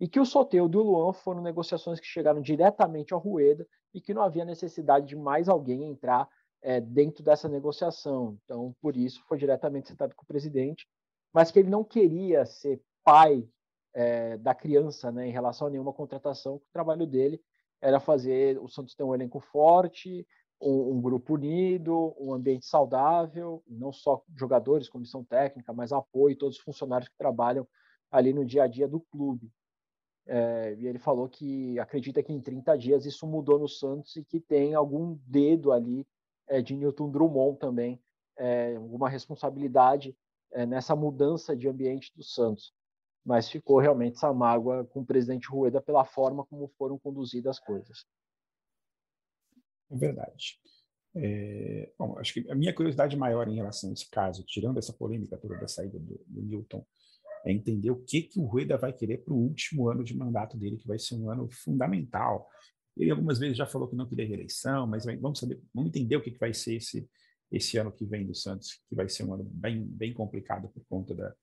e 0.00 0.08
que 0.08 0.20
o 0.20 0.26
Soteudo 0.26 0.78
e 0.78 0.80
o 0.80 0.84
Luan 0.84 1.12
foram 1.12 1.42
negociações 1.42 2.00
que 2.00 2.06
chegaram 2.06 2.40
diretamente 2.40 3.14
ao 3.14 3.20
Rueda 3.20 3.66
e 3.92 4.00
que 4.00 4.12
não 4.12 4.22
havia 4.22 4.44
necessidade 4.44 5.06
de 5.06 5.16
mais 5.16 5.48
alguém 5.48 5.84
entrar 5.84 6.28
é, 6.60 6.80
dentro 6.80 7.22
dessa 7.22 7.48
negociação. 7.48 8.38
Então, 8.44 8.74
por 8.80 8.96
isso, 8.96 9.22
foi 9.28 9.38
diretamente 9.38 9.88
sentado 9.88 10.14
com 10.14 10.24
o 10.24 10.26
presidente, 10.26 10.86
mas 11.32 11.50
que 11.50 11.58
ele 11.58 11.70
não 11.70 11.84
queria 11.84 12.44
ser 12.44 12.82
pai 13.04 13.46
é, 13.92 14.36
da 14.38 14.54
criança 14.54 15.12
né, 15.12 15.28
em 15.28 15.30
relação 15.30 15.68
a 15.68 15.70
nenhuma 15.70 15.92
contratação, 15.92 16.56
o 16.56 16.62
trabalho 16.72 17.06
dele 17.06 17.40
era 17.80 18.00
fazer 18.00 18.58
o 18.58 18.68
Santos 18.68 18.94
ter 18.94 19.04
um 19.04 19.14
elenco 19.14 19.38
forte, 19.38 20.26
um, 20.60 20.92
um, 20.92 21.00
grupo 21.00 21.34
unido, 21.34 22.14
um 22.18 22.32
ambiente 22.32 22.66
saudável, 22.66 23.62
não 23.68 23.92
só 23.92 24.22
jogadores, 24.34 24.88
comissão 24.88 25.22
técnica, 25.22 25.72
mas 25.72 25.92
apoio, 25.92 26.36
todos 26.36 26.56
os 26.56 26.62
funcionários 26.62 27.08
que 27.08 27.16
trabalham 27.16 27.68
ali 28.10 28.32
no 28.32 28.44
dia 28.44 28.64
a 28.64 28.66
dia 28.66 28.88
do 28.88 29.00
clube. 29.00 29.50
É, 30.26 30.74
e 30.78 30.86
ele 30.86 30.98
falou 30.98 31.28
que 31.28 31.78
acredita 31.78 32.22
que 32.22 32.32
em 32.32 32.40
30 32.40 32.76
dias 32.78 33.04
isso 33.04 33.26
mudou 33.26 33.58
no 33.58 33.68
Santos 33.68 34.16
e 34.16 34.24
que 34.24 34.40
tem 34.40 34.74
algum 34.74 35.18
dedo 35.26 35.70
ali 35.70 36.06
é, 36.48 36.62
de 36.62 36.74
Newton 36.74 37.10
Drummond 37.10 37.58
também, 37.58 38.00
é, 38.38 38.76
alguma 38.76 39.08
responsabilidade 39.08 40.16
nessa 40.68 40.94
mudança 40.94 41.56
de 41.56 41.68
ambiente 41.68 42.12
do 42.14 42.22
Santos. 42.22 42.72
Mas 43.24 43.48
ficou 43.48 43.80
realmente 43.80 44.14
essa 44.14 44.32
mágoa 44.32 44.84
com 44.84 45.00
o 45.00 45.04
presidente 45.04 45.48
Rueda 45.48 45.82
pela 45.82 46.04
forma 46.04 46.46
como 46.46 46.68
foram 46.78 46.96
conduzidas 46.96 47.56
as 47.56 47.60
coisas. 47.60 48.06
É 49.90 49.96
verdade. 49.96 50.60
É, 51.16 51.92
bom, 51.98 52.18
acho 52.18 52.34
que 52.34 52.50
a 52.50 52.54
minha 52.54 52.74
curiosidade 52.74 53.16
maior 53.16 53.48
em 53.48 53.54
relação 53.54 53.90
a 53.90 53.92
esse 53.92 54.08
caso, 54.10 54.44
tirando 54.44 54.78
essa 54.78 54.92
polêmica 54.92 55.38
toda 55.38 55.56
da 55.56 55.68
saída 55.68 55.98
do, 55.98 56.20
do 56.26 56.42
Newton, 56.42 56.84
é 57.44 57.52
entender 57.52 57.90
o 57.90 57.96
que, 57.96 58.22
que 58.22 58.40
o 58.40 58.44
Rueda 58.44 58.76
vai 58.76 58.92
querer 58.92 59.18
para 59.18 59.34
o 59.34 59.36
último 59.36 59.88
ano 59.88 60.02
de 60.02 60.16
mandato 60.16 60.56
dele, 60.56 60.78
que 60.78 60.86
vai 60.86 60.98
ser 60.98 61.14
um 61.16 61.30
ano 61.30 61.48
fundamental. 61.50 62.48
Ele 62.96 63.10
algumas 63.10 63.38
vezes 63.38 63.56
já 63.56 63.66
falou 63.66 63.88
que 63.88 63.96
não 63.96 64.08
queria 64.08 64.26
reeleição, 64.26 64.86
mas 64.86 65.04
vamos 65.20 65.38
saber, 65.38 65.60
vamos 65.74 65.90
entender 65.90 66.16
o 66.16 66.22
que, 66.22 66.30
que 66.30 66.38
vai 66.38 66.54
ser 66.54 66.76
esse, 66.76 67.08
esse 67.52 67.76
ano 67.76 67.92
que 67.92 68.04
vem 68.06 68.26
do 68.26 68.34
Santos, 68.34 68.80
que 68.88 68.94
vai 68.94 69.08
ser 69.08 69.24
um 69.24 69.34
ano 69.34 69.44
bem, 69.44 69.84
bem 69.84 70.14
complicado 70.14 70.68
por 70.68 70.82
conta 70.88 71.14
da, 71.14 71.34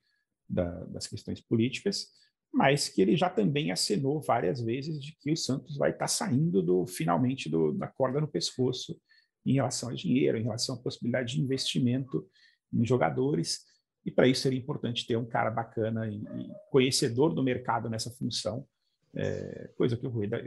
da, 0.49 0.83
das 0.85 1.07
questões 1.07 1.39
políticas, 1.39 2.07
mas 2.53 2.89
que 2.89 3.01
ele 3.01 3.15
já 3.15 3.29
também 3.29 3.71
acenou 3.71 4.21
várias 4.21 4.61
vezes 4.61 5.01
de 5.01 5.15
que 5.19 5.31
o 5.31 5.37
Santos 5.37 5.77
vai 5.77 5.91
estar 5.91 6.05
tá 6.05 6.07
saindo 6.07 6.61
do 6.61 6.85
finalmente 6.87 7.47
do, 7.49 7.71
da 7.73 7.87
corda 7.87 8.19
no 8.19 8.27
pescoço 8.27 8.99
em 9.45 9.53
relação 9.53 9.89
a 9.89 9.93
dinheiro, 9.93 10.37
em 10.37 10.43
relação 10.43 10.75
à 10.75 10.77
possibilidade 10.79 11.35
de 11.35 11.41
investimento 11.41 12.27
em 12.73 12.85
jogadores, 12.85 13.61
e 14.05 14.11
para 14.11 14.27
isso 14.27 14.41
seria 14.41 14.59
importante 14.59 15.05
ter 15.05 15.15
um 15.15 15.25
cara 15.25 15.51
bacana 15.51 16.07
e, 16.07 16.15
e 16.15 16.51
conhecedor 16.69 17.33
do 17.33 17.43
mercado 17.43 17.89
nessa 17.89 18.09
função, 18.11 18.67
é, 19.15 19.69
coisa 19.75 19.97
que 19.97 20.07
o 20.07 20.09
Rueda 20.09 20.41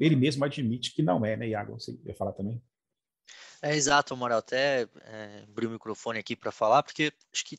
ele 0.00 0.16
mesmo 0.16 0.44
admite 0.44 0.94
que 0.94 1.02
não 1.02 1.24
é, 1.24 1.36
né, 1.36 1.48
Iago? 1.48 1.78
Você 1.78 1.98
ia 2.04 2.14
falar 2.14 2.32
também? 2.32 2.62
É 3.62 3.76
exato, 3.76 4.16
Moral. 4.16 4.38
Até 4.38 4.88
é, 5.02 5.44
abri 5.46 5.66
o 5.66 5.70
microfone 5.70 6.18
aqui 6.18 6.34
para 6.34 6.50
falar, 6.50 6.82
porque 6.82 7.12
acho 7.30 7.44
que 7.44 7.58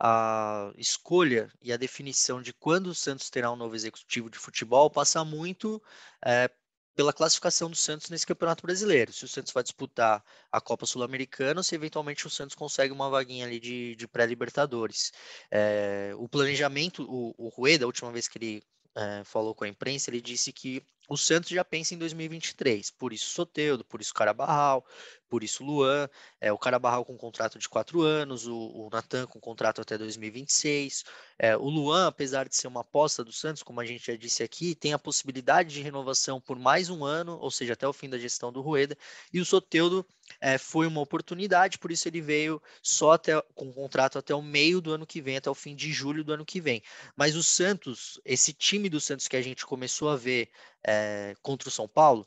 a 0.00 0.72
escolha 0.76 1.48
e 1.60 1.72
a 1.72 1.76
definição 1.76 2.40
de 2.40 2.52
quando 2.52 2.88
o 2.88 2.94
Santos 2.94 3.28
terá 3.28 3.52
um 3.52 3.56
novo 3.56 3.74
executivo 3.76 4.30
de 4.30 4.38
futebol 4.38 4.90
passa 4.90 5.24
muito 5.24 5.80
é, 6.24 6.50
pela 6.94 7.12
classificação 7.12 7.70
do 7.70 7.76
Santos 7.76 8.10
nesse 8.10 8.26
Campeonato 8.26 8.62
Brasileiro. 8.62 9.12
Se 9.12 9.24
o 9.24 9.28
Santos 9.28 9.52
vai 9.52 9.62
disputar 9.62 10.22
a 10.50 10.60
Copa 10.60 10.86
Sul-Americana, 10.86 11.62
se 11.62 11.74
eventualmente 11.74 12.26
o 12.26 12.30
Santos 12.30 12.54
consegue 12.54 12.92
uma 12.92 13.08
vaguinha 13.08 13.46
ali 13.46 13.58
de, 13.58 13.96
de 13.96 14.06
pré-Libertadores. 14.06 15.12
É, 15.50 16.12
o 16.16 16.28
planejamento, 16.28 17.04
o, 17.08 17.34
o 17.38 17.48
Rueda, 17.48 17.84
a 17.84 17.86
última 17.86 18.12
vez 18.12 18.28
que 18.28 18.38
ele 18.38 18.62
é, 18.94 19.24
falou 19.24 19.54
com 19.54 19.64
a 19.64 19.68
imprensa, 19.68 20.10
ele 20.10 20.20
disse 20.20 20.52
que 20.52 20.82
o 21.08 21.16
Santos 21.16 21.50
já 21.50 21.64
pensa 21.64 21.94
em 21.94 21.98
2023, 21.98 22.90
por 22.90 23.12
isso 23.12 23.26
Soteudo, 23.26 23.84
por 23.84 24.00
isso 24.00 24.14
Carabarral, 24.14 24.84
por 25.32 25.42
isso 25.42 25.64
Luan, 25.64 26.10
é, 26.38 26.52
o 26.52 26.58
Carabarral 26.58 27.06
com 27.06 27.16
contrato 27.16 27.58
de 27.58 27.66
quatro 27.66 28.02
anos, 28.02 28.46
o, 28.46 28.54
o 28.54 28.90
Natan 28.92 29.26
com 29.26 29.40
contrato 29.40 29.80
até 29.80 29.96
2026. 29.96 31.04
É, 31.38 31.56
o 31.56 31.70
Luan, 31.70 32.06
apesar 32.06 32.46
de 32.46 32.54
ser 32.54 32.66
uma 32.68 32.82
aposta 32.82 33.24
do 33.24 33.32
Santos, 33.32 33.62
como 33.62 33.80
a 33.80 33.84
gente 33.86 34.06
já 34.06 34.14
disse 34.14 34.42
aqui, 34.42 34.74
tem 34.74 34.92
a 34.92 34.98
possibilidade 34.98 35.72
de 35.72 35.80
renovação 35.80 36.38
por 36.38 36.58
mais 36.58 36.90
um 36.90 37.02
ano, 37.02 37.38
ou 37.40 37.50
seja, 37.50 37.72
até 37.72 37.88
o 37.88 37.94
fim 37.94 38.10
da 38.10 38.18
gestão 38.18 38.52
do 38.52 38.60
Rueda. 38.60 38.94
E 39.32 39.40
o 39.40 39.44
Soteudo 39.44 40.06
é, 40.38 40.58
foi 40.58 40.86
uma 40.86 41.00
oportunidade, 41.00 41.78
por 41.78 41.90
isso 41.90 42.06
ele 42.08 42.20
veio 42.20 42.62
só 42.82 43.12
até, 43.12 43.40
com 43.54 43.72
contrato 43.72 44.18
até 44.18 44.34
o 44.34 44.42
meio 44.42 44.82
do 44.82 44.92
ano 44.92 45.06
que 45.06 45.22
vem, 45.22 45.38
até 45.38 45.48
o 45.48 45.54
fim 45.54 45.74
de 45.74 45.90
julho 45.94 46.22
do 46.22 46.34
ano 46.34 46.44
que 46.44 46.60
vem. 46.60 46.82
Mas 47.16 47.36
o 47.36 47.42
Santos, 47.42 48.20
esse 48.22 48.52
time 48.52 48.90
do 48.90 49.00
Santos 49.00 49.28
que 49.28 49.36
a 49.36 49.42
gente 49.42 49.64
começou 49.64 50.10
a 50.10 50.16
ver 50.16 50.50
é, 50.86 51.34
contra 51.42 51.68
o 51.68 51.72
São 51.72 51.88
Paulo, 51.88 52.26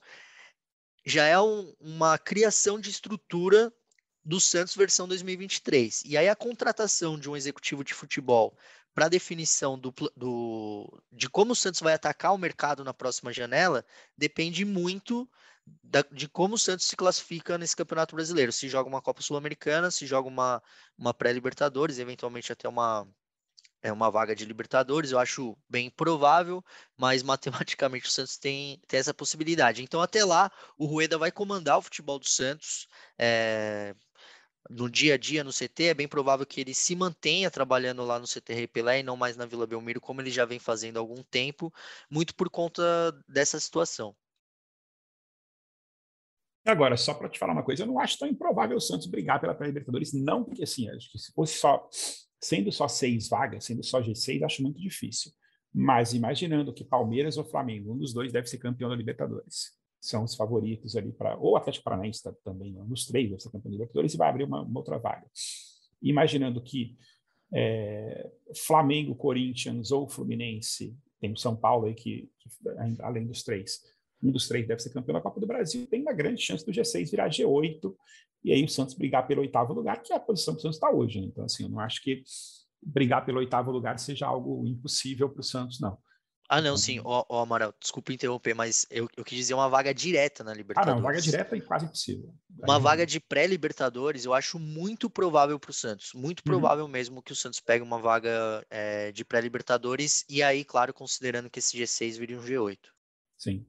já 1.05 1.25
é 1.25 1.39
um, 1.39 1.73
uma 1.79 2.17
criação 2.17 2.79
de 2.79 2.89
estrutura 2.89 3.71
do 4.23 4.39
Santos 4.39 4.75
versão 4.75 5.07
2023. 5.07 6.03
E 6.05 6.17
aí 6.17 6.27
a 6.27 6.35
contratação 6.35 7.17
de 7.17 7.29
um 7.29 7.35
executivo 7.35 7.83
de 7.83 7.93
futebol 7.93 8.57
para 8.93 9.09
definição 9.09 9.77
do, 9.77 9.93
do, 10.15 11.03
de 11.11 11.29
como 11.29 11.51
o 11.51 11.55
Santos 11.55 11.81
vai 11.81 11.93
atacar 11.93 12.33
o 12.33 12.37
mercado 12.37 12.83
na 12.83 12.93
próxima 12.93 13.31
janela 13.31 13.85
depende 14.17 14.63
muito 14.63 15.29
da, 15.83 16.01
de 16.11 16.27
como 16.27 16.55
o 16.55 16.57
Santos 16.57 16.85
se 16.85 16.95
classifica 16.95 17.57
nesse 17.57 17.75
Campeonato 17.75 18.15
Brasileiro. 18.15 18.51
Se 18.51 18.69
joga 18.69 18.89
uma 18.89 19.01
Copa 19.01 19.21
Sul-Americana, 19.21 19.91
se 19.91 20.07
joga 20.07 20.27
uma, 20.27 20.61
uma 20.97 21.13
pré-Libertadores, 21.13 21.99
eventualmente 21.99 22.51
até 22.51 22.69
uma, 22.69 23.07
é 23.81 23.91
uma 23.91 24.09
vaga 24.09 24.35
de 24.35 24.45
Libertadores, 24.45 25.11
eu 25.11 25.19
acho 25.19 25.57
bem 25.69 25.89
provável, 25.89 26.63
mas 26.97 27.21
matematicamente 27.23 28.07
o 28.07 28.11
Santos 28.11 28.37
tem, 28.37 28.81
tem 28.87 28.99
essa 28.99 29.13
possibilidade. 29.13 29.83
Então, 29.83 30.01
até 30.01 30.25
lá, 30.25 30.51
o 30.77 30.85
Rueda 30.85 31.17
vai 31.17 31.31
comandar 31.31 31.77
o 31.77 31.81
futebol 31.81 32.19
do 32.19 32.27
Santos. 32.27 32.87
É, 33.17 33.95
no 34.69 34.89
dia 34.89 35.13
a 35.13 35.17
dia 35.17 35.43
no 35.43 35.51
CT, 35.51 35.83
é 35.85 35.93
bem 35.93 36.07
provável 36.07 36.45
que 36.45 36.59
ele 36.59 36.73
se 36.73 36.95
mantenha 36.95 37.51
trabalhando 37.51 38.03
lá 38.03 38.19
no 38.19 38.25
CT 38.25 38.53
Rei 38.53 38.67
Pelé 38.67 38.99
e 38.99 39.03
não 39.03 39.15
mais 39.15 39.37
na 39.37 39.45
Vila 39.45 39.67
Belmiro, 39.67 40.01
como 40.01 40.21
ele 40.21 40.31
já 40.31 40.45
vem 40.45 40.59
fazendo 40.59 40.97
há 40.97 40.99
algum 40.99 41.21
tempo, 41.23 41.71
muito 42.09 42.35
por 42.35 42.49
conta 42.49 42.83
dessa 43.27 43.59
situação. 43.59 44.15
Agora, 46.65 46.97
só 46.97 47.13
para 47.13 47.29
te 47.29 47.37
falar 47.37 47.53
uma 47.53 47.63
coisa, 47.63 47.83
eu 47.83 47.87
não 47.87 47.99
acho 47.99 48.17
tão 48.17 48.27
improvável 48.27 48.75
o 48.75 48.81
Santos 48.81 49.05
brigar 49.05 49.39
pela 49.39 49.53
pré-Libertadores, 49.53 50.13
não 50.13 50.43
porque 50.43 50.63
assim, 50.63 50.89
acho 50.89 51.11
que 51.11 51.19
se 51.19 51.31
fosse 51.31 51.59
só 51.59 51.87
Sendo 52.45 52.71
só 52.71 52.87
seis 52.87 53.27
vagas, 53.27 53.65
sendo 53.65 53.83
só 53.83 53.99
G6, 53.99 54.43
acho 54.43 54.61
muito 54.61 54.79
difícil. 54.79 55.31
Mas 55.73 56.13
imaginando 56.13 56.71
que 56.71 56.83
Palmeiras 56.83 57.37
ou 57.37 57.43
Flamengo, 57.43 57.91
um 57.91 57.97
dos 57.97 58.13
dois 58.13 58.31
deve 58.31 58.47
ser 58.47 58.59
campeão 58.59 58.87
da 58.87 58.95
Libertadores. 58.95 59.71
São 59.99 60.23
os 60.23 60.35
favoritos 60.35 60.95
ali 60.95 61.11
para. 61.11 61.35
Ou 61.37 61.57
Atlético 61.57 61.85
Paranaense 61.85 62.21
tá, 62.21 62.31
também, 62.43 62.79
um 62.79 62.85
dos 62.87 63.07
três 63.07 63.31
deve 63.31 63.41
ser 63.41 63.49
campeão 63.49 63.71
da 63.71 63.77
Libertadores 63.77 64.13
e 64.13 64.17
vai 64.17 64.29
abrir 64.29 64.43
uma, 64.43 64.61
uma 64.61 64.79
outra 64.79 64.99
vaga. 64.99 65.25
Imaginando 65.99 66.61
que 66.61 66.95
é, 67.51 68.29
Flamengo, 68.55 69.15
Corinthians 69.15 69.89
ou 69.89 70.07
Fluminense 70.07 70.95
tem 71.19 71.33
o 71.33 71.37
São 71.37 71.55
Paulo 71.55 71.87
aí 71.87 71.95
que, 71.95 72.29
que, 72.39 72.49
além 73.01 73.25
dos 73.25 73.41
três, 73.41 73.81
um 74.21 74.29
dos 74.29 74.47
três 74.47 74.67
deve 74.67 74.83
ser 74.83 74.91
campeão 74.91 75.15
da 75.15 75.21
Copa 75.21 75.39
do 75.39 75.47
Brasil, 75.47 75.87
tem 75.87 76.03
uma 76.03 76.13
grande 76.13 76.43
chance 76.43 76.63
do 76.63 76.71
G6 76.71 77.09
virar 77.09 77.27
G8 77.27 77.91
e 78.45 78.53
aí 78.53 78.63
o 78.63 78.69
Santos 78.69 78.93
brigar 78.93 79.25
pelo 79.25 79.41
oitavo 79.41 79.73
lugar, 79.73 80.03
que 80.03 80.13
é 80.13 80.15
a 80.15 80.19
posição 80.19 80.53
que 80.53 80.59
o 80.59 80.61
Santos 80.61 80.77
está 80.77 80.91
hoje. 80.91 81.19
Né? 81.19 81.27
Então, 81.27 81.43
assim, 81.43 81.63
eu 81.63 81.69
não 81.69 81.79
acho 81.79 81.99
que 82.03 82.21
brigar 82.79 83.25
pelo 83.25 83.39
oitavo 83.39 83.71
lugar 83.71 83.97
seja 83.97 84.27
algo 84.27 84.63
impossível 84.67 85.27
para 85.27 85.39
o 85.39 85.43
Santos, 85.43 85.79
não. 85.79 85.97
Ah, 86.47 86.61
não, 86.61 86.77
sim. 86.77 87.01
Ó, 87.03 87.21
oh, 87.21 87.37
oh, 87.37 87.39
Amaral, 87.39 87.73
desculpa 87.81 88.13
interromper, 88.13 88.53
mas 88.53 88.85
eu, 88.91 89.09
eu 89.17 89.25
quis 89.25 89.35
dizer 89.35 89.55
uma 89.55 89.67
vaga 89.67 89.91
direta 89.91 90.43
na 90.43 90.53
Libertadores. 90.53 90.93
Ah, 90.93 90.95
não, 90.95 91.01
vaga 91.01 91.19
direta 91.19 91.57
é 91.57 91.61
quase 91.61 91.85
impossível. 91.85 92.35
Uma 92.61 92.77
vaga 92.77 93.03
de 93.03 93.19
pré-Libertadores 93.19 94.25
eu 94.25 94.33
acho 94.33 94.59
muito 94.59 95.09
provável 95.09 95.59
para 95.59 95.71
o 95.71 95.73
Santos. 95.73 96.11
Muito 96.13 96.41
uhum. 96.41 96.45
provável 96.45 96.85
uhum. 96.85 96.91
mesmo 96.91 97.23
que 97.23 97.31
o 97.31 97.35
Santos 97.35 97.59
pegue 97.59 97.83
uma 97.83 97.99
vaga 97.99 98.63
é, 98.69 99.11
de 99.11 99.25
pré-Libertadores 99.25 100.23
e 100.29 100.43
aí, 100.43 100.63
claro, 100.63 100.93
considerando 100.93 101.49
que 101.49 101.57
esse 101.57 101.75
G6 101.75 102.19
vire 102.19 102.37
um 102.37 102.43
G8. 102.43 102.77
Sim. 103.39 103.65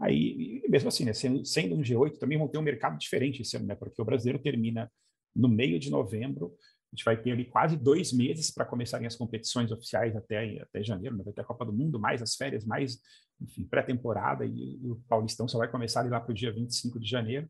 Aí, 0.00 0.62
mesmo 0.68 0.88
assim, 0.88 1.04
né, 1.04 1.12
sendo, 1.12 1.44
sendo 1.44 1.74
um 1.74 1.82
G8, 1.82 2.18
também 2.18 2.38
vão 2.38 2.48
ter 2.48 2.58
um 2.58 2.62
mercado 2.62 2.98
diferente 2.98 3.42
esse 3.42 3.56
ano, 3.56 3.66
né? 3.66 3.74
Porque 3.74 4.00
o 4.00 4.04
brasileiro 4.04 4.42
termina 4.42 4.90
no 5.36 5.48
meio 5.48 5.78
de 5.78 5.90
novembro, 5.90 6.54
a 6.92 6.96
gente 6.96 7.04
vai 7.04 7.16
ter 7.16 7.30
ali 7.30 7.44
quase 7.44 7.76
dois 7.76 8.12
meses 8.12 8.50
para 8.50 8.64
começarem 8.64 9.06
as 9.06 9.14
competições 9.14 9.70
oficiais 9.70 10.16
até, 10.16 10.60
até 10.60 10.82
janeiro, 10.82 11.16
né? 11.16 11.22
vai 11.22 11.32
ter 11.32 11.42
a 11.42 11.44
Copa 11.44 11.64
do 11.64 11.72
Mundo, 11.72 12.00
mais 12.00 12.20
as 12.20 12.34
férias, 12.34 12.64
mais, 12.64 12.98
enfim, 13.40 13.64
pré-temporada, 13.64 14.44
e, 14.44 14.80
e, 14.82 14.90
o 14.90 14.96
Paulistão 15.08 15.46
só 15.46 15.58
vai 15.58 15.70
começar 15.70 16.08
lá 16.10 16.20
para 16.20 16.32
o 16.32 16.34
dia 16.34 16.52
25 16.52 16.98
de 16.98 17.08
janeiro. 17.08 17.48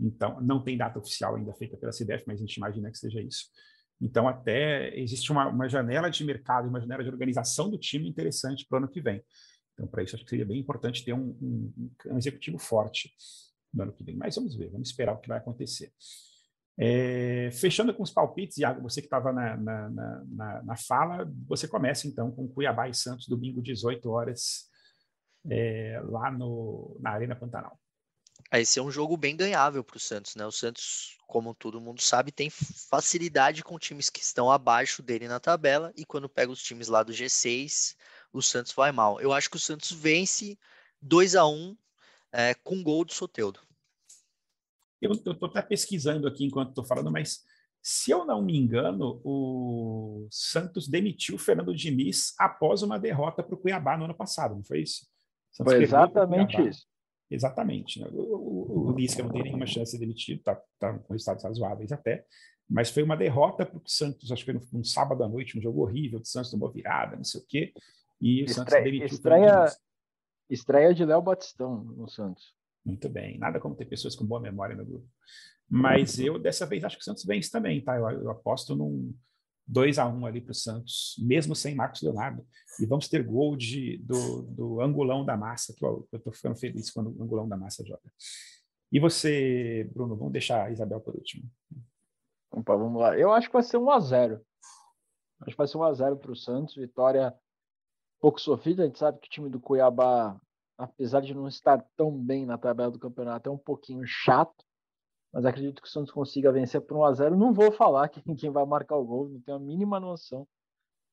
Então, 0.00 0.40
não 0.40 0.64
tem 0.64 0.76
data 0.76 0.98
oficial 0.98 1.36
ainda 1.36 1.54
feita 1.54 1.76
pela 1.76 1.92
CBF, 1.92 2.24
mas 2.26 2.40
a 2.40 2.44
gente 2.44 2.56
imagina 2.56 2.90
que 2.90 2.98
seja 2.98 3.20
isso. 3.20 3.44
Então, 4.00 4.26
até 4.26 4.98
existe 4.98 5.30
uma, 5.30 5.46
uma 5.46 5.68
janela 5.68 6.10
de 6.10 6.24
mercado, 6.24 6.68
uma 6.68 6.80
janela 6.80 7.04
de 7.04 7.10
organização 7.10 7.70
do 7.70 7.78
time 7.78 8.08
interessante 8.08 8.66
para 8.68 8.76
o 8.76 8.78
ano 8.78 8.90
que 8.90 9.00
vem. 9.00 9.22
Então, 9.82 9.88
para 9.88 10.04
isso, 10.04 10.14
acho 10.14 10.24
que 10.24 10.30
seria 10.30 10.46
bem 10.46 10.60
importante 10.60 11.04
ter 11.04 11.12
um, 11.12 11.36
um, 11.42 11.90
um 12.06 12.18
executivo 12.18 12.56
forte 12.56 13.12
no 13.74 13.82
ano 13.82 13.92
que 13.92 14.04
vem. 14.04 14.14
Mas 14.14 14.36
vamos 14.36 14.54
ver, 14.54 14.70
vamos 14.70 14.88
esperar 14.88 15.14
o 15.14 15.18
que 15.18 15.28
vai 15.28 15.38
acontecer. 15.38 15.92
É, 16.78 17.50
fechando 17.50 17.92
com 17.92 18.02
os 18.02 18.12
palpites, 18.12 18.58
Iago, 18.58 18.80
você 18.80 19.00
que 19.00 19.08
estava 19.08 19.32
na, 19.32 19.56
na, 19.56 19.88
na, 19.90 20.62
na, 20.62 20.76
fala, 20.76 21.28
você 21.48 21.66
começa 21.66 22.06
então 22.06 22.30
com 22.30 22.48
Cuiabá 22.48 22.88
e 22.88 22.94
Santos, 22.94 23.26
domingo, 23.26 23.60
18 23.60 24.08
horas, 24.08 24.70
é, 25.50 26.00
lá 26.04 26.30
no, 26.30 26.96
na 27.00 27.10
Arena 27.10 27.34
Pantanal. 27.34 27.76
Esse 28.52 28.78
é 28.78 28.82
um 28.82 28.90
jogo 28.90 29.16
bem 29.16 29.36
ganhável 29.36 29.82
para 29.82 29.96
o 29.96 30.00
Santos, 30.00 30.36
né? 30.36 30.46
O 30.46 30.52
Santos, 30.52 31.18
como 31.26 31.54
todo 31.54 31.80
mundo 31.80 32.00
sabe, 32.00 32.30
tem 32.30 32.50
facilidade 32.50 33.64
com 33.64 33.78
times 33.78 34.08
que 34.08 34.20
estão 34.20 34.50
abaixo 34.50 35.02
dele 35.02 35.26
na 35.26 35.40
tabela, 35.40 35.92
e 35.96 36.04
quando 36.04 36.28
pega 36.28 36.52
os 36.52 36.62
times 36.62 36.88
lá 36.88 37.02
do 37.02 37.12
G6, 37.12 37.96
o 38.32 38.42
Santos 38.42 38.72
vai 38.72 38.92
mal. 38.92 39.20
Eu 39.20 39.32
acho 39.32 39.50
que 39.50 39.56
o 39.56 39.60
Santos 39.60 39.90
vence 39.90 40.58
2 41.00 41.36
a 41.36 41.46
1 41.46 41.76
é, 42.32 42.54
com 42.54 42.82
gol 42.82 43.04
do 43.04 43.12
Soteudo. 43.12 43.60
Eu 45.00 45.12
estou 45.12 45.36
até 45.42 45.60
pesquisando 45.60 46.28
aqui 46.28 46.44
enquanto 46.44 46.70
estou 46.70 46.84
falando, 46.84 47.10
mas 47.10 47.42
se 47.82 48.12
eu 48.12 48.24
não 48.24 48.40
me 48.40 48.56
engano, 48.56 49.20
o 49.24 50.28
Santos 50.30 50.86
demitiu 50.86 51.34
o 51.34 51.38
Fernando 51.38 51.74
Diniz 51.74 52.32
após 52.38 52.82
uma 52.82 52.98
derrota 52.98 53.42
para 53.42 53.54
o 53.54 53.58
Cuiabá 53.58 53.96
no 53.96 54.04
ano 54.04 54.14
passado, 54.14 54.54
não 54.54 54.62
foi 54.62 54.82
isso? 54.82 55.06
Foi 55.56 55.82
exatamente 55.82 56.56
isso. 56.62 56.86
Exatamente. 57.28 58.00
Né? 58.00 58.08
O, 58.12 58.20
o, 58.20 58.88
o 58.88 58.92
Lisca 58.92 59.22
não 59.22 59.32
tem 59.32 59.42
nenhuma 59.42 59.66
chance 59.66 59.84
de 59.84 59.90
ser 59.90 59.98
demitido, 59.98 60.38
está 60.38 60.54
tá 60.78 60.96
com 60.98 61.12
resultados 61.12 61.42
razoáveis 61.42 61.90
até, 61.90 62.24
mas 62.68 62.90
foi 62.90 63.02
uma 63.02 63.16
derrota 63.16 63.66
para 63.66 63.78
o 63.78 63.82
Santos, 63.84 64.30
acho 64.30 64.44
que 64.44 64.52
foi 64.52 64.60
num, 64.72 64.84
sábado 64.84 65.24
à 65.24 65.28
noite, 65.28 65.58
um 65.58 65.62
jogo 65.62 65.82
horrível, 65.82 66.20
o 66.20 66.24
Santos 66.24 66.50
tomou 66.50 66.70
virada, 66.70 67.16
não 67.16 67.24
sei 67.24 67.40
o 67.40 67.44
quê, 67.46 67.72
e 68.22 68.42
o 68.42 68.44
estreia, 68.44 68.54
Santos 68.54 68.84
demitiu 68.84 69.06
estreia. 69.06 69.66
Estreia 70.48 70.94
de 70.94 71.04
Léo 71.04 71.20
Batistão 71.20 71.82
no 71.82 72.08
Santos. 72.08 72.54
Muito 72.84 73.08
bem. 73.08 73.38
Nada 73.38 73.58
como 73.58 73.74
ter 73.74 73.86
pessoas 73.86 74.14
com 74.14 74.24
boa 74.24 74.40
memória 74.40 74.76
no 74.76 74.84
grupo. 74.84 75.08
Mas 75.68 76.18
eu, 76.18 76.38
dessa 76.38 76.66
vez, 76.66 76.84
acho 76.84 76.96
que 76.96 77.02
o 77.02 77.04
Santos 77.04 77.24
vence 77.24 77.50
também, 77.50 77.82
tá? 77.82 77.96
Eu, 77.96 78.08
eu 78.10 78.30
aposto 78.30 78.76
num 78.76 79.12
2 79.66 79.98
a 79.98 80.06
1 80.06 80.26
ali 80.26 80.40
para 80.40 80.52
o 80.52 80.54
Santos, 80.54 81.16
mesmo 81.18 81.56
sem 81.56 81.74
Marcos 81.74 82.02
Leonardo. 82.02 82.46
E 82.78 82.86
vamos 82.86 83.08
ter 83.08 83.24
gol 83.24 83.56
de, 83.56 83.98
do, 83.98 84.42
do 84.42 84.80
angulão 84.80 85.24
da 85.24 85.36
massa, 85.36 85.74
que 85.74 85.84
eu 85.84 86.06
estou 86.12 86.32
ficando 86.32 86.56
feliz 86.56 86.90
quando 86.90 87.16
o 87.16 87.22
angulão 87.22 87.48
da 87.48 87.56
massa 87.56 87.84
joga. 87.84 88.12
E 88.92 89.00
você, 89.00 89.88
Bruno, 89.92 90.16
vamos 90.16 90.32
deixar 90.32 90.66
a 90.66 90.70
Isabel 90.70 91.00
por 91.00 91.14
último. 91.14 91.50
Opa, 92.50 92.76
vamos 92.76 93.00
lá. 93.00 93.18
Eu 93.18 93.32
acho 93.32 93.48
que 93.48 93.54
vai 93.54 93.62
ser 93.62 93.78
1 93.78 93.90
a 93.90 94.00
0 94.00 94.40
Acho 95.40 95.50
que 95.50 95.56
vai 95.56 95.66
ser 95.66 95.78
1 95.78 95.82
a 95.82 95.92
0 95.94 96.16
para 96.18 96.32
o 96.32 96.36
Santos. 96.36 96.76
Vitória 96.76 97.34
pouco 98.22 98.40
sofrida. 98.40 98.84
A 98.84 98.86
gente 98.86 98.98
sabe 98.98 99.18
que 99.18 99.28
o 99.28 99.30
time 99.30 99.50
do 99.50 99.60
Cuiabá 99.60 100.40
apesar 100.82 101.20
de 101.20 101.34
não 101.34 101.46
estar 101.48 101.84
tão 101.96 102.10
bem 102.10 102.44
na 102.44 102.58
tabela 102.58 102.90
do 102.90 102.98
campeonato, 102.98 103.48
é 103.48 103.52
um 103.52 103.58
pouquinho 103.58 104.04
chato, 104.06 104.64
mas 105.32 105.44
acredito 105.44 105.80
que 105.80 105.88
o 105.88 105.90
Santos 105.90 106.12
consiga 106.12 106.52
vencer 106.52 106.80
por 106.80 106.96
1 106.96 107.04
a 107.04 107.12
0 107.12 107.36
Não 107.36 107.52
vou 107.52 107.72
falar 107.72 108.08
quem 108.08 108.50
vai 108.50 108.64
marcar 108.66 108.96
o 108.96 109.04
gol, 109.04 109.28
não 109.28 109.40
tenho 109.40 109.56
a 109.56 109.60
mínima 109.60 109.98
noção, 110.00 110.46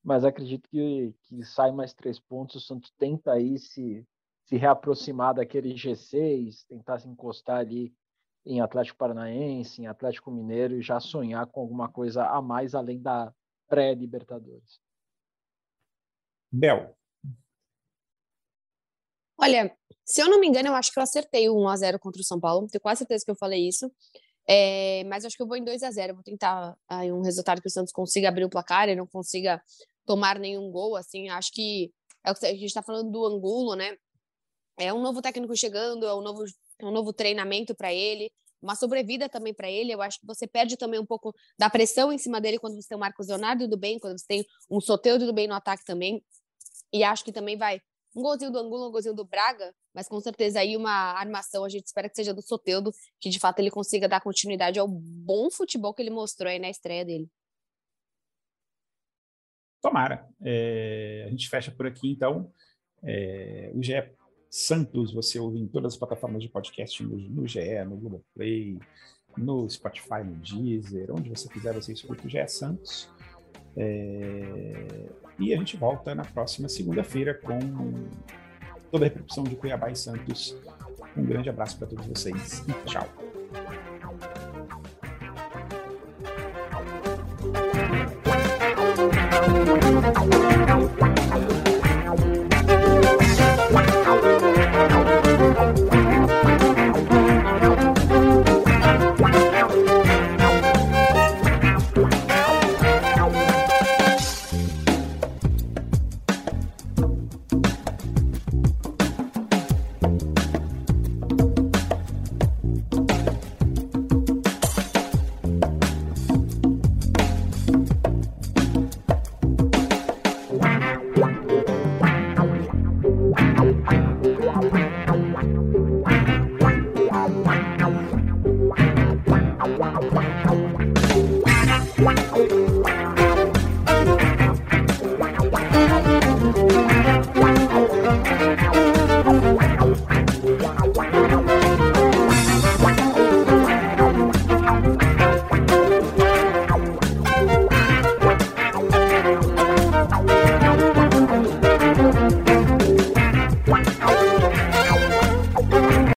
mas 0.02 0.24
acredito 0.24 0.68
que, 0.68 1.14
que 1.22 1.44
sai 1.44 1.70
mais 1.72 1.94
três 1.94 2.18
pontos. 2.18 2.56
O 2.56 2.60
Santos 2.60 2.92
tenta 2.98 3.32
aí 3.32 3.58
se, 3.58 4.06
se 4.44 4.56
reaproximar 4.56 5.34
daquele 5.34 5.74
G6, 5.74 6.64
tentar 6.66 6.98
se 6.98 7.08
encostar 7.08 7.58
ali 7.58 7.94
em 8.44 8.60
Atlético 8.60 8.98
Paranaense, 8.98 9.82
em 9.82 9.86
Atlético 9.86 10.30
Mineiro 10.30 10.74
e 10.74 10.82
já 10.82 10.98
sonhar 10.98 11.46
com 11.46 11.60
alguma 11.60 11.88
coisa 11.88 12.26
a 12.26 12.40
mais 12.40 12.74
além 12.74 13.00
da 13.00 13.32
pré-Libertadores. 13.68 14.80
Bel, 16.50 16.96
Olha, 19.42 19.74
se 20.04 20.20
eu 20.20 20.28
não 20.28 20.38
me 20.38 20.46
engano, 20.46 20.68
eu 20.68 20.74
acho 20.74 20.92
que 20.92 20.98
eu 20.98 21.02
acertei 21.02 21.48
o 21.48 21.54
1x0 21.54 21.98
contra 21.98 22.20
o 22.20 22.24
São 22.24 22.38
Paulo. 22.38 22.68
Tenho 22.68 22.80
quase 22.82 22.98
certeza 22.98 23.24
que 23.24 23.30
eu 23.30 23.36
falei 23.36 23.66
isso. 23.66 23.90
É, 24.46 25.04
mas 25.04 25.24
acho 25.24 25.36
que 25.36 25.42
eu 25.42 25.46
vou 25.46 25.56
em 25.56 25.64
2 25.64 25.82
a 25.82 25.90
0 25.90 26.14
Vou 26.14 26.22
tentar 26.24 26.76
aí, 26.88 27.12
um 27.12 27.22
resultado 27.22 27.60
que 27.62 27.68
o 27.68 27.70
Santos 27.70 27.92
consiga 27.92 28.28
abrir 28.28 28.44
o 28.44 28.50
placar 28.50 28.88
e 28.88 28.96
não 28.96 29.06
consiga 29.06 29.62
tomar 30.04 30.38
nenhum 30.38 30.70
gol. 30.70 30.96
Assim, 30.96 31.30
acho 31.30 31.52
que 31.52 31.90
é 32.24 32.30
o 32.32 32.34
que 32.34 32.46
a 32.46 32.52
gente 32.52 32.66
está 32.66 32.82
falando 32.82 33.10
do 33.10 33.24
Angulo, 33.24 33.74
né? 33.76 33.96
É 34.78 34.92
um 34.92 35.00
novo 35.00 35.22
técnico 35.22 35.56
chegando, 35.56 36.06
é 36.06 36.14
um 36.14 36.20
novo, 36.20 36.44
um 36.82 36.90
novo 36.90 37.12
treinamento 37.12 37.74
para 37.74 37.92
ele, 37.92 38.30
uma 38.62 38.74
sobrevida 38.74 39.28
também 39.28 39.54
para 39.54 39.70
ele. 39.70 39.92
Eu 39.92 40.02
acho 40.02 40.20
que 40.20 40.26
você 40.26 40.46
perde 40.46 40.76
também 40.76 41.00
um 41.00 41.06
pouco 41.06 41.34
da 41.58 41.70
pressão 41.70 42.12
em 42.12 42.18
cima 42.18 42.40
dele 42.40 42.58
quando 42.58 42.74
você 42.74 42.88
tem 42.88 42.96
o 42.96 43.00
Marcos 43.00 43.28
Leonardo 43.28 43.68
do 43.68 43.76
bem, 43.76 43.98
quando 43.98 44.18
você 44.18 44.26
tem 44.26 44.44
um 44.70 44.80
Soteudo 44.80 45.26
do 45.26 45.32
bem 45.32 45.46
no 45.48 45.54
ataque 45.54 45.84
também. 45.84 46.22
E 46.92 47.04
acho 47.04 47.24
que 47.24 47.32
também 47.32 47.56
vai 47.56 47.80
um 48.14 48.22
golzinho 48.22 48.50
do 48.50 48.58
Angulo, 48.58 48.88
um 48.88 48.92
golzinho 48.92 49.14
do 49.14 49.24
Braga, 49.24 49.74
mas 49.94 50.08
com 50.08 50.20
certeza 50.20 50.60
aí 50.60 50.76
uma 50.76 50.90
armação, 50.90 51.64
a 51.64 51.68
gente 51.68 51.86
espera 51.86 52.08
que 52.08 52.16
seja 52.16 52.34
do 52.34 52.42
Soteudo, 52.42 52.92
que 53.20 53.30
de 53.30 53.38
fato 53.38 53.58
ele 53.60 53.70
consiga 53.70 54.08
dar 54.08 54.20
continuidade 54.20 54.78
ao 54.78 54.88
bom 54.88 55.50
futebol 55.50 55.94
que 55.94 56.02
ele 56.02 56.10
mostrou 56.10 56.50
aí 56.50 56.58
na 56.58 56.70
estreia 56.70 57.04
dele. 57.04 57.28
Tomara. 59.80 60.28
É, 60.42 61.24
a 61.26 61.30
gente 61.30 61.48
fecha 61.48 61.70
por 61.70 61.86
aqui, 61.86 62.10
então. 62.10 62.52
É, 63.02 63.70
o 63.74 63.82
GE 63.82 63.94
Santos, 64.50 65.12
você 65.12 65.38
ouve 65.38 65.58
em 65.58 65.68
todas 65.68 65.94
as 65.94 65.98
plataformas 65.98 66.42
de 66.42 66.48
podcast, 66.48 67.02
no, 67.02 67.16
no 67.16 67.46
GE, 67.46 67.84
no 67.84 67.96
Google 67.96 68.24
Play, 68.34 68.78
no 69.36 69.68
Spotify, 69.70 70.22
no 70.24 70.36
Deezer, 70.36 71.10
onde 71.12 71.30
você 71.30 71.48
quiser, 71.48 71.72
você 71.72 71.92
escuta 71.92 72.26
o 72.26 72.28
GE 72.28 72.46
Santos. 72.48 73.08
É, 73.76 75.08
e 75.40 75.54
a 75.54 75.56
gente 75.56 75.76
volta 75.76 76.14
na 76.14 76.24
próxima 76.24 76.68
segunda-feira 76.68 77.34
com 77.34 77.58
toda 78.90 79.04
a 79.04 79.08
repercussão 79.08 79.42
de 79.44 79.56
Cuiabá 79.56 79.90
e 79.90 79.96
Santos. 79.96 80.56
Um 81.16 81.24
grande 81.24 81.48
abraço 81.48 81.78
para 81.78 81.88
todos 81.88 82.06
vocês 82.06 82.64
e 82.68 82.72
tchau. 82.86 83.08